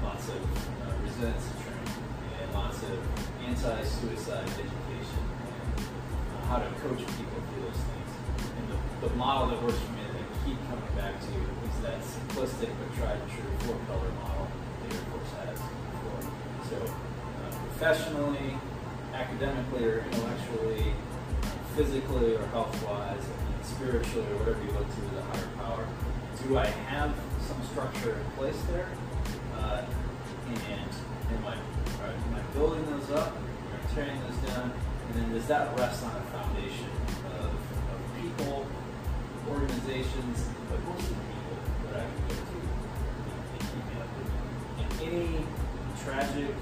lots 0.00 0.32
of 0.32 0.40
uh, 0.40 0.96
resiliency 1.04 1.52
training 1.60 2.00
and 2.40 2.48
lots 2.56 2.80
of 2.88 2.96
anti-suicide 3.44 4.48
education 4.48 5.24
and 5.44 5.76
uh, 5.76 6.48
how 6.48 6.64
to 6.64 6.72
coach 6.80 7.04
people 7.04 7.36
through 7.52 7.68
those 7.68 7.84
things. 7.84 8.10
And 8.48 8.64
the, 8.72 8.80
the 9.04 9.14
model 9.20 9.52
that 9.52 9.60
works 9.60 9.76
for 9.76 9.92
me 9.92 10.00
that 10.08 10.24
I 10.24 10.48
keep 10.48 10.56
coming 10.72 10.94
back 10.96 11.20
to 11.20 11.36
is 11.36 11.76
that 11.84 12.00
simplistic 12.00 12.72
but 12.80 12.96
tried 12.96 13.20
and 13.20 13.28
true 13.28 13.52
four-pillar 13.68 14.08
model 14.24 14.48
the 14.48 14.96
Air 14.96 15.04
Force 15.12 15.32
has 15.44 15.60
before. 15.60 16.24
So 16.64 16.76
uh, 16.80 17.52
professionally, 17.76 18.56
academically, 19.12 19.84
or 19.84 20.00
intellectually, 20.08 20.96
physically 21.76 22.34
or 22.36 22.46
health-wise, 22.46 23.22
spiritually, 23.62 24.26
or 24.32 24.36
whatever 24.42 24.62
you 24.64 24.72
look 24.72 24.88
to 24.88 25.00
as 25.10 25.16
a 25.18 25.26
higher 25.30 25.50
power. 25.56 25.86
Do 26.46 26.58
I 26.58 26.66
have 26.66 27.14
some 27.46 27.62
structure 27.70 28.18
in 28.18 28.26
place 28.36 28.60
there? 28.72 28.88
Uh, 29.56 29.84
and 30.50 30.90
am 31.30 31.46
I, 31.46 31.54
am 31.54 32.34
I 32.34 32.40
building 32.54 32.84
those 32.86 33.10
up? 33.10 33.36
Am 33.36 33.78
I 33.78 33.94
tearing 33.94 34.18
those 34.26 34.50
down? 34.50 34.72
And 34.72 35.14
then 35.14 35.32
does 35.32 35.46
that 35.46 35.78
rest 35.78 36.04
on 36.04 36.16
a 36.16 36.22
foundation 36.34 36.90
of, 37.38 37.50
of 37.54 38.00
people, 38.20 38.66
organizations, 39.48 40.48
but 40.68 40.82
mostly 40.84 41.14
people 41.14 41.56
that 41.86 42.02
I 42.02 42.04
can 42.06 42.20
go 42.26 42.34
to 42.34 42.58
and 43.30 43.60
keep 43.62 43.82
me 43.86 43.94
updated? 44.00 44.42
And 44.78 44.88
any 45.06 45.46
tragic 46.02 46.54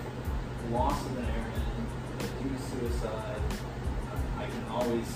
loss 0.71 1.05
of 1.07 1.16
an 1.18 1.25
airman, 1.25 1.62
a 2.18 2.42
due 2.42 2.51
to 2.57 2.61
suicide, 2.62 3.40
I 4.38 4.46
can 4.46 4.64
always, 4.70 5.09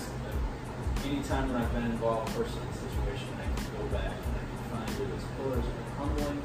anytime 1.07 1.47
that 1.49 1.63
I've 1.63 1.73
been 1.73 1.87
involved 1.95 2.35
personally 2.35 2.67
in 2.67 2.75
a 2.75 2.79
situation, 2.83 3.27
I 3.39 3.47
can 3.47 3.63
go 3.79 3.83
back 3.95 4.11
and 4.11 4.33
I 4.35 4.43
can 4.43 4.61
find 4.69 4.89
where 4.99 5.07
those 5.07 5.27
pillars 5.39 5.63
are 5.63 5.87
crumbling 5.95 6.39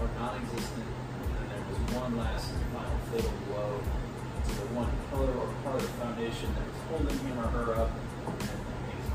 or 0.00 0.08
non-existent, 0.16 0.88
and 0.88 1.44
there 1.52 1.64
was 1.68 1.78
one 1.92 2.16
last 2.16 2.48
and 2.50 2.64
final 2.72 2.98
fatal 3.12 3.36
blow 3.46 3.70
to 3.76 4.52
the 4.56 4.66
one 4.74 4.90
pillar 5.12 5.30
or 5.36 5.46
part 5.62 5.76
of 5.76 5.84
the 5.84 5.94
foundation 6.00 6.48
that 6.56 6.64
was 6.64 6.80
holding 6.88 7.18
him 7.20 7.36
or 7.38 7.48
her 7.52 7.68
up, 7.76 7.90
and 8.26 8.40
things 8.88 9.06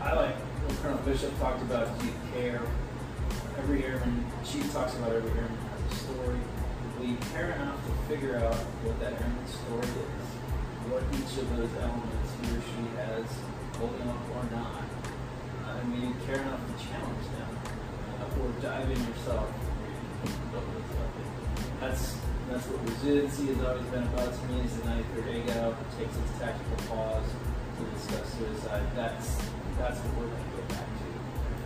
I 0.00 0.14
like 0.14 0.36
what 0.64 0.76
Colonel 0.82 1.02
Bishop 1.04 1.38
talked 1.38 1.62
about, 1.62 1.86
do 1.98 2.06
you 2.06 2.14
care? 2.32 2.62
Every 3.58 3.84
airman, 3.84 4.24
chief 4.44 4.72
talks 4.72 4.94
about 4.94 5.12
every 5.12 5.30
airman 5.30 5.58
has 5.58 5.92
a 5.92 5.94
story. 6.04 6.38
We 7.00 7.16
care 7.32 7.50
enough 7.52 7.76
to 7.84 7.92
figure 8.08 8.36
out 8.36 8.54
what 8.54 8.98
that 9.00 9.12
airman's 9.20 9.52
story 9.52 9.84
is, 9.84 10.19
what 10.90 11.06
each 11.14 11.38
of 11.38 11.46
those 11.54 11.70
elements 11.78 12.34
he 12.42 12.50
or 12.50 12.58
she 12.66 12.82
has 12.98 13.22
holding 13.78 14.10
up 14.10 14.26
or 14.34 14.42
not. 14.50 14.82
And 15.70 15.86
we 15.94 16.10
care 16.26 16.42
enough 16.42 16.58
to 16.66 16.74
challenge 16.82 17.26
them 17.30 17.50
uh, 18.18 18.42
or 18.42 18.50
dive 18.58 18.90
in 18.90 18.98
yourself 18.98 19.54
That's 21.78 22.18
that's 22.50 22.66
what 22.66 22.82
resiliency 22.82 23.54
has 23.54 23.62
always 23.62 23.86
been 23.94 24.02
about 24.02 24.34
to 24.34 24.42
me. 24.50 24.66
Is 24.66 24.74
the 24.82 24.90
93rd 24.90 25.30
egg 25.30 25.46
out 25.62 25.78
takes 25.94 26.10
its 26.18 26.34
tactical 26.42 26.74
pause 26.90 27.30
to 27.78 27.82
discuss 27.94 28.26
suicide. 28.34 28.82
That's 28.98 29.38
that's 29.78 30.02
what 30.02 30.10
we're 30.18 30.26
going 30.26 30.42
to 30.42 30.58
go 30.58 30.66
back 30.74 30.90
to. 30.90 31.06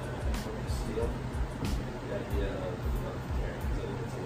Uh, 0.05 0.21
we're 0.45 0.53
going 0.53 0.69
to 0.69 0.77
steal 0.85 1.09
the 1.09 2.13
idea 2.13 2.53
of, 2.61 2.77
of 2.77 3.17
caring. 3.41 3.73
So. 4.13 4.21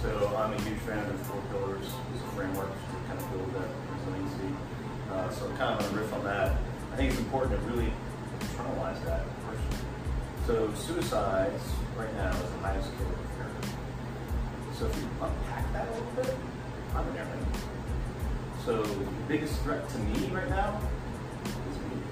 So 0.00 0.32
I'm 0.32 0.56
a 0.56 0.60
huge 0.62 0.80
fan 0.80 1.04
of 1.04 1.12
the 1.12 1.24
four 1.24 1.42
pillars 1.52 1.84
as 1.84 2.20
a 2.24 2.28
framework 2.32 2.72
kind 3.16 3.34
of 3.34 3.52
build 3.52 3.54
that 3.54 3.68
resiliency. 3.94 4.56
Uh, 5.10 5.30
so 5.30 5.48
kind 5.56 5.80
of 5.80 5.92
a 5.92 5.96
riff 5.96 6.12
on 6.12 6.24
that, 6.24 6.56
I 6.92 6.96
think 6.96 7.10
it's 7.10 7.20
important 7.20 7.60
to 7.60 7.66
really 7.66 7.92
internalize 8.40 9.02
that 9.04 9.24
personally. 9.44 9.84
So 10.46 10.72
suicides 10.74 11.62
right 11.96 12.12
now 12.14 12.30
is 12.30 12.50
the 12.50 12.58
highest 12.58 12.90
killer 12.96 13.10
airman. 13.38 13.62
So 14.74 14.86
if 14.86 14.96
you 14.96 15.08
unpack 15.20 15.72
that 15.72 15.88
a 15.88 15.92
little 15.92 16.12
bit, 16.16 16.36
I'm 16.94 17.08
an 17.08 17.16
airman. 17.16 17.46
So 18.64 18.82
the 18.82 19.04
biggest 19.28 19.60
threat 19.62 19.88
to 19.88 19.98
me 19.98 20.26
right 20.28 20.50
now 20.50 20.80
is 21.70 21.78
me. 21.78 22.02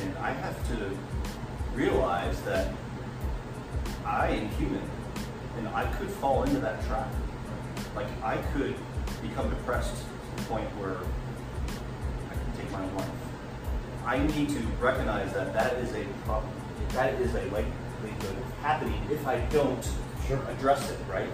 And 0.00 0.18
I 0.18 0.32
have 0.32 0.68
to 0.68 0.90
realize 1.74 2.40
that 2.42 2.72
I 4.06 4.28
am 4.28 4.48
human 4.50 4.82
and 5.58 5.68
I 5.68 5.84
could 5.94 6.10
fall 6.10 6.44
into 6.44 6.60
that 6.60 6.84
trap. 6.86 7.12
Like 7.94 8.06
I 8.22 8.36
could 8.52 8.74
become 9.22 9.50
depressed 9.50 9.94
to 9.94 10.42
the 10.42 10.48
point 10.48 10.68
where 10.78 10.98
I 12.30 12.34
can 12.34 12.52
take 12.56 12.70
my 12.72 12.82
own 12.82 12.94
life. 12.96 13.08
I 14.04 14.18
need 14.18 14.50
to 14.50 14.60
recognize 14.80 15.32
that 15.32 15.52
that 15.54 15.74
is 15.74 15.92
a 15.94 16.04
problem. 16.24 16.52
That 16.90 17.14
is 17.14 17.34
a 17.34 17.42
likelihood 17.50 18.36
of 18.36 18.58
happening 18.60 19.00
if 19.10 19.26
I 19.26 19.40
don't 19.50 19.88
Sure. 20.26 20.40
address 20.48 20.90
it, 20.90 20.98
right? 21.10 21.28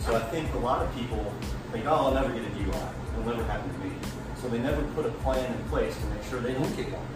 So 0.00 0.16
I 0.16 0.20
think 0.20 0.52
a 0.54 0.58
lot 0.58 0.82
of 0.82 0.94
people 0.94 1.32
think, 1.72 1.86
oh, 1.86 1.94
I'll 1.94 2.14
never 2.14 2.32
get 2.32 2.42
a 2.42 2.50
DUI. 2.50 2.88
It'll 3.12 3.26
never 3.26 3.44
happen 3.44 3.72
to 3.72 3.78
me. 3.80 3.92
So 4.40 4.48
they 4.48 4.58
never 4.58 4.82
put 4.94 5.06
a 5.06 5.10
plan 5.24 5.52
in 5.52 5.68
place 5.68 5.96
to 5.96 6.06
make 6.06 6.22
sure 6.28 6.40
they 6.40 6.52
don't 6.52 6.76
get 6.76 6.92
one. 6.92 7.06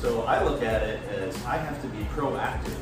So 0.00 0.22
I 0.22 0.42
look 0.42 0.62
at 0.62 0.82
it 0.82 1.02
as 1.08 1.34
I 1.44 1.56
have 1.56 1.80
to 1.82 1.88
be 1.88 2.04
proactive 2.14 2.78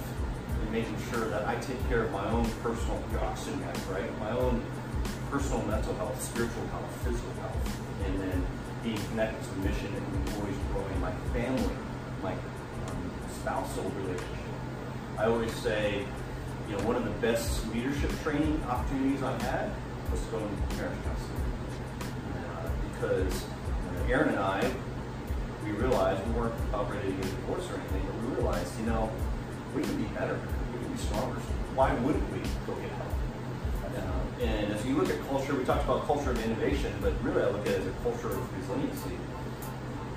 in 0.62 0.72
making 0.72 0.96
sure 1.10 1.28
that 1.28 1.46
I 1.46 1.56
take 1.56 1.78
care 1.88 2.02
of 2.04 2.12
my 2.12 2.28
own 2.30 2.44
personal 2.62 3.02
oxygen 3.22 3.62
right? 3.90 4.18
My 4.20 4.32
own 4.32 4.62
personal 5.32 5.62
mental 5.64 5.94
health, 5.94 6.22
spiritual 6.22 6.66
health, 6.66 6.92
physical 7.02 7.32
health, 7.40 7.80
and 8.04 8.20
then 8.20 8.46
being 8.82 8.98
connected 9.08 9.42
to 9.42 9.50
the 9.54 9.66
mission 9.66 9.86
and 9.86 10.34
always 10.36 10.54
growing 10.70 11.00
my 11.00 11.10
family, 11.32 11.74
my 12.22 12.32
um, 12.32 13.10
spousal 13.40 13.84
relationship. 13.96 14.28
I 15.16 15.24
always 15.24 15.50
say, 15.52 16.04
you 16.68 16.76
know, 16.76 16.84
one 16.84 16.96
of 16.96 17.04
the 17.04 17.16
best 17.24 17.66
leadership 17.72 18.10
training 18.22 18.62
opportunities 18.68 19.22
I 19.22 19.32
had 19.42 19.70
was 20.10 20.20
to 20.20 20.26
go 20.32 20.38
to 20.38 20.76
marriage 20.76 20.98
counseling. 21.00 21.48
Uh, 22.36 22.68
because 22.92 23.32
you 23.40 23.98
know, 23.98 24.12
Aaron 24.12 24.28
and 24.28 24.38
I, 24.38 24.70
we 25.64 25.72
realized 25.72 26.26
we 26.26 26.32
weren't 26.34 26.54
about 26.68 26.90
ready 26.90 27.08
to 27.08 27.14
get 27.14 27.24
a 27.24 27.28
divorce 27.40 27.70
or 27.70 27.80
anything, 27.80 28.04
but 28.04 28.16
we 28.20 28.34
realized, 28.36 28.78
you 28.80 28.84
know, 28.84 29.10
we 29.74 29.80
can 29.80 29.96
be 29.96 30.08
better, 30.12 30.38
we 30.74 30.84
can 30.84 30.92
be 30.92 30.98
stronger. 30.98 31.40
Why 31.72 31.94
wouldn't 32.04 32.30
we 32.34 32.40
go 32.66 32.78
get 32.78 32.91
and 34.42 34.72
as 34.72 34.84
you 34.84 34.96
look 34.96 35.08
at 35.08 35.20
culture, 35.28 35.54
we 35.54 35.64
talked 35.64 35.84
about 35.84 36.04
culture 36.06 36.30
of 36.30 36.44
innovation, 36.44 36.92
but 37.00 37.12
really 37.22 37.42
I 37.42 37.50
look 37.50 37.66
at 37.66 37.74
it 37.74 37.80
as 37.80 37.86
a 37.86 37.92
culture 38.02 38.28
of 38.28 38.58
resiliency. 38.58 39.16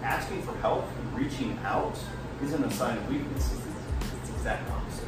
Asking 0.02 0.42
for 0.42 0.56
help 0.58 0.86
and 0.98 1.20
reaching 1.20 1.60
out 1.64 1.98
isn't 2.44 2.64
a 2.64 2.72
sign 2.72 2.98
of 2.98 3.10
weakness, 3.10 3.54
it's, 3.54 4.30
the 4.30 4.36
exact 4.36 4.70
opposite. 4.72 5.08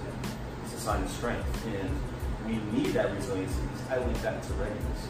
It's 0.65 0.75
a 0.75 0.79
sign 0.79 1.03
of 1.03 1.09
strength, 1.09 1.65
and 1.65 1.89
we 2.45 2.57
need 2.77 2.93
that 2.93 3.13
resiliency 3.13 3.59
because 3.61 3.91
I 3.91 4.05
link 4.05 4.21
that 4.21 4.43
to 4.43 4.53
readiness. 4.53 5.07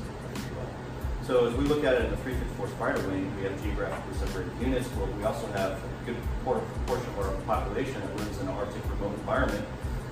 So 1.26 1.48
as 1.48 1.54
we 1.56 1.65
look 1.65 1.84
at 1.84 1.96
it 1.96 2.06
in 2.06 2.12
the 2.12 2.17
354 2.17 2.67
Fighter 2.80 3.06
Wing, 3.10 3.36
we 3.36 3.43
have 3.43 3.62
geographically 3.62 4.17
separated 4.17 4.54
units, 4.62 4.88
but 4.88 5.13
we 5.17 5.26
also 5.26 5.46
have 5.48 5.74
a 5.74 6.06
good 6.06 6.15
por- 6.46 6.63
portion 6.86 7.10
of 7.10 7.20
our 7.20 7.32
population 7.41 8.00
that 8.00 8.15
lives 8.15 8.39
in 8.39 8.48
an 8.48 8.54
Arctic 8.54 8.82
remote 8.89 9.13
environment, 9.15 9.65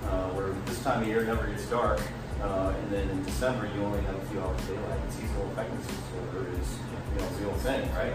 uh, 0.04 0.28
where 0.32 0.52
this 0.66 0.84
time 0.84 1.04
of 1.04 1.08
year 1.08 1.24
never 1.24 1.48
gets 1.48 1.66
dark, 1.68 2.02
uh, 2.42 2.74
and 2.78 2.92
then 2.92 3.10
in 3.10 3.24
December 3.24 3.70
you 3.74 3.84
only 3.84 4.02
have 4.02 4.16
a 4.16 4.26
few 4.28 4.40
hours 4.40 4.60
of 4.62 4.68
daylight. 4.68 5.00
And 5.00 5.12
seasonal 5.14 5.52
effectiveness 5.52 5.88
disorder 5.88 6.50
is, 6.60 6.68
you 7.14 7.20
know, 7.20 7.30
the 7.40 7.46
old 7.50 7.62
thing, 7.62 7.94
right? 7.94 8.14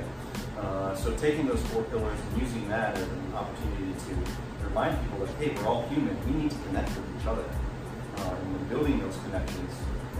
Uh, 0.59 0.95
so 0.95 1.15
taking 1.17 1.47
those 1.47 1.63
four 1.73 1.83
pillars 1.85 2.19
and 2.19 2.43
using 2.43 2.69
that 2.69 2.97
as 2.97 3.03
an 3.03 3.35
opportunity 3.35 3.93
to 3.93 4.13
remind 4.65 5.01
people 5.03 5.25
that, 5.25 5.35
hey, 5.37 5.55
we're 5.57 5.67
all 5.67 5.89
human. 5.89 6.15
We 6.27 6.43
need 6.43 6.51
to 6.51 6.59
connect 6.69 6.89
with 6.89 7.21
each 7.21 7.27
other. 7.27 7.45
Uh, 8.19 8.35
and 8.35 8.53
we're 8.53 8.77
building 8.77 8.99
those 9.01 9.17
connections 9.25 9.73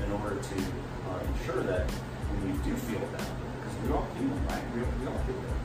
in 0.03 0.13
order 0.13 0.37
to 0.37 0.57
uh, 0.57 1.21
ensure 1.35 1.63
that 1.65 1.91
when 1.91 2.53
we 2.53 2.59
do 2.65 2.75
feel 2.89 3.01
down, 3.01 3.29
because 3.61 3.75
we're 3.85 3.97
all 3.97 4.09
human, 4.17 4.41
right? 4.47 4.63
We, 4.75 4.81
we 4.81 5.07
all 5.07 5.21
get 5.27 5.37
there. 5.37 5.61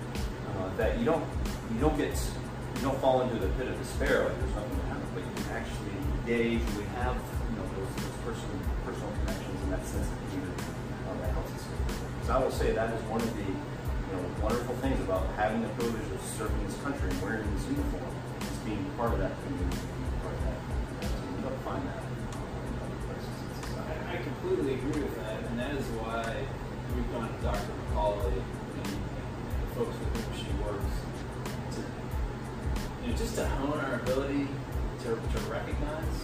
Uh, 0.55 0.75
that 0.77 0.99
you 0.99 1.05
don't 1.05 1.23
you 1.73 1.79
don't 1.79 1.97
get 1.97 2.11
you 2.75 2.81
don't 2.81 2.99
fall 2.99 3.21
into 3.21 3.35
the 3.35 3.47
pit 3.55 3.67
of 3.67 3.77
despair 3.77 4.23
like 4.23 4.39
there's 4.39 4.55
nothing 4.55 4.79
to 4.79 4.85
happen, 4.87 5.07
but 5.13 5.23
you 5.23 5.31
can 5.35 5.51
actually 5.55 5.95
engage. 6.19 6.61
We 6.77 6.83
have 6.99 7.15
personal 8.25 8.57
personal 8.81 9.13
connections 9.21 9.59
and 9.61 9.69
that 9.69 9.85
sense 9.85 10.09
of 10.09 10.17
community 10.25 10.65
uh, 11.05 11.13
that 11.21 11.29
helps 11.37 11.53
us. 11.53 11.63
Because 11.69 12.29
I 12.33 12.37
will 12.41 12.49
say 12.49 12.73
that 12.73 12.89
is 12.89 13.01
one 13.05 13.21
of 13.21 13.29
the 13.37 13.45
you 13.45 14.11
know 14.17 14.25
wonderful 14.41 14.73
things 14.81 14.97
about 15.05 15.29
having 15.37 15.61
the 15.61 15.69
privilege 15.77 16.09
of 16.09 16.21
serving 16.33 16.57
this 16.65 16.73
country 16.81 17.05
and 17.05 17.21
wearing 17.21 17.45
this 17.53 17.69
uniform 17.69 18.09
is 18.41 18.57
being 18.65 18.81
part 18.97 19.13
of 19.13 19.21
that 19.21 19.37
community, 19.45 19.77
being 19.77 20.17
part 20.25 20.33
of 20.33 20.41
that. 20.49 20.57
that 21.05 21.09
team. 21.13 21.37
You 21.37 21.41
don't 21.45 21.61
find 21.61 21.85
that. 21.85 22.01
I, 24.09 24.17
completely 24.25 24.75
agree 24.75 25.01
with 25.03 25.15
that, 25.21 25.43
and 25.43 25.59
that 25.59 25.75
is 25.75 25.85
why 25.99 26.23
we've 26.95 27.11
gone 27.11 27.27
to 27.27 27.39
Dr. 27.43 27.67
McCauley 27.91 28.31
and, 28.31 28.87
and 28.87 29.59
the 29.61 29.67
folks 29.75 29.93
with 29.99 30.09
whom 30.15 30.31
she 30.39 30.49
works 30.63 30.95
to, 31.75 31.83
you 33.03 33.11
know, 33.11 33.17
just 33.17 33.35
to 33.35 33.45
hone 33.45 33.77
our 33.77 33.95
ability 33.95 34.47
to, 35.03 35.19
to 35.19 35.39
recognize, 35.51 36.15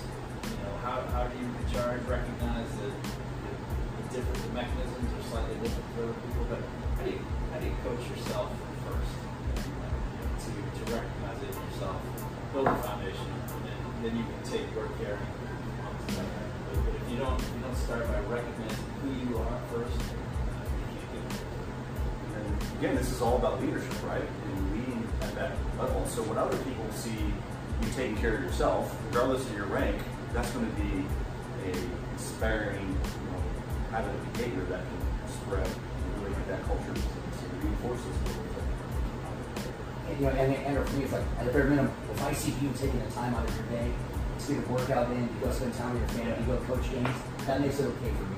how, 0.82 1.02
how 1.14 1.24
do 1.30 1.38
you 1.38 1.46
recharge, 1.62 2.02
recognize 2.10 2.70
that 2.82 2.94
the, 3.06 3.54
the 4.02 4.04
different 4.18 4.42
the 4.42 4.54
mechanisms 4.54 5.10
are 5.14 5.26
slightly 5.30 5.56
different 5.62 5.88
for 5.94 6.04
other 6.10 6.18
people, 6.26 6.46
but 6.50 6.62
how 6.98 7.04
do 7.06 7.12
you, 7.14 7.22
how 7.54 7.60
do 7.62 7.66
you 7.70 7.78
coach 7.86 8.02
yourself 8.10 8.50
first? 8.90 9.14
You 9.62 9.78
know, 9.78 10.34
to, 10.42 10.50
to 10.58 10.84
recognize 10.90 11.38
it 11.46 11.54
in 11.54 11.62
yourself, 11.70 12.02
build 12.54 12.68
a 12.68 12.76
foundation, 12.82 13.30
and 13.30 13.62
then, 13.62 13.80
then 14.02 14.14
you 14.18 14.26
can 14.26 14.42
take 14.50 14.66
work 14.76 14.90
care. 14.98 15.20
But, 16.18 16.26
but 16.74 16.94
if 16.98 17.06
you 17.14 17.18
don't, 17.18 17.38
if 17.38 17.52
you 17.54 17.62
don't 17.62 17.78
start 17.78 18.08
by 18.10 18.20
recognizing 18.26 18.90
who 19.06 19.10
you 19.22 19.38
are 19.38 19.62
first, 19.70 20.02
uh. 20.02 21.22
And 22.42 22.58
again, 22.80 22.96
this 22.96 23.12
is 23.12 23.22
all 23.22 23.38
about 23.38 23.62
leadership, 23.62 23.94
right? 24.08 24.24
And 24.24 24.72
leading 24.74 25.08
at 25.22 25.36
that 25.36 25.52
level. 25.78 26.06
So 26.08 26.24
when 26.24 26.38
other 26.38 26.58
people 26.58 26.86
see 26.92 27.12
you 27.12 27.94
taking 27.96 28.18
care 28.18 28.36
of 28.36 28.42
yourself, 28.42 28.96
regardless 29.10 29.46
of 29.46 29.56
your 29.56 29.66
rank, 29.66 29.98
that's 30.34 30.52
going 30.52 30.66
to 30.66 30.76
be 30.82 31.06
a 31.70 31.74
inspiring 32.14 32.88
you 32.88 33.32
know, 33.32 33.42
habit 33.92 34.14
of 34.14 34.34
behavior 34.34 34.64
that 34.66 34.82
can 34.82 35.28
spread 35.28 35.66
and 35.68 36.24
really 36.24 36.36
get 36.36 36.48
that 36.48 36.64
culture 36.66 36.94
to 36.94 37.02
reinforce 37.62 38.00
this. 38.02 38.36
And, 40.10 40.20
you 40.20 40.26
know, 40.26 40.32
and, 40.32 40.54
and 40.54 40.88
for 40.88 40.96
me, 40.98 41.04
it's 41.04 41.14
like 41.14 41.24
at 41.40 41.46
the 41.46 41.52
very 41.52 41.70
minimum, 41.70 41.92
if 42.12 42.22
I 42.24 42.34
see 42.34 42.52
you 42.62 42.70
taking 42.78 43.00
the 43.04 43.12
time 43.12 43.34
out 43.36 43.48
of 43.48 43.56
your 43.56 43.66
day 43.68 43.92
to 44.40 44.54
get 44.54 44.64
a 44.64 44.68
workout 44.72 45.12
in, 45.12 45.22
you 45.22 45.30
go 45.44 45.52
spend 45.52 45.74
time 45.76 45.94
with 45.94 46.02
your 46.02 46.26
family, 46.26 46.40
you 46.42 46.46
go 46.48 46.58
coach 46.66 46.90
games, 46.92 47.10
that 47.46 47.62
makes 47.62 47.80
it 47.80 47.86
okay 47.86 48.12
for 48.16 48.24
me. 48.24 48.38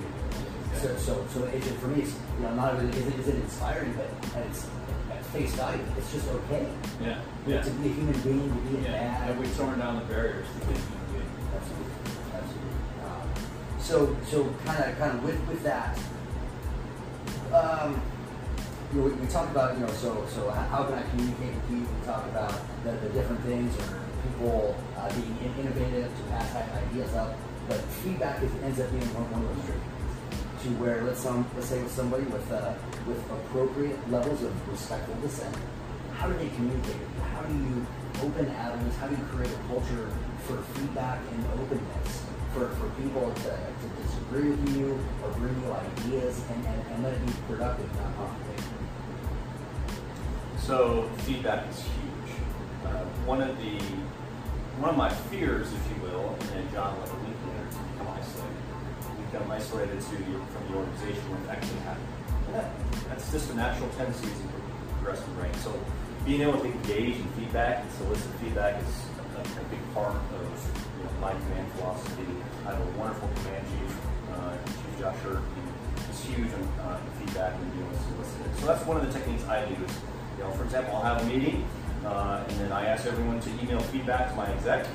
So, 0.82 0.96
so, 0.98 1.26
so 1.30 1.44
it, 1.46 1.62
for 1.80 1.88
me, 1.88 2.02
it's 2.02 2.14
you 2.38 2.44
know 2.44 2.54
not 2.56 2.74
only 2.74 2.90
is 2.98 3.08
it, 3.08 3.20
is 3.20 3.28
it 3.28 3.36
inspiring, 3.36 3.94
but 3.94 4.36
at 4.36 4.48
its 4.48 4.68
at 5.12 5.24
face 5.28 5.54
value, 5.54 5.80
it's 5.98 6.12
just 6.12 6.28
okay 6.28 6.68
Yeah, 7.00 7.62
to 7.62 7.70
be 7.70 7.90
a 7.90 7.94
human 7.94 8.20
being, 8.22 8.50
to 8.50 8.62
be 8.70 8.78
a 8.80 8.82
Yeah, 8.82 8.92
dad. 8.92 9.30
and 9.30 9.40
we've 9.40 9.56
torn 9.56 9.80
down 9.80 10.00
the 10.00 10.06
barriers 10.06 10.48
to 10.60 10.68
so, 13.84 14.16
so 14.26 14.46
kind 14.66 14.82
of, 14.82 14.98
kind 14.98 15.18
of 15.18 15.24
with 15.24 15.40
with 15.48 15.62
that, 15.64 16.00
um, 17.54 18.02
you 18.94 19.00
know, 19.00 19.06
we, 19.08 19.12
we 19.12 19.28
talked 19.28 19.52
about, 19.52 19.76
you 19.78 19.86
know, 19.86 19.92
so 19.92 20.26
so 20.30 20.50
how, 20.50 20.86
can 20.86 20.96
I 20.96 21.04
communicate 21.10 21.54
with 21.54 21.72
you? 21.72 21.80
We 21.82 22.06
talk 22.06 22.26
about 22.28 22.56
the, 22.86 22.92
the 22.92 23.10
different 23.10 23.42
things 23.44 23.76
or 23.76 24.00
people 24.24 24.76
uh, 24.98 25.12
being 25.14 25.38
innovative 25.60 26.08
to 26.08 26.24
pass 26.32 26.56
ideas 26.56 27.14
up, 27.14 27.36
but 27.68 27.80
feedback 28.08 28.42
is, 28.42 28.52
ends 28.64 28.80
up 28.80 28.90
being 28.92 29.14
one, 29.14 29.30
one 29.32 29.44
of 29.44 29.56
those 29.56 29.66
tricky. 29.66 29.90
To 30.64 30.70
where 30.80 31.04
let's 31.04 31.26
um, 31.26 31.46
let's 31.56 31.68
say 31.68 31.84
with 31.84 31.92
somebody 31.92 32.24
with 32.24 32.50
uh, 32.54 32.74
with 33.06 33.20
appropriate 33.30 34.00
levels 34.10 34.42
of 34.44 34.54
respectful 34.72 35.16
dissent, 35.20 35.58
how 36.16 36.28
do 36.30 36.38
they 36.40 36.48
communicate? 36.56 37.04
How 37.36 37.42
do 37.42 37.54
you 37.54 37.86
open 38.24 38.48
avenues? 38.48 38.96
How 38.96 39.08
do 39.08 39.16
you 39.18 39.24
create 39.28 39.52
a 39.52 39.60
culture 39.68 40.08
for 40.48 40.56
feedback 40.72 41.20
and 41.36 41.44
openness 41.60 42.24
for, 42.54 42.70
for 42.70 42.90
people 43.02 43.32
to, 43.34 43.42
to 43.42 44.04
disagree 44.04 44.50
with 44.52 44.78
you 44.78 45.00
or 45.24 45.32
bring 45.32 45.60
you 45.62 45.72
ideas 45.74 46.44
and, 46.50 46.66
and, 46.66 46.88
and 46.92 47.04
let 47.04 47.14
it 47.14 47.26
be 47.26 47.34
productive, 47.48 47.90
not 47.96 48.16
confrontational? 48.18 48.84
So 50.60 51.10
feedback 51.20 51.70
is 51.70 51.82
huge. 51.82 52.38
Uh, 52.86 53.04
one 53.26 53.42
of 53.42 53.58
the 53.58 53.80
one 54.80 54.90
of 54.90 54.98
my 54.98 55.10
fears, 55.10 55.72
if 55.72 55.84
you 55.90 56.02
will, 56.04 56.36
and 56.54 56.72
John 56.72 57.00
Lever 57.00 57.18
Lincoln 57.18 57.50
there, 57.54 57.68
to 57.70 57.78
become 57.94 58.08
isolated. 58.10 58.58
Become 59.32 59.52
isolated 59.52 60.02
to 60.02 60.16
the, 60.18 60.34
from 60.50 60.64
the 60.68 60.74
organization 60.78 61.24
when 61.30 61.42
it 61.46 61.50
actually 61.50 61.80
happened. 61.86 62.10
That's 63.08 63.32
just 63.32 63.52
a 63.52 63.56
natural 63.56 63.90
tendency 63.98 64.28
as 64.28 64.40
a 64.40 64.94
progressive 64.98 65.34
brain. 65.38 65.54
So 65.62 65.74
being 66.26 66.42
able 66.42 66.60
to 66.60 66.66
engage 66.66 67.18
in 67.18 67.28
feedback 67.38 67.84
and 67.84 67.92
solicit 67.92 68.32
feedback 68.42 68.82
is 68.82 68.94
a, 69.38 69.42
a 69.42 69.64
big 69.70 69.82
part 69.94 70.16
of 70.16 70.24
my 71.20 71.32
command 71.32 71.72
philosophy. 71.74 72.28
I 72.66 72.72
have 72.72 72.82
a 72.82 73.00
wonderful 73.00 73.30
command 73.36 73.66
chief, 73.68 73.98
uh, 74.34 74.58
Chief 74.66 75.00
Josh 75.00 75.18
Hurt, 75.20 75.42
He's 76.08 76.24
huge 76.26 76.54
on 76.54 76.64
uh, 76.82 77.00
feedback 77.20 77.54
and 77.56 77.72
being 77.74 77.86
able 77.86 77.98
to 77.98 78.04
solicit 78.04 78.46
it. 78.46 78.60
So 78.60 78.66
that's 78.68 78.86
one 78.86 78.98
of 78.98 79.06
the 79.06 79.12
techniques 79.12 79.46
I 79.46 79.66
do. 79.66 79.74
Is, 79.74 79.92
you 80.38 80.44
know, 80.44 80.52
for 80.52 80.64
example, 80.64 80.96
I'll 80.96 81.16
have 81.16 81.22
a 81.22 81.26
meeting, 81.26 81.66
uh, 82.06 82.44
and 82.48 82.60
then 82.60 82.72
I 82.72 82.86
ask 82.86 83.06
everyone 83.06 83.40
to 83.42 83.50
email 83.62 83.80
feedback 83.80 84.30
to 84.30 84.36
my 84.36 84.48
exec. 84.48 84.88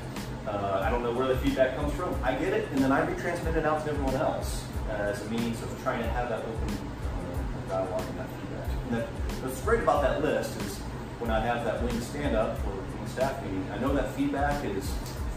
Uh, 0.47 0.81
I 0.83 0.89
don't 0.89 1.03
know 1.03 1.11
where 1.11 1.27
the 1.27 1.37
feedback 1.37 1.75
comes 1.75 1.93
from. 1.93 2.15
I 2.23 2.33
get 2.33 2.53
it, 2.53 2.67
and 2.71 2.79
then 2.79 2.91
I 2.91 3.05
retransmit 3.05 3.55
it 3.55 3.65
out 3.65 3.85
to 3.85 3.91
everyone 3.91 4.15
else 4.15 4.63
as 4.89 5.21
a 5.21 5.29
means 5.29 5.61
of 5.61 5.83
trying 5.83 6.01
to 6.01 6.09
have 6.09 6.29
that 6.29 6.39
open 6.39 6.77
uh, 6.77 7.69
dialogue 7.69 8.03
and 8.09 8.19
that 8.19 8.27
feedback. 8.29 8.69
And 8.87 8.97
that, 8.97 9.07
what's 9.43 9.61
great 9.61 9.81
about 9.81 10.01
that 10.01 10.23
list 10.23 10.59
is 10.61 10.77
when 11.19 11.29
I 11.31 11.39
have 11.39 11.65
that 11.65 11.83
wing 11.83 11.99
stand 12.01 12.35
up 12.35 12.57
or 12.65 12.71
wing 12.71 13.07
staff 13.07 13.43
meeting, 13.43 13.65
I 13.71 13.77
know 13.77 13.93
that 13.93 14.11
feedback 14.11 14.63
is 14.65 14.89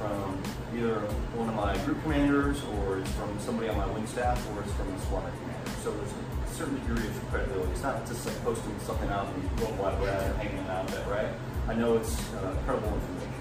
from 0.03 0.43
either 0.75 0.99
one 1.39 1.49
of 1.49 1.55
my 1.55 1.79
group 1.85 2.03
commanders 2.03 2.59
or 2.75 2.99
it's 2.99 3.11
from 3.13 3.31
somebody 3.39 3.69
on 3.69 3.77
my 3.77 3.87
wing 3.95 4.07
staff 4.07 4.37
or 4.51 4.63
it's 4.63 4.73
from 4.75 4.91
the 4.91 4.99
squadron 5.07 5.33
commander. 5.43 5.71
So 5.83 5.95
there's 5.95 6.11
a 6.11 6.55
certain 6.55 6.75
degree 6.83 7.07
of 7.07 7.15
credibility. 7.31 7.71
It's 7.71 7.83
not 7.83 8.07
just 8.07 8.27
like 8.27 8.37
posting 8.43 8.75
something 8.81 9.09
out 9.11 9.31
in 9.31 9.39
the 9.43 9.63
World 9.63 9.79
Wide 9.79 10.01
Web 10.01 10.23
and 10.23 10.35
hanging 10.43 10.59
it 10.59 10.71
out 10.71 10.89
there, 10.89 11.07
right? 11.07 11.31
I 11.69 11.75
know 11.75 11.97
it's 11.97 12.19
uh, 12.35 12.57
credible 12.67 12.91
information. 12.91 13.33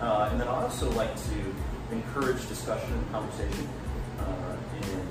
Uh, 0.00 0.28
and 0.30 0.40
then 0.40 0.46
I 0.46 0.62
also 0.62 0.90
like 0.92 1.14
to 1.30 1.38
encourage 1.90 2.46
discussion 2.48 2.92
and 2.92 3.10
conversation. 3.10 3.68
Uh, 4.20 4.56
and 4.82 5.08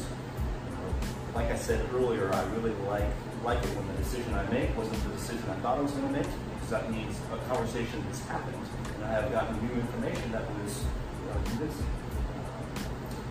like 1.35 1.51
I 1.51 1.57
said 1.57 1.83
earlier, 1.93 2.31
I 2.33 2.43
really 2.55 2.73
like 2.87 3.11
like 3.43 3.59
it 3.59 3.75
when 3.75 3.87
the 3.87 3.99
decision 3.99 4.33
I 4.33 4.43
make 4.47 4.71
wasn't 4.77 5.03
the 5.03 5.09
decision 5.19 5.43
I 5.49 5.55
thought 5.59 5.77
I 5.77 5.81
was 5.81 5.91
going 5.91 6.07
to 6.07 6.13
make, 6.13 6.27
because 6.63 6.81
that 6.81 6.91
means 6.91 7.15
a 7.33 7.37
conversation 7.53 8.03
that's 8.05 8.25
happened, 8.25 8.55
and 8.95 9.03
I 9.03 9.11
have 9.11 9.31
gotten 9.31 9.55
new 9.67 9.73
information 9.73 10.31
that 10.31 10.43
was 10.63 10.83
uh. 11.29 11.67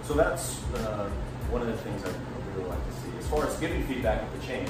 So 0.04 0.14
that's 0.14 0.62
uh, 0.74 1.08
one 1.48 1.62
of 1.62 1.68
the 1.68 1.76
things 1.78 2.04
I 2.04 2.12
really 2.52 2.68
like 2.68 2.84
to 2.84 2.92
see. 3.00 3.16
As 3.18 3.26
far 3.28 3.46
as 3.46 3.56
giving 3.58 3.84
feedback 3.86 4.22
up 4.22 4.38
the 4.38 4.46
chain, 4.46 4.66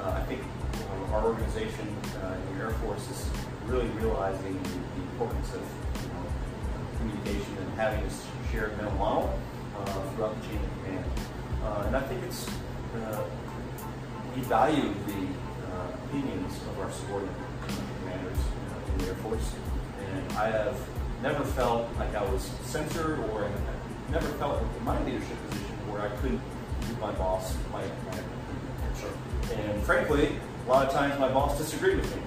uh, 0.00 0.12
I 0.16 0.22
think 0.22 0.40
um, 0.40 1.12
our 1.12 1.24
organization 1.24 1.88
uh, 2.22 2.36
in 2.36 2.58
the 2.58 2.64
Air 2.64 2.70
Force 2.80 3.10
is 3.10 3.28
really 3.66 3.88
realizing 4.00 4.56
the, 4.62 4.68
the 4.68 5.02
importance 5.12 5.52
of 5.52 5.60
you 5.60 6.08
know, 6.08 6.24
communication 6.98 7.56
and 7.60 7.72
having 7.74 8.04
this 8.04 8.24
shared 8.50 8.76
mental 8.78 8.96
model 8.96 9.38
uh, 9.76 9.84
throughout 10.14 10.40
the 10.40 10.46
chain 10.48 10.56
of 10.56 10.84
command. 10.84 11.04
Uh, 11.62 11.84
and 11.86 11.96
I 11.96 12.00
think 12.00 12.22
it's 12.24 12.48
uh, 12.48 13.24
we 14.34 14.42
value 14.42 14.94
the 15.06 15.20
uh, 15.68 15.92
opinions 16.06 16.56
of 16.70 16.78
our 16.78 16.90
subordinate 16.92 17.47
commanders 18.00 18.38
uh, 18.38 18.92
in 18.92 18.98
the 18.98 19.06
Air 19.06 19.14
Force, 19.16 19.52
and 20.00 20.32
I 20.32 20.50
have 20.50 20.76
never 21.22 21.44
felt 21.44 21.88
like 21.98 22.14
I 22.14 22.22
was 22.30 22.42
censored 22.62 23.18
or 23.30 23.44
I 23.44 23.50
never 24.10 24.28
felt 24.38 24.62
in 24.62 24.84
my 24.84 25.02
leadership 25.04 25.36
position 25.50 25.74
where 25.90 26.02
I 26.02 26.08
couldn't 26.16 26.40
give 26.80 26.98
my 27.00 27.12
boss 27.12 27.56
my, 27.72 27.82
sure. 28.98 29.10
And 29.56 29.82
frankly, 29.82 30.36
a 30.66 30.68
lot 30.68 30.86
of 30.86 30.92
times 30.92 31.18
my 31.18 31.28
boss 31.28 31.58
disagreed 31.58 31.96
with 31.96 32.16
me 32.16 32.22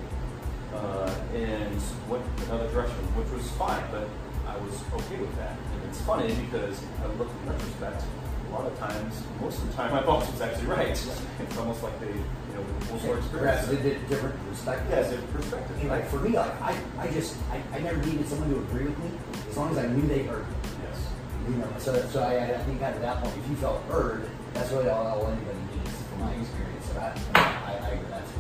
uh, 0.74 1.14
and 1.34 1.82
went 2.10 2.26
another 2.48 2.70
direction, 2.72 2.98
which 3.16 3.30
was 3.32 3.50
fine, 3.52 3.84
but 3.92 4.08
I 4.48 4.58
was 4.58 4.82
okay 4.94 5.18
with 5.18 5.36
that. 5.38 5.52
And 5.52 5.90
it's 5.90 6.02
funny 6.02 6.34
because 6.36 6.82
I 7.02 7.08
look 7.18 7.30
in 7.30 7.50
retrospect, 7.50 8.04
a 8.52 8.54
lot 8.54 8.66
of 8.68 8.78
times, 8.80 9.24
most 9.40 9.60
of 9.60 9.68
the 9.70 9.74
time, 9.74 9.92
my 9.92 10.02
boss 10.02 10.30
was 10.30 10.42
actually 10.42 10.68
right. 10.68 10.90
It's 10.90 11.58
almost 11.58 11.82
like 11.84 11.98
they, 12.02 12.08
you 12.08 12.54
know, 12.54 12.64
multiple 12.90 13.16
experience. 13.16 13.28
Perhaps 13.32 13.68
they 13.68 13.76
did 13.78 14.10
different 14.10 14.36
perspectives. 14.50 14.90
Yeah, 14.92 15.02
different 15.10 15.34
perspectives. 15.34 15.80
And 15.80 15.90
like 15.90 16.08
for 16.10 16.20
me, 16.20 16.32
like 16.36 16.62
I, 16.62 16.78
I 17.00 17.08
just, 17.12 17.38
I, 17.50 17.62
I 17.78 17.80
never 17.80 17.98
needed 18.06 18.28
someone 18.28 18.50
to 18.50 18.60
agree 18.60 18.86
with 18.86 19.00
me 19.00 19.12
as 19.50 19.56
long 19.56 19.72
as 19.72 19.78
I 19.78 19.88
knew 19.88 20.06
they 20.08 20.24
heard. 20.24 20.46
me. 20.48 20.56
Yes. 20.84 21.08
You 21.48 21.56
know, 21.56 21.68
so 21.80 21.96
so 22.10 22.22
I, 22.22 22.54
I 22.54 22.58
think 22.66 22.82
at 22.82 23.00
that 23.02 23.24
point, 23.24 23.38
if 23.38 23.50
you 23.50 23.56
felt 23.56 23.82
heard, 23.84 24.30
that's 24.54 24.70
really 24.72 24.90
all, 24.90 25.08
all 25.08 25.28
anybody 25.28 25.58
needs, 25.74 25.96
from 26.10 26.20
my 26.20 26.34
experience. 26.34 26.86
So 26.92 27.00
I, 27.00 27.16
I, 27.40 27.74
I 27.74 27.90
agree. 27.92 28.08
That's 28.10 28.32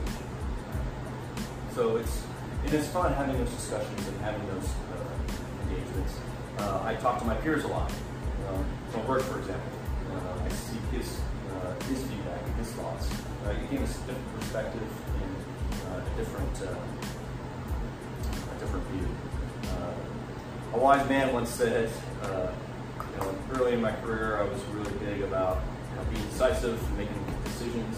So 1.74 1.96
it's 1.96 2.24
it 2.66 2.74
is 2.74 2.88
fun 2.90 3.14
having 3.14 3.38
those 3.38 3.50
discussions 3.50 4.08
and 4.08 4.20
having 4.22 4.46
those 4.48 4.70
uh, 4.92 5.70
engagements. 5.70 6.20
Uh, 6.60 6.82
I 6.84 6.96
talk 6.96 7.18
to 7.20 7.26
my 7.26 7.36
peers 7.36 7.64
a 7.64 7.68
lot. 7.68 7.90
Um, 8.50 8.66
Tom 8.92 9.06
Burke, 9.08 9.24
for 9.24 9.40
example, 9.40 9.72
uh, 10.52 10.54
I 10.54 10.56
see 10.56 10.98
his 10.98 11.20
uh, 11.50 11.74
his 11.86 12.04
feedback 12.04 12.44
and 12.46 12.56
his 12.56 12.72
thoughts. 12.72 13.10
Uh, 13.46 13.54
he 13.54 13.78
gives 13.78 13.96
a 13.96 14.00
different 14.00 14.40
perspective 14.40 14.90
and 15.22 15.36
uh, 15.88 16.02
a 16.02 16.18
different 16.18 16.62
uh, 16.62 16.76
a 18.56 18.60
different 18.60 18.86
view. 18.88 19.08
Uh, 19.64 20.78
a 20.78 20.78
wise 20.78 21.08
man 21.10 21.34
once 21.34 21.50
said, 21.50 21.90
uh, 22.24 22.48
you 23.14 23.18
know, 23.18 23.36
early 23.54 23.74
in 23.74 23.82
my 23.82 23.92
career, 23.92 24.38
I 24.38 24.44
was 24.44 24.62
really 24.74 24.92
big 25.00 25.22
about 25.22 25.62
you 25.90 25.96
know, 25.96 26.04
being 26.12 26.26
decisive, 26.30 26.80
making 26.98 27.24
decisions, 27.44 27.98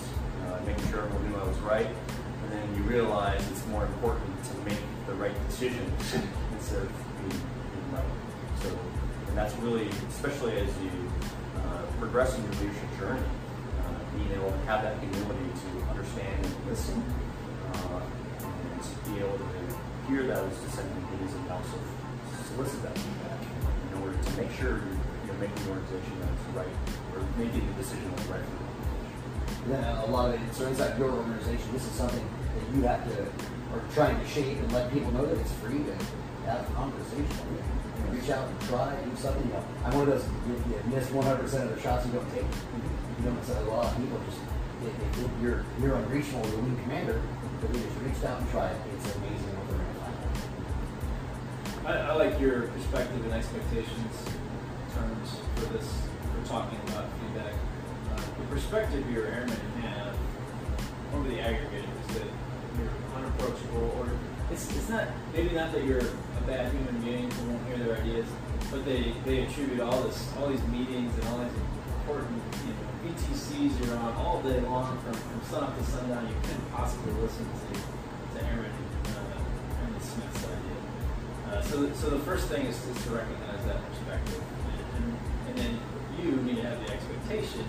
making 0.66 0.88
sure 0.90 1.04
everyone 1.04 1.30
knew 1.30 1.38
I 1.38 1.44
was 1.44 1.58
right. 1.60 1.88
And 1.88 2.52
then 2.52 2.76
you 2.76 2.84
realize 2.84 3.46
it's 3.52 3.66
more 3.68 3.84
important 3.84 4.44
to 4.46 4.58
make 4.66 4.80
the 5.08 5.14
right 5.16 5.36
decision 5.50 5.92
instead 6.54 6.84
of 6.84 6.92
being, 7.20 7.42
being 7.42 7.92
right. 7.92 8.04
So, 8.62 8.70
and 9.28 9.38
that's 9.38 9.56
really, 9.58 9.90
especially 10.10 10.58
as 10.58 10.70
you 10.82 11.12
progress 12.04 12.36
in 12.36 12.44
your 12.44 12.52
leadership 12.60 12.92
journey, 13.00 13.24
uh, 13.80 14.18
being 14.18 14.32
able 14.36 14.52
to 14.52 14.58
have 14.68 14.84
that 14.84 15.00
humility 15.00 15.48
to 15.56 15.70
understand 15.88 16.36
and 16.44 16.54
listen, 16.68 17.00
uh, 17.00 18.04
and 18.44 18.84
to 18.84 18.92
be 19.08 19.24
able 19.24 19.40
to 19.40 19.48
hear 20.12 20.28
those 20.28 20.52
dissenting 20.68 20.92
opinions 21.08 21.32
and 21.32 21.48
also 21.48 21.80
solicit 22.52 22.84
that 22.84 22.92
feedback 23.00 23.40
in 23.88 24.04
order 24.04 24.20
to 24.20 24.32
make 24.36 24.52
sure 24.52 24.84
you're, 24.84 25.00
you're 25.32 25.40
making 25.40 25.56
the 25.64 25.72
organization 25.72 26.12
that's 26.20 26.44
right, 26.60 26.76
or 27.16 27.24
making 27.40 27.64
the 27.72 27.74
decision 27.80 28.12
that's 28.12 28.28
right 28.28 28.44
for 28.44 28.60
the 28.60 28.68
organization. 28.68 29.72
then 29.72 29.84
a 30.04 30.08
lot 30.12 30.28
of 30.28 30.36
it, 30.36 30.54
so 30.54 30.68
inside 30.68 31.00
your 31.00 31.10
organization, 31.10 31.72
this 31.72 31.88
is 31.88 31.96
something 31.96 32.20
that 32.20 32.76
you 32.76 32.84
have 32.84 33.00
to, 33.08 33.16
or 33.72 33.80
trying 33.96 34.20
to 34.20 34.28
shape 34.28 34.60
and 34.60 34.70
let 34.74 34.92
people 34.92 35.12
know 35.14 35.26
that 35.26 35.40
it's 35.40 35.56
free 35.64 35.80
to 35.80 35.96
have 36.52 36.68
a 36.68 36.74
conversation. 36.76 37.32
Reach 38.14 38.30
out 38.30 38.48
and 38.48 38.62
try, 38.70 38.94
do 38.94 39.16
something. 39.18 39.42
You 39.42 39.54
know, 39.54 39.64
I'm 39.86 39.94
one 39.98 40.08
of 40.08 40.14
those, 40.14 40.26
you, 40.46 40.54
you 40.54 40.78
miss 40.94 41.10
100% 41.10 41.42
of 41.42 41.50
the 41.74 41.82
shots 41.82 42.06
you 42.06 42.14
don't 42.14 42.30
take. 42.30 42.46
You 42.46 43.26
know, 43.26 43.34
so 43.42 43.58
a 43.58 43.66
lot 43.74 43.90
of 43.90 43.98
people 43.98 44.22
just, 44.30 44.38
they, 44.86 44.94
they 44.94 45.26
you're, 45.42 45.66
you're 45.82 45.96
unreachable, 45.98 46.46
you're 46.46 46.60
a 46.60 46.62
wing 46.62 46.78
commander, 46.84 47.22
but 47.60 47.74
they 47.74 47.82
just 47.82 47.98
reached 48.06 48.24
out 48.24 48.38
and 48.40 48.50
tried. 48.52 48.78
It's 48.94 49.10
amazing 49.18 49.50
what 49.58 49.66
they're 49.66 49.82
going 49.82 49.98
to 49.98 50.06
find. 50.06 51.90
I, 51.90 52.12
I 52.12 52.14
like 52.14 52.38
your 52.40 52.70
perspective 52.70 53.26
and 53.26 53.34
expectations 53.34 54.14
terms 54.94 55.42
for 55.58 55.74
this, 55.74 55.90
for 56.22 56.42
talking 56.46 56.78
about 56.94 57.10
feedback. 57.18 57.54
Uh, 58.14 58.22
the 58.38 58.46
perspective 58.54 59.10
your 59.10 59.26
airmen 59.26 59.58
have 59.82 60.14
over 61.18 61.28
the 61.30 61.42
aggregate 61.42 61.86
is 61.86 62.08
that 62.22 62.30
you're 62.78 62.94
unapproachable, 63.18 63.90
or 63.98 64.06
it's, 64.54 64.70
it's 64.78 64.90
not, 64.90 65.08
maybe 65.34 65.50
not 65.56 65.74
that 65.74 65.84
you're 65.84 66.06
a 66.06 66.44
bad 66.46 66.72
human 66.72 67.02
being 67.02 67.30
who 67.32 67.50
won't 67.50 67.66
hear 67.68 67.78
their 67.78 67.98
ideas, 67.98 68.28
but 68.70 68.86
they, 68.86 69.14
they 69.26 69.42
attribute 69.46 69.82
all 69.82 70.02
this, 70.04 70.32
all 70.38 70.48
these 70.48 70.64
meetings 70.68 71.12
and 71.18 71.28
all 71.30 71.40
these 71.40 71.58
important, 71.98 72.38
you 72.62 72.74
know, 72.78 72.86
VTCs 73.02 73.74
you're 73.84 73.98
on 73.98 74.14
all 74.14 74.42
day 74.44 74.60
long 74.62 74.98
from, 75.02 75.14
from 75.14 75.42
sun 75.50 75.64
up 75.64 75.78
to 75.78 75.84
sundown. 75.84 76.28
You 76.28 76.36
couldn't 76.44 76.72
possibly 76.72 77.14
listen 77.14 77.46
to, 77.50 77.74
to 77.74 78.46
Aaron, 78.46 78.72
uh, 79.10 79.82
Aaron 79.82 80.00
Smith's 80.00 80.46
idea. 80.46 80.80
Uh, 81.50 81.62
so, 81.62 81.82
the, 81.82 81.96
so 81.96 82.10
the 82.12 82.20
first 82.20 82.48
thing 82.48 82.66
is, 82.68 82.78
is 82.86 83.04
to 83.06 83.10
recognize 83.10 83.66
that 83.66 83.82
perspective, 83.90 84.42
and, 84.96 85.18
and, 85.50 85.58
then 85.58 85.80
you 86.22 86.32
need 86.44 86.58
to 86.58 86.64
have 86.64 86.80
the 86.86 86.94
expectation 86.94 87.66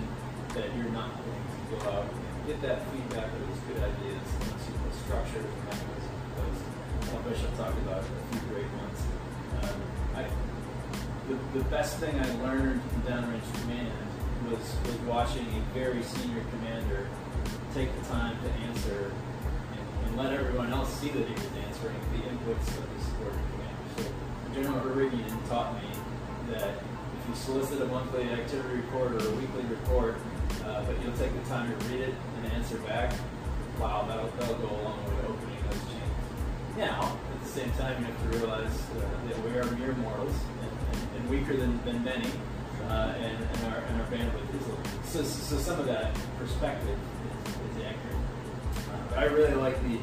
that 0.53 0.65
you're 0.77 0.93
not 0.93 1.11
going 1.17 1.41
to 1.41 1.85
go 1.85 1.91
out 1.91 2.05
and 2.05 2.47
get 2.47 2.61
that 2.61 2.85
feedback 2.91 3.25
or 3.25 3.39
those 3.49 3.59
good 3.67 3.77
ideas 3.77 4.21
unless 4.41 4.67
you 4.69 4.73
put 4.81 4.93
structure 4.95 5.39
and 5.39 5.65
mechanism 5.65 6.04
place. 6.35 6.59
Well, 7.11 7.21
Bishop 7.23 7.55
talked 7.57 7.77
about 7.79 8.03
a 8.03 8.35
few 8.35 8.41
great 8.51 8.69
ones. 8.83 8.99
Um, 9.63 9.81
I, 10.15 10.23
the, 11.27 11.59
the 11.59 11.65
best 11.69 11.97
thing 11.97 12.19
I 12.19 12.27
learned 12.43 12.81
in 12.81 13.01
downrange 13.01 13.47
command 13.61 13.91
was 14.49 14.75
was 14.85 14.99
watching 15.07 15.45
a 15.47 15.61
very 15.73 16.03
senior 16.03 16.43
commander 16.51 17.07
take 17.73 17.89
the 17.99 18.05
time 18.07 18.37
to 18.43 18.49
answer 18.67 19.11
and, 19.71 20.07
and 20.07 20.17
let 20.17 20.33
everyone 20.33 20.71
else 20.71 20.93
see 20.99 21.09
that 21.09 21.27
he 21.27 21.33
was 21.33 21.49
answering 21.65 21.95
the 22.13 22.23
inputs 22.29 22.67
of 22.77 22.85
his 22.93 23.05
subordinate 23.07 23.45
commander. 23.51 23.85
So 23.97 24.03
General 24.53 24.81
Irigian 24.95 25.49
taught 25.49 25.73
me 25.81 25.89
that 26.51 26.69
if 26.69 27.29
you 27.29 27.35
solicit 27.35 27.81
a 27.81 27.85
monthly 27.87 28.29
activity 28.29 28.75
report 28.75 29.13
or 29.13 29.27
a 29.27 29.31
weekly 29.31 29.63
report, 29.63 30.15
uh, 30.65 30.83
but 30.83 30.95
you'll 31.01 31.17
take 31.17 31.33
the 31.33 31.49
time 31.49 31.67
to 31.67 31.85
read 31.87 32.01
it 32.01 32.13
and 32.37 32.53
answer 32.53 32.77
back, 32.79 33.13
wow, 33.79 34.05
that'll, 34.07 34.29
that'll 34.37 34.55
go 34.55 34.75
a 34.75 34.81
long 34.83 35.03
way 35.05 35.14
Now, 36.77 37.17
at 37.33 37.41
the 37.41 37.49
same 37.49 37.71
time, 37.73 37.99
you 37.99 38.11
have 38.11 38.21
to 38.31 38.37
realize 38.37 38.67
uh, 38.67 39.27
that 39.29 39.43
we 39.45 39.57
are 39.57 39.63
mere 39.77 39.93
mortals 39.93 40.35
and, 40.61 40.71
and, 40.91 41.17
and 41.17 41.29
weaker 41.29 41.55
than, 41.55 41.83
than 41.85 42.03
many, 42.03 42.29
uh, 42.89 43.13
and, 43.15 43.37
and, 43.41 43.73
our, 43.73 43.79
and 43.79 44.01
our 44.01 44.07
bandwidth 44.07 44.55
is 44.59 44.67
limited. 44.67 45.05
So, 45.05 45.23
so 45.23 45.57
some 45.57 45.79
of 45.79 45.85
that 45.85 46.13
perspective 46.37 46.99
is, 47.45 47.77
is 47.77 47.85
accurate. 47.85 48.17
Uh, 48.91 48.97
but 49.09 49.19
I 49.19 49.23
really 49.25 49.55
like 49.55 49.81
the 49.83 49.99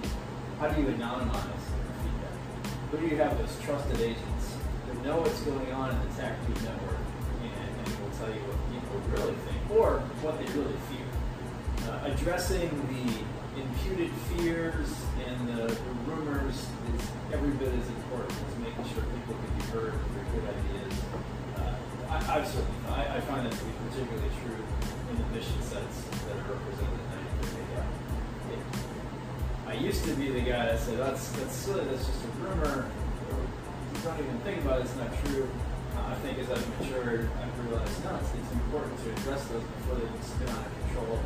how 0.60 0.68
do 0.68 0.80
you 0.80 0.86
anonymize 0.88 1.62
feedback? 2.00 2.90
Who 2.90 2.98
do 2.98 3.06
you 3.06 3.16
have 3.16 3.38
as 3.40 3.60
trusted 3.60 4.00
agents 4.00 4.56
that 4.86 5.04
know 5.04 5.18
what's 5.18 5.40
going 5.42 5.72
on 5.72 5.90
in 5.90 5.98
the 5.98 6.14
TACTU 6.14 6.54
network 6.62 7.02
and, 7.42 7.84
and 7.84 8.00
will 8.00 8.16
tell 8.16 8.30
you 8.32 8.40
what 8.46 8.56
people 8.72 8.96
really 9.10 9.36
think 9.44 9.60
or 9.76 9.98
what 10.22 10.38
they 10.38 10.46
really 10.54 10.78
fear? 10.88 11.90
Uh, 11.90 12.14
addressing 12.14 12.70
the 12.88 13.41
imputed 13.56 14.10
fears 14.32 14.88
and 15.26 15.48
the, 15.48 15.68
the 15.68 15.92
rumors 16.08 16.56
is 16.56 17.02
every 17.32 17.50
bit 17.60 17.68
as 17.68 17.86
important 18.00 18.32
as 18.32 18.56
making 18.58 18.84
sure 18.94 19.04
people 19.04 19.36
can 19.36 19.52
be 19.56 19.64
heard 19.68 19.92
for 19.92 20.08
their 20.16 20.26
good 20.32 20.44
ideas. 20.48 20.94
Uh, 21.56 21.74
I, 22.08 22.38
I've 22.38 22.46
certainly, 22.48 22.80
I, 22.88 23.16
I 23.16 23.20
find 23.20 23.44
that 23.44 23.52
to 23.52 23.64
be 23.64 23.72
particularly 23.88 24.32
true 24.40 24.56
in 24.56 25.16
the 25.20 25.26
mission 25.36 25.60
sets 25.60 26.08
that 26.24 26.36
are 26.36 26.56
represented 26.56 26.96
at 26.96 27.20
93 27.44 28.56
it, 28.56 28.62
I 29.68 29.74
used 29.74 30.04
to 30.04 30.14
be 30.14 30.30
the 30.32 30.40
guy 30.40 30.72
that 30.72 30.80
said, 30.80 30.98
that's, 30.98 31.28
that's 31.32 31.54
silly, 31.54 31.84
that's 31.84 32.06
just 32.06 32.24
a 32.24 32.28
rumor, 32.40 32.88
or 32.88 33.36
don't 34.02 34.18
even 34.18 34.38
think 34.40 34.64
about 34.64 34.80
it, 34.80 34.84
it's 34.84 34.96
not 34.96 35.12
true. 35.24 35.48
Uh, 35.96 36.08
I 36.08 36.14
think 36.24 36.38
as 36.38 36.50
I've 36.50 36.80
matured, 36.80 37.28
I've 37.36 37.68
realized, 37.68 38.04
no, 38.04 38.16
it's, 38.16 38.32
it's 38.32 38.52
important 38.52 38.96
to 39.04 39.12
address 39.12 39.44
those 39.48 39.62
before 39.62 39.96
they 39.96 40.08
spin 40.24 40.48
out 40.48 40.64
of 40.64 40.72
control 40.88 41.20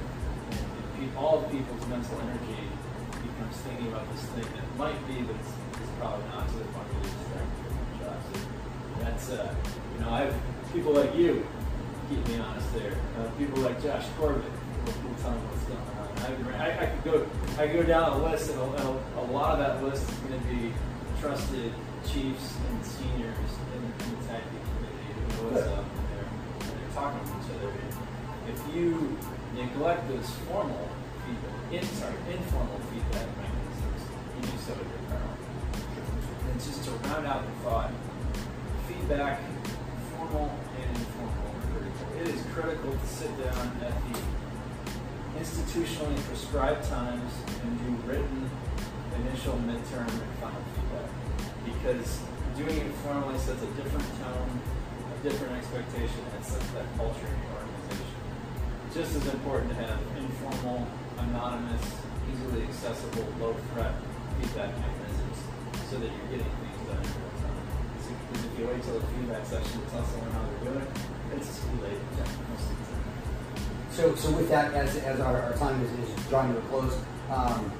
all 1.17 1.45
of 1.45 1.51
people's 1.51 1.87
mental 1.89 2.21
energy 2.21 2.63
becomes 3.21 3.57
thinking 3.65 3.89
about 3.89 4.11
this 4.13 4.23
thing 4.33 4.45
that 4.45 4.67
might 4.79 5.01
be, 5.09 5.23
but 5.23 5.37
it's, 5.37 5.53
it's 5.81 5.93
probably 5.99 6.25
not 6.29 6.49
to 6.49 6.57
the 6.57 6.65
point 6.73 6.89
where 6.89 7.03
they're 7.05 7.17
distracted 7.21 7.65
from 7.65 7.75
their 7.77 7.99
jobs. 8.01 8.25
So 8.33 8.39
that's, 9.05 9.27
uh, 9.31 9.55
you 9.93 10.01
know, 10.01 10.11
I 10.11 10.21
have 10.25 10.35
people 10.73 10.93
like 10.93 11.15
you 11.15 11.47
keep 12.09 12.27
me 12.29 12.39
honest 12.39 12.73
there. 12.75 12.97
Uh, 13.19 13.29
people 13.37 13.61
like 13.61 13.83
Josh 13.83 14.07
Corbett 14.19 14.45
will 14.45 15.19
tell 15.21 15.33
me 15.33 15.43
what's 15.53 15.65
going 15.69 15.85
on. 15.85 16.07
I, 16.17 16.65
I, 16.65 16.83
I 16.83 16.87
could 16.87 17.05
go, 17.05 17.27
I 17.59 17.67
could 17.67 17.77
go 17.77 17.83
down 17.85 18.21
a 18.21 18.25
list, 18.25 18.51
and 18.51 18.61
a, 18.61 19.21
a, 19.21 19.27
lot 19.33 19.53
of 19.53 19.59
that 19.61 19.83
list 19.85 20.09
is 20.09 20.17
going 20.25 20.41
to 20.41 20.47
be 20.49 20.73
trusted 21.21 21.73
chiefs 22.09 22.57
and 22.57 22.85
seniors 22.85 23.53
in, 23.75 23.83
in 23.85 24.09
the 24.17 24.21
tag 24.29 24.43
community 24.49 25.13
who 25.13 25.21
know 25.29 25.43
what's 25.51 25.67
up, 25.67 25.85
and 25.85 26.07
they're, 26.15 26.29
and 26.29 26.75
they're 26.81 26.95
talking 26.95 27.21
to 27.21 27.33
each 27.37 27.51
other. 27.53 27.73
If 28.49 28.59
you 28.75 29.19
neglect 29.57 30.07
those 30.09 30.29
formal 30.45 30.89
feedback, 31.25 31.73
in, 31.73 31.83
sorry, 31.97 32.15
informal 32.31 32.79
feedback 32.93 33.27
mechanisms, 33.41 34.03
you 34.37 34.43
do 34.45 34.57
so 34.61 34.73
at 34.73 34.85
your 34.85 35.03
peril. 35.09 35.33
And 36.53 36.61
just 36.61 36.85
to 36.85 36.91
round 37.09 37.27
out 37.27 37.43
the 37.43 37.53
thought, 37.65 37.91
feedback, 38.87 39.41
formal 40.13 40.53
and 40.77 40.97
informal. 40.97 41.57
It 42.21 42.29
is 42.29 42.43
critical 42.53 42.93
to 42.93 43.07
sit 43.07 43.33
down 43.43 43.73
at 43.81 43.97
the 44.13 44.21
institutionally 45.41 46.21
prescribed 46.29 46.85
times 46.85 47.33
and 47.63 47.79
do 47.81 48.09
written 48.09 48.51
initial, 49.25 49.55
midterm, 49.65 50.09
and 50.09 50.33
final 50.41 50.63
feedback. 50.77 51.09
Because 51.65 52.21
doing 52.57 52.77
it 52.77 52.93
formally 53.05 53.39
sets 53.39 53.63
a 53.63 53.67
different 53.81 54.07
tone, 54.21 54.61
a 55.13 55.23
different 55.23 55.55
expectation, 55.57 56.21
and 56.35 56.45
sets 56.45 56.67
that 56.73 56.85
culture 56.97 57.27
in 57.27 57.43
your. 57.43 57.76
Just 58.97 59.15
as 59.15 59.27
important 59.29 59.69
to 59.69 59.77
have 59.77 60.01
informal 60.17 60.89
anonymous, 61.19 61.85
easily 62.33 62.63
accessible, 62.63 63.29
low 63.39 63.53
threat 63.75 63.93
feedback 64.41 64.73
mechanisms 64.73 65.37
so 65.91 65.99
that 65.99 66.09
you're 66.09 66.39
getting 66.39 66.51
things 66.65 66.81
done 66.89 66.97
in 66.97 67.13
real 67.21 67.37
time. 67.45 67.61
Because 68.33 68.45
if 68.47 68.59
you 68.59 68.67
wait 68.67 68.83
till 68.83 68.99
the 68.99 69.07
feedback 69.09 69.45
session 69.45 69.83
to 69.83 69.91
tell 69.91 70.03
someone 70.07 70.31
how 70.31 70.47
they're 70.49 70.73
doing, 70.73 70.87
it's 71.37 71.61
too 71.61 71.83
late. 71.85 72.01
So, 73.91 74.15
so 74.15 74.31
with 74.31 74.49
that, 74.49 74.73
as, 74.73 74.97
as 74.97 75.21
our, 75.21 75.43
our 75.43 75.53
time 75.59 75.79
is, 75.83 76.09
is 76.09 76.27
drawing 76.29 76.55
to 76.55 76.59
a 76.59 76.63
close, 76.63 76.99
um, 77.31 77.71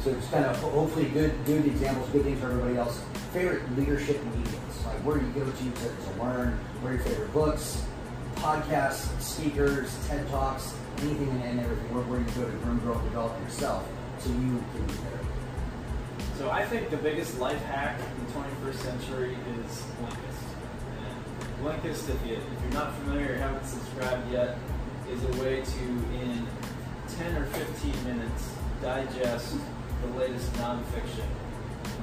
so 0.00 0.08
it's 0.08 0.28
kind 0.28 0.46
of 0.46 0.56
hopefully 0.56 1.04
good 1.10 1.32
good 1.44 1.66
examples, 1.66 2.08
good 2.08 2.24
things 2.24 2.40
for 2.40 2.46
everybody 2.46 2.78
else. 2.78 3.04
Favorite 3.34 3.60
leadership 3.76 4.24
mediums, 4.24 4.86
like 4.86 4.96
where 5.04 5.18
do 5.18 5.26
you 5.26 5.32
go 5.32 5.44
to 5.44 5.52
to, 5.52 5.70
to 5.70 6.22
learn? 6.22 6.58
What 6.80 6.92
are 6.92 6.94
your 6.94 7.04
favorite 7.04 7.32
books, 7.34 7.84
podcasts, 8.36 9.20
speakers, 9.20 9.96
TED 10.08 10.28
Talks? 10.28 10.74
anything 11.02 11.42
and 11.42 11.60
everything, 11.60 11.94
where, 11.94 12.04
where 12.04 12.20
you 12.20 12.26
go 12.36 12.44
to 12.46 12.56
groom, 12.62 12.78
grow, 12.80 12.94
develop 13.02 13.38
yourself 13.42 13.86
so 14.18 14.30
you 14.30 14.62
can 14.72 14.86
be 14.86 14.92
better. 15.02 15.18
So 16.38 16.50
I 16.50 16.64
think 16.64 16.90
the 16.90 16.96
biggest 16.96 17.38
life 17.38 17.60
hack 17.64 17.98
in 17.98 18.26
the 18.26 18.32
21st 18.32 18.74
century 18.74 19.36
is 19.64 19.82
Blinkist. 19.98 20.42
And 21.02 21.18
Blinkist, 21.62 22.08
if, 22.08 22.26
you, 22.26 22.38
you're 22.38 22.72
not 22.72 22.94
familiar 22.98 23.32
or 23.32 23.36
haven't 23.36 23.66
subscribed 23.66 24.30
yet, 24.32 24.56
is 25.10 25.22
a 25.24 25.42
way 25.42 25.62
to, 25.62 25.84
in 26.22 26.46
10 27.18 27.36
or 27.36 27.46
15 27.46 28.04
minutes, 28.04 28.52
digest 28.80 29.56
the 30.02 30.18
latest 30.18 30.52
nonfiction. 30.54 31.26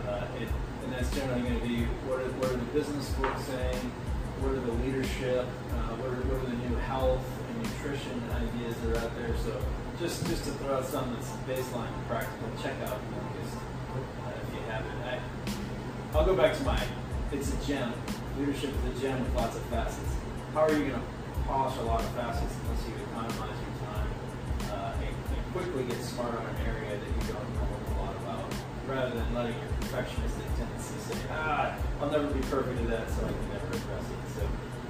Uh, 0.08 0.26
it, 0.40 0.48
and 0.84 0.94
that's 0.94 1.14
generally 1.16 1.42
going 1.42 1.60
to 1.60 1.68
be 1.68 1.84
what 2.08 2.20
are, 2.20 2.30
what 2.40 2.52
are 2.52 2.58
the 2.58 2.72
business 2.72 3.10
books 3.12 3.44
saying, 3.46 3.92
what 4.40 4.52
are 4.52 4.60
the 4.60 4.72
leadership, 4.84 5.46
uh, 5.74 5.89
what, 6.00 6.10
are, 6.10 6.24
what 6.32 6.40
are 6.40 6.50
the 6.50 6.60
new 6.68 6.76
health 6.88 7.26
and 7.48 7.56
nutrition 7.64 8.16
ideas 8.32 8.76
that 8.80 8.96
are 8.96 9.04
out 9.04 9.16
there. 9.16 9.36
So 9.44 9.60
just 10.00 10.26
just 10.28 10.46
to 10.46 10.52
throw 10.64 10.78
out 10.78 10.86
something 10.86 11.14
that's 11.14 11.32
baseline 11.44 11.92
practical, 12.08 12.48
check 12.64 12.76
out 12.88 12.96
uh, 12.96 14.32
if 14.32 14.54
you 14.56 14.62
haven't. 14.72 14.96
I, 15.04 15.20
I'll 16.16 16.26
go 16.26 16.36
back 16.36 16.56
to 16.58 16.64
my, 16.64 16.80
it's 17.32 17.54
a 17.54 17.66
gem. 17.68 17.94
Leadership 18.40 18.72
is 18.72 18.98
a 18.98 19.02
gem 19.02 19.20
with 19.20 19.36
lots 19.36 19.56
of 19.56 19.64
facets. 19.64 20.16
How 20.54 20.62
are 20.62 20.72
you 20.72 20.90
going 20.90 20.94
to 20.94 21.08
polish 21.46 21.78
a 21.78 21.84
lot 21.84 22.00
of 22.00 22.10
facets 22.16 22.56
unless 22.64 22.88
you 22.88 22.94
economize 22.96 23.60
your 23.60 23.76
time 23.86 24.10
uh, 24.72 24.94
and, 25.04 25.14
and, 25.14 25.54
quickly 25.54 25.84
get 25.84 26.02
smart 26.02 26.34
on 26.34 26.46
an 26.46 26.56
area 26.66 26.98
that 26.98 27.10
you 27.10 27.34
don't 27.34 27.50
know 27.58 27.68
a 27.68 27.94
lot 28.02 28.16
about, 28.22 28.54
rather 28.88 29.16
than 29.16 29.34
letting 29.34 29.58
your 29.58 29.70
perfectionistic 29.82 30.46
tendency 30.58 30.96
say, 31.10 31.18
ah, 31.32 31.76
I'll 32.00 32.10
never 32.10 32.28
be 32.28 32.42
perfect 32.48 32.80
at 32.80 32.88
that, 32.88 33.10
so 33.10 33.26
I 33.26 33.30
can 33.30 33.50
never 33.50 33.68
address 33.68 34.06
it. 34.10 34.29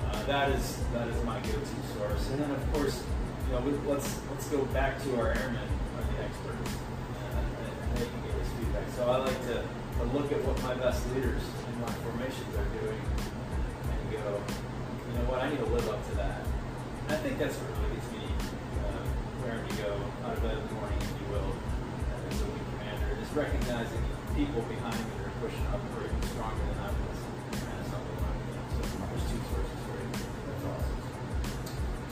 Uh, 0.10 0.24
that 0.26 0.50
is 0.50 0.82
that 0.94 1.08
is 1.08 1.24
my 1.24 1.40
go-to 1.40 1.80
source. 1.94 2.30
And 2.32 2.40
then 2.42 2.52
of 2.52 2.74
course, 2.74 3.04
you 3.46 3.54
know, 3.54 3.62
let's 3.86 4.20
let's 4.30 4.48
go 4.50 4.66
back 4.74 5.02
to 5.04 5.20
our 5.20 5.30
airmen 5.34 5.70
are 5.98 6.06
the 6.10 6.24
experts, 6.26 6.72
uh, 6.74 7.38
and 7.38 7.98
they 7.98 8.06
can 8.06 8.22
give 8.26 8.36
us 8.42 8.50
feedback. 8.58 8.90
So 8.96 9.10
I 9.10 9.18
like 9.18 9.42
to, 9.54 9.62
to 9.62 10.04
look 10.18 10.32
at 10.32 10.42
what 10.46 10.58
my 10.66 10.74
best 10.82 11.06
leaders 11.14 11.42
in 11.42 11.82
my 11.82 11.94
formations 12.02 12.50
are 12.58 12.70
doing, 12.82 13.02
and 13.86 14.02
go, 14.10 14.42
you 14.42 15.14
know 15.14 15.26
what, 15.30 15.46
I 15.46 15.50
need 15.54 15.62
to 15.62 15.70
live 15.70 15.88
up 15.90 16.02
to 16.10 16.14
that. 16.18 16.42
And 17.06 17.14
I 17.14 17.18
think 17.22 17.38
that's 17.38 17.58
what 17.58 17.70
really 17.78 18.02
gets 18.02 18.10
me 18.10 18.26
uh, 18.82 19.02
where 19.46 19.62
to 19.62 19.74
go 19.78 19.94
out 20.26 20.38
of 20.38 20.42
bed 20.42 20.58
in 20.58 20.66
the 20.66 20.74
morning, 20.74 20.98
if 21.06 21.14
you 21.22 21.28
will, 21.38 21.54
as 22.34 22.42
a 22.42 22.46
weak 22.50 22.66
commander, 22.78 23.14
is 23.14 23.30
recognizing 23.38 24.02
people 24.34 24.62
behind 24.66 24.98
me 24.98 25.14
that 25.22 25.30
are 25.30 25.38
pushing 25.38 25.66
up 25.70 25.82
or 25.94 26.06
even 26.06 26.22
stronger 26.34 26.66
than 26.66 26.82
I 26.82 26.90
was. 26.90 27.19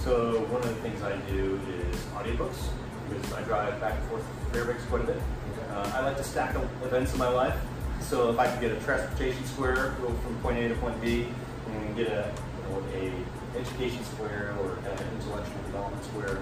So 0.07 0.39
one 0.47 0.63
of 0.63 0.69
the 0.69 0.75
things 0.75 1.03
I 1.03 1.17
do 1.27 1.59
is 1.67 1.97
audiobooks 2.15 2.71
because 3.09 3.33
I 3.33 3.41
drive 3.43 3.77
back 3.81 3.99
and 3.99 4.07
forth 4.07 4.23
to 4.23 4.51
Fairbanks 4.55 4.85
quite 4.85 5.01
a 5.01 5.03
bit. 5.03 5.21
Uh, 5.69 5.91
I 5.95 5.99
like 5.99 6.15
to 6.15 6.23
stack 6.23 6.55
events 6.81 7.11
in 7.11 7.19
my 7.19 7.27
life. 7.27 7.59
So 7.99 8.29
if 8.29 8.39
I 8.39 8.47
can 8.47 8.61
get 8.61 8.71
a 8.71 8.79
transportation 8.79 9.43
square, 9.43 9.97
go 9.99 10.07
from 10.23 10.37
point 10.39 10.59
A 10.59 10.69
to 10.69 10.75
point 10.75 11.01
B, 11.01 11.27
and 11.67 11.93
get 11.97 12.07
a 12.07 12.31
you 12.31 12.63
know, 12.71 12.81
a 12.95 13.59
education 13.59 14.01
square 14.15 14.55
or 14.61 14.79
an 14.87 14.97
intellectual 15.19 15.61
development 15.65 16.05
square. 16.05 16.39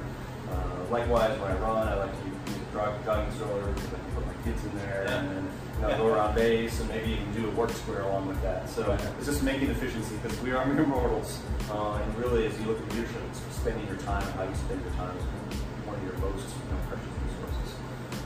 Uh, 0.52 0.92
likewise, 0.92 1.34
when 1.40 1.50
I 1.50 1.58
run, 1.58 1.88
I 1.88 1.96
like 1.96 2.14
to 2.22 2.30
use 2.30 2.62
a 2.70 3.04
jogging 3.04 3.34
stroller 3.34 3.64
I 3.64 3.74
can 3.74 4.14
put 4.14 4.28
my 4.28 4.44
kids 4.44 4.64
in 4.64 4.78
there 4.78 5.08
and 5.10 5.28
then 5.28 5.50
you 5.76 5.82
know, 5.82 5.98
go 5.98 6.08
around 6.08 6.36
base 6.36 6.80
and 6.80 6.90
maybe 6.90 7.12
even 7.12 7.32
do 7.34 7.48
a 7.48 7.52
work 7.52 7.72
square 7.72 8.02
along 8.02 8.28
with 8.28 8.42
that. 8.42 8.70
So 8.70 8.98
it's 9.18 9.26
just 9.26 9.44
making 9.44 9.70
efficiency 9.70 10.16
because 10.22 10.40
we 10.42 10.52
are 10.52 10.66
mere 10.66 10.86
mortals. 10.88 11.40
Uh, 11.70 12.00
and 12.02 12.18
really, 12.18 12.46
as 12.46 12.60
you 12.60 12.68
look 12.68 12.82
at 12.82 12.90
leadership, 12.94 13.22
it's 13.30 13.42
spending 13.56 13.86
your 13.88 13.98
time 13.98 14.24
how 14.34 14.44
you 14.44 14.56
spend 14.56 14.82
your 14.82 14.94
time 14.94 15.16
is 15.18 15.24
one 15.86 15.96
of 15.96 16.04
your 16.04 16.18
most 16.18 16.48
you 16.48 16.72
know, 16.72 16.80
precious 16.88 17.16
resources. 17.28 17.70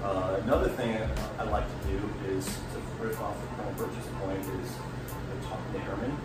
Uh, 0.04 0.42
another 0.44 0.70
thing 0.70 0.96
I, 1.40 1.44
like 1.44 1.66
to 1.66 1.88
do 1.88 2.00
is 2.30 2.46
to 2.46 3.04
riff 3.04 3.20
off 3.22 3.36
the 3.42 3.48
Colonel 3.56 3.74
Birch's 3.74 4.08
point 4.22 4.40
is 4.62 4.70
talking 5.44 5.74
to 5.74 5.80
airmen. 5.88 6.18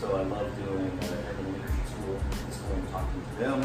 So 0.00 0.16
I 0.16 0.22
love 0.24 0.50
doing 0.58 0.90
uh, 0.90 1.28
airman 1.28 1.52
leadership 1.52 1.86
school, 1.86 2.18
just 2.48 2.60
going 2.66 2.80
and 2.80 2.90
talking 2.90 3.22
to 3.22 3.40
them, 3.40 3.64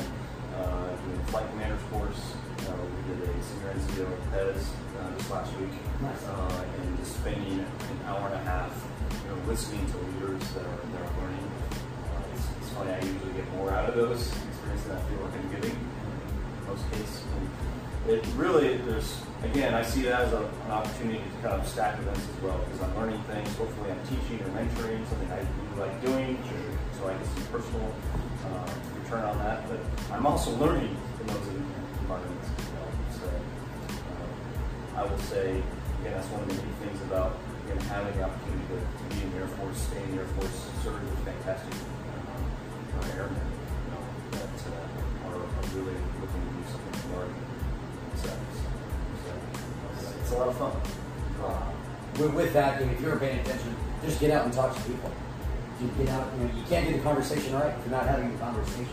uh, 0.58 0.96
doing 1.06 1.24
flight 1.26 1.50
commanders 1.52 1.82
course. 1.92 2.34
Uh, 2.68 2.74
we 2.84 3.14
did 3.14 3.30
a 3.30 3.44
senior 3.44 3.74
NCO 3.74 4.08
PEZ 4.32 4.58
uh, 4.58 5.18
just 5.18 5.32
last 5.32 5.56
week, 5.58 5.70
nice. 6.02 6.24
uh, 6.26 6.66
and 6.82 6.98
just 6.98 7.14
spending 7.20 7.60
an 7.60 8.00
hour 8.06 8.28
and 8.28 8.36
a 8.36 8.44
half, 8.44 8.72
you 9.24 9.30
know, 9.30 9.48
listening 9.48 9.86
to 9.92 9.98
leaders 9.98 10.42
that 10.54 10.66
are, 10.66 10.82
that 10.92 11.02
are 11.02 11.14
learning. 11.22 11.48
Uh, 11.72 12.34
it's, 12.34 12.46
it's, 12.60 12.70
funny, 12.74 12.92
I 12.92 13.00
usually 13.00 13.34
get 13.34 13.48
more 13.54 13.72
out 13.72 13.90
of 13.90 13.96
those 13.96 14.28
experiences 14.28 14.88
than 14.88 14.98
I 14.98 15.02
feel 15.02 15.20
like 15.22 15.34
I'm 15.34 15.52
getting 15.52 15.72
in 15.72 16.68
most 16.68 16.92
cases. 16.92 17.24
It 18.08 18.26
really, 18.38 18.78
there's, 18.88 19.20
again, 19.44 19.74
I 19.74 19.84
see 19.84 20.04
that 20.04 20.22
as 20.22 20.32
a, 20.32 20.40
an 20.40 20.72
opportunity 20.72 21.20
to 21.20 21.48
kind 21.48 21.60
of 21.60 21.68
stack 21.68 22.00
events 22.00 22.24
as 22.24 22.42
well, 22.42 22.58
because 22.60 22.82
I'm 22.82 22.96
learning 22.96 23.22
things, 23.24 23.54
hopefully 23.58 23.92
I'm 23.92 24.00
teaching 24.08 24.40
or 24.48 24.50
mentoring, 24.56 25.06
something 25.10 25.30
I 25.30 25.44
really 25.44 25.76
like 25.76 26.02
doing, 26.02 26.40
so 26.98 27.10
I 27.10 27.20
get 27.20 27.26
some 27.28 27.44
personal 27.52 27.94
uh, 28.48 28.72
return 29.04 29.26
on 29.26 29.38
that, 29.40 29.68
but 29.68 29.80
I'm 30.10 30.26
also 30.26 30.56
learning 30.56 30.96
in 31.20 31.28
those 31.28 31.48
environments 32.00 32.48
as 32.48 32.66
well. 32.72 32.90
So 33.12 33.28
uh, 33.28 35.02
I 35.02 35.04
will 35.04 35.20
say, 35.28 35.62
again, 36.00 36.14
that's 36.16 36.32
one 36.32 36.44
of 36.44 36.48
the 36.48 36.56
neat 36.64 36.76
things 36.80 37.02
about 37.12 37.36
again, 37.68 37.84
having 37.92 38.16
the 38.16 38.24
opportunity 38.24 38.64
to, 38.72 39.16
be 39.16 39.20
in 39.20 39.32
the 39.36 39.38
Air 39.44 39.52
Force, 39.60 39.84
stay 39.84 40.00
in 40.00 40.16
the 40.16 40.24
Air 40.24 40.32
Force, 40.40 40.72
serve 40.80 41.04
with 41.04 41.28
fantastic 41.28 41.76
uh, 41.76 43.20
airmen 43.20 43.36
you 43.36 43.92
know, 43.92 44.04
that 44.32 44.56
uh, 44.64 45.28
are, 45.28 45.44
are 45.44 45.68
really 45.76 46.00
looking 46.24 46.40
to 46.40 46.52
do 46.56 46.64
something 46.72 47.12
more 47.12 47.28
it's 50.22 50.32
a 50.32 50.36
lot 50.36 50.48
of 50.48 50.58
fun. 50.58 50.72
Uh, 51.44 51.72
with, 52.20 52.34
with 52.34 52.54
that, 52.54 52.82
if 52.82 53.02
you're 53.02 53.18
paying 53.18 53.40
attention, 53.40 53.76
just 54.04 54.20
get 54.20 54.32
out 54.32 54.46
and 54.46 54.54
talk 54.54 54.76
to 54.76 54.82
people. 54.82 55.12
You 55.82 55.88
get 55.98 56.10
out, 56.10 56.28
you 56.38 56.46
know, 56.46 56.56
you 56.56 56.64
can't 56.64 56.88
get 56.88 56.98
the 56.98 57.04
conversation 57.04 57.54
right 57.54 57.74
if 57.78 57.86
you're 57.86 57.96
not 57.96 58.08
having 58.08 58.34
a 58.34 58.38
conversation. 58.38 58.88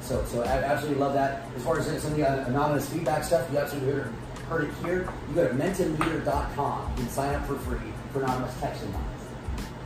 So, 0.00 0.24
so 0.26 0.42
I 0.42 0.62
absolutely 0.62 1.00
love 1.00 1.14
that. 1.14 1.44
As 1.56 1.62
far 1.62 1.78
as 1.78 1.86
some 1.86 2.12
of 2.12 2.16
the 2.16 2.46
anonymous 2.46 2.88
feedback 2.88 3.24
stuff, 3.24 3.48
you 3.52 3.58
absolutely 3.58 3.92
heard, 3.92 4.12
heard 4.48 4.64
it 4.64 4.74
here. 4.84 5.08
You 5.28 5.34
go 5.34 5.48
to 5.48 5.54
mentonleader.com. 5.54 6.90
You 6.90 6.96
can 6.96 7.08
sign 7.08 7.34
up 7.34 7.46
for 7.46 7.56
free 7.56 7.78
for 8.12 8.22
anonymous 8.22 8.54
texting 8.54 8.92
lines. 8.92 9.22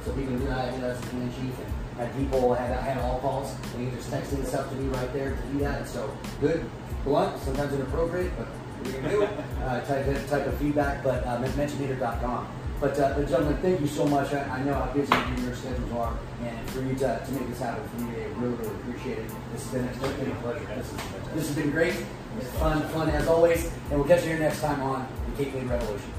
So 0.04 0.12
people 0.12 0.36
do 0.36 0.46
that. 0.46 0.68
I 0.68 0.70
did 0.70 0.80
that 0.82 0.90
as 0.96 1.00
chief 1.00 1.58
and 1.58 1.72
had 1.98 2.16
people 2.16 2.54
had 2.54 2.78
had 2.80 2.98
all 2.98 3.20
calls. 3.20 3.54
And 3.74 3.84
you 3.84 3.90
just 3.90 4.10
texting 4.10 4.44
stuff 4.46 4.68
to 4.70 4.74
me 4.76 4.88
right 4.88 5.12
there 5.12 5.36
to 5.36 5.42
do 5.52 5.58
that. 5.60 5.86
So 5.86 6.10
good, 6.40 6.68
blunt, 7.04 7.40
sometimes 7.42 7.72
inappropriate, 7.74 8.32
but 8.36 8.48
uh, 9.64 9.80
type 9.82 10.28
type 10.28 10.46
of 10.46 10.56
feedback. 10.58 11.02
But 11.02 11.26
uh, 11.26 11.40
mentionleader.com. 11.42 12.48
But, 12.80 12.96
uh, 13.00 13.14
but 13.14 13.28
gentlemen, 13.28 13.56
thank 13.56 13.80
you 13.80 13.88
so 13.88 14.06
much. 14.06 14.32
I, 14.32 14.44
I 14.44 14.62
know 14.62 14.74
how 14.74 14.92
busy 14.92 15.12
you 15.12 15.46
your 15.46 15.54
schedules 15.56 15.90
are, 15.92 16.16
and 16.44 16.70
for 16.70 16.80
you 16.82 16.94
to, 16.94 17.20
to 17.26 17.32
make 17.32 17.48
this 17.48 17.58
happen 17.58 17.88
for 17.88 18.00
me 18.02 18.12
today, 18.12 18.26
really, 18.36 18.54
really 18.54 18.74
appreciate 18.76 19.18
it. 19.18 19.30
This 19.52 19.64
has 19.64 19.72
been, 19.72 19.84
it's 19.84 19.98
been 19.98 20.30
a 20.30 20.34
pleasure. 20.36 20.64
This, 20.76 20.86
is, 20.86 21.00
this 21.34 21.46
has 21.48 21.56
been 21.56 21.72
great. 21.72 21.94
It's 22.38 22.50
fun, 22.50 22.80
fun 22.90 23.10
as 23.10 23.26
always, 23.26 23.64
and 23.90 23.98
we'll 23.98 24.06
catch 24.06 24.22
you 24.22 24.28
here 24.28 24.38
next 24.38 24.60
time 24.60 24.80
on 24.80 25.08
the 25.26 25.44
Cape 25.44 25.54
Lead 25.54 25.64
Revolution. 25.64 26.12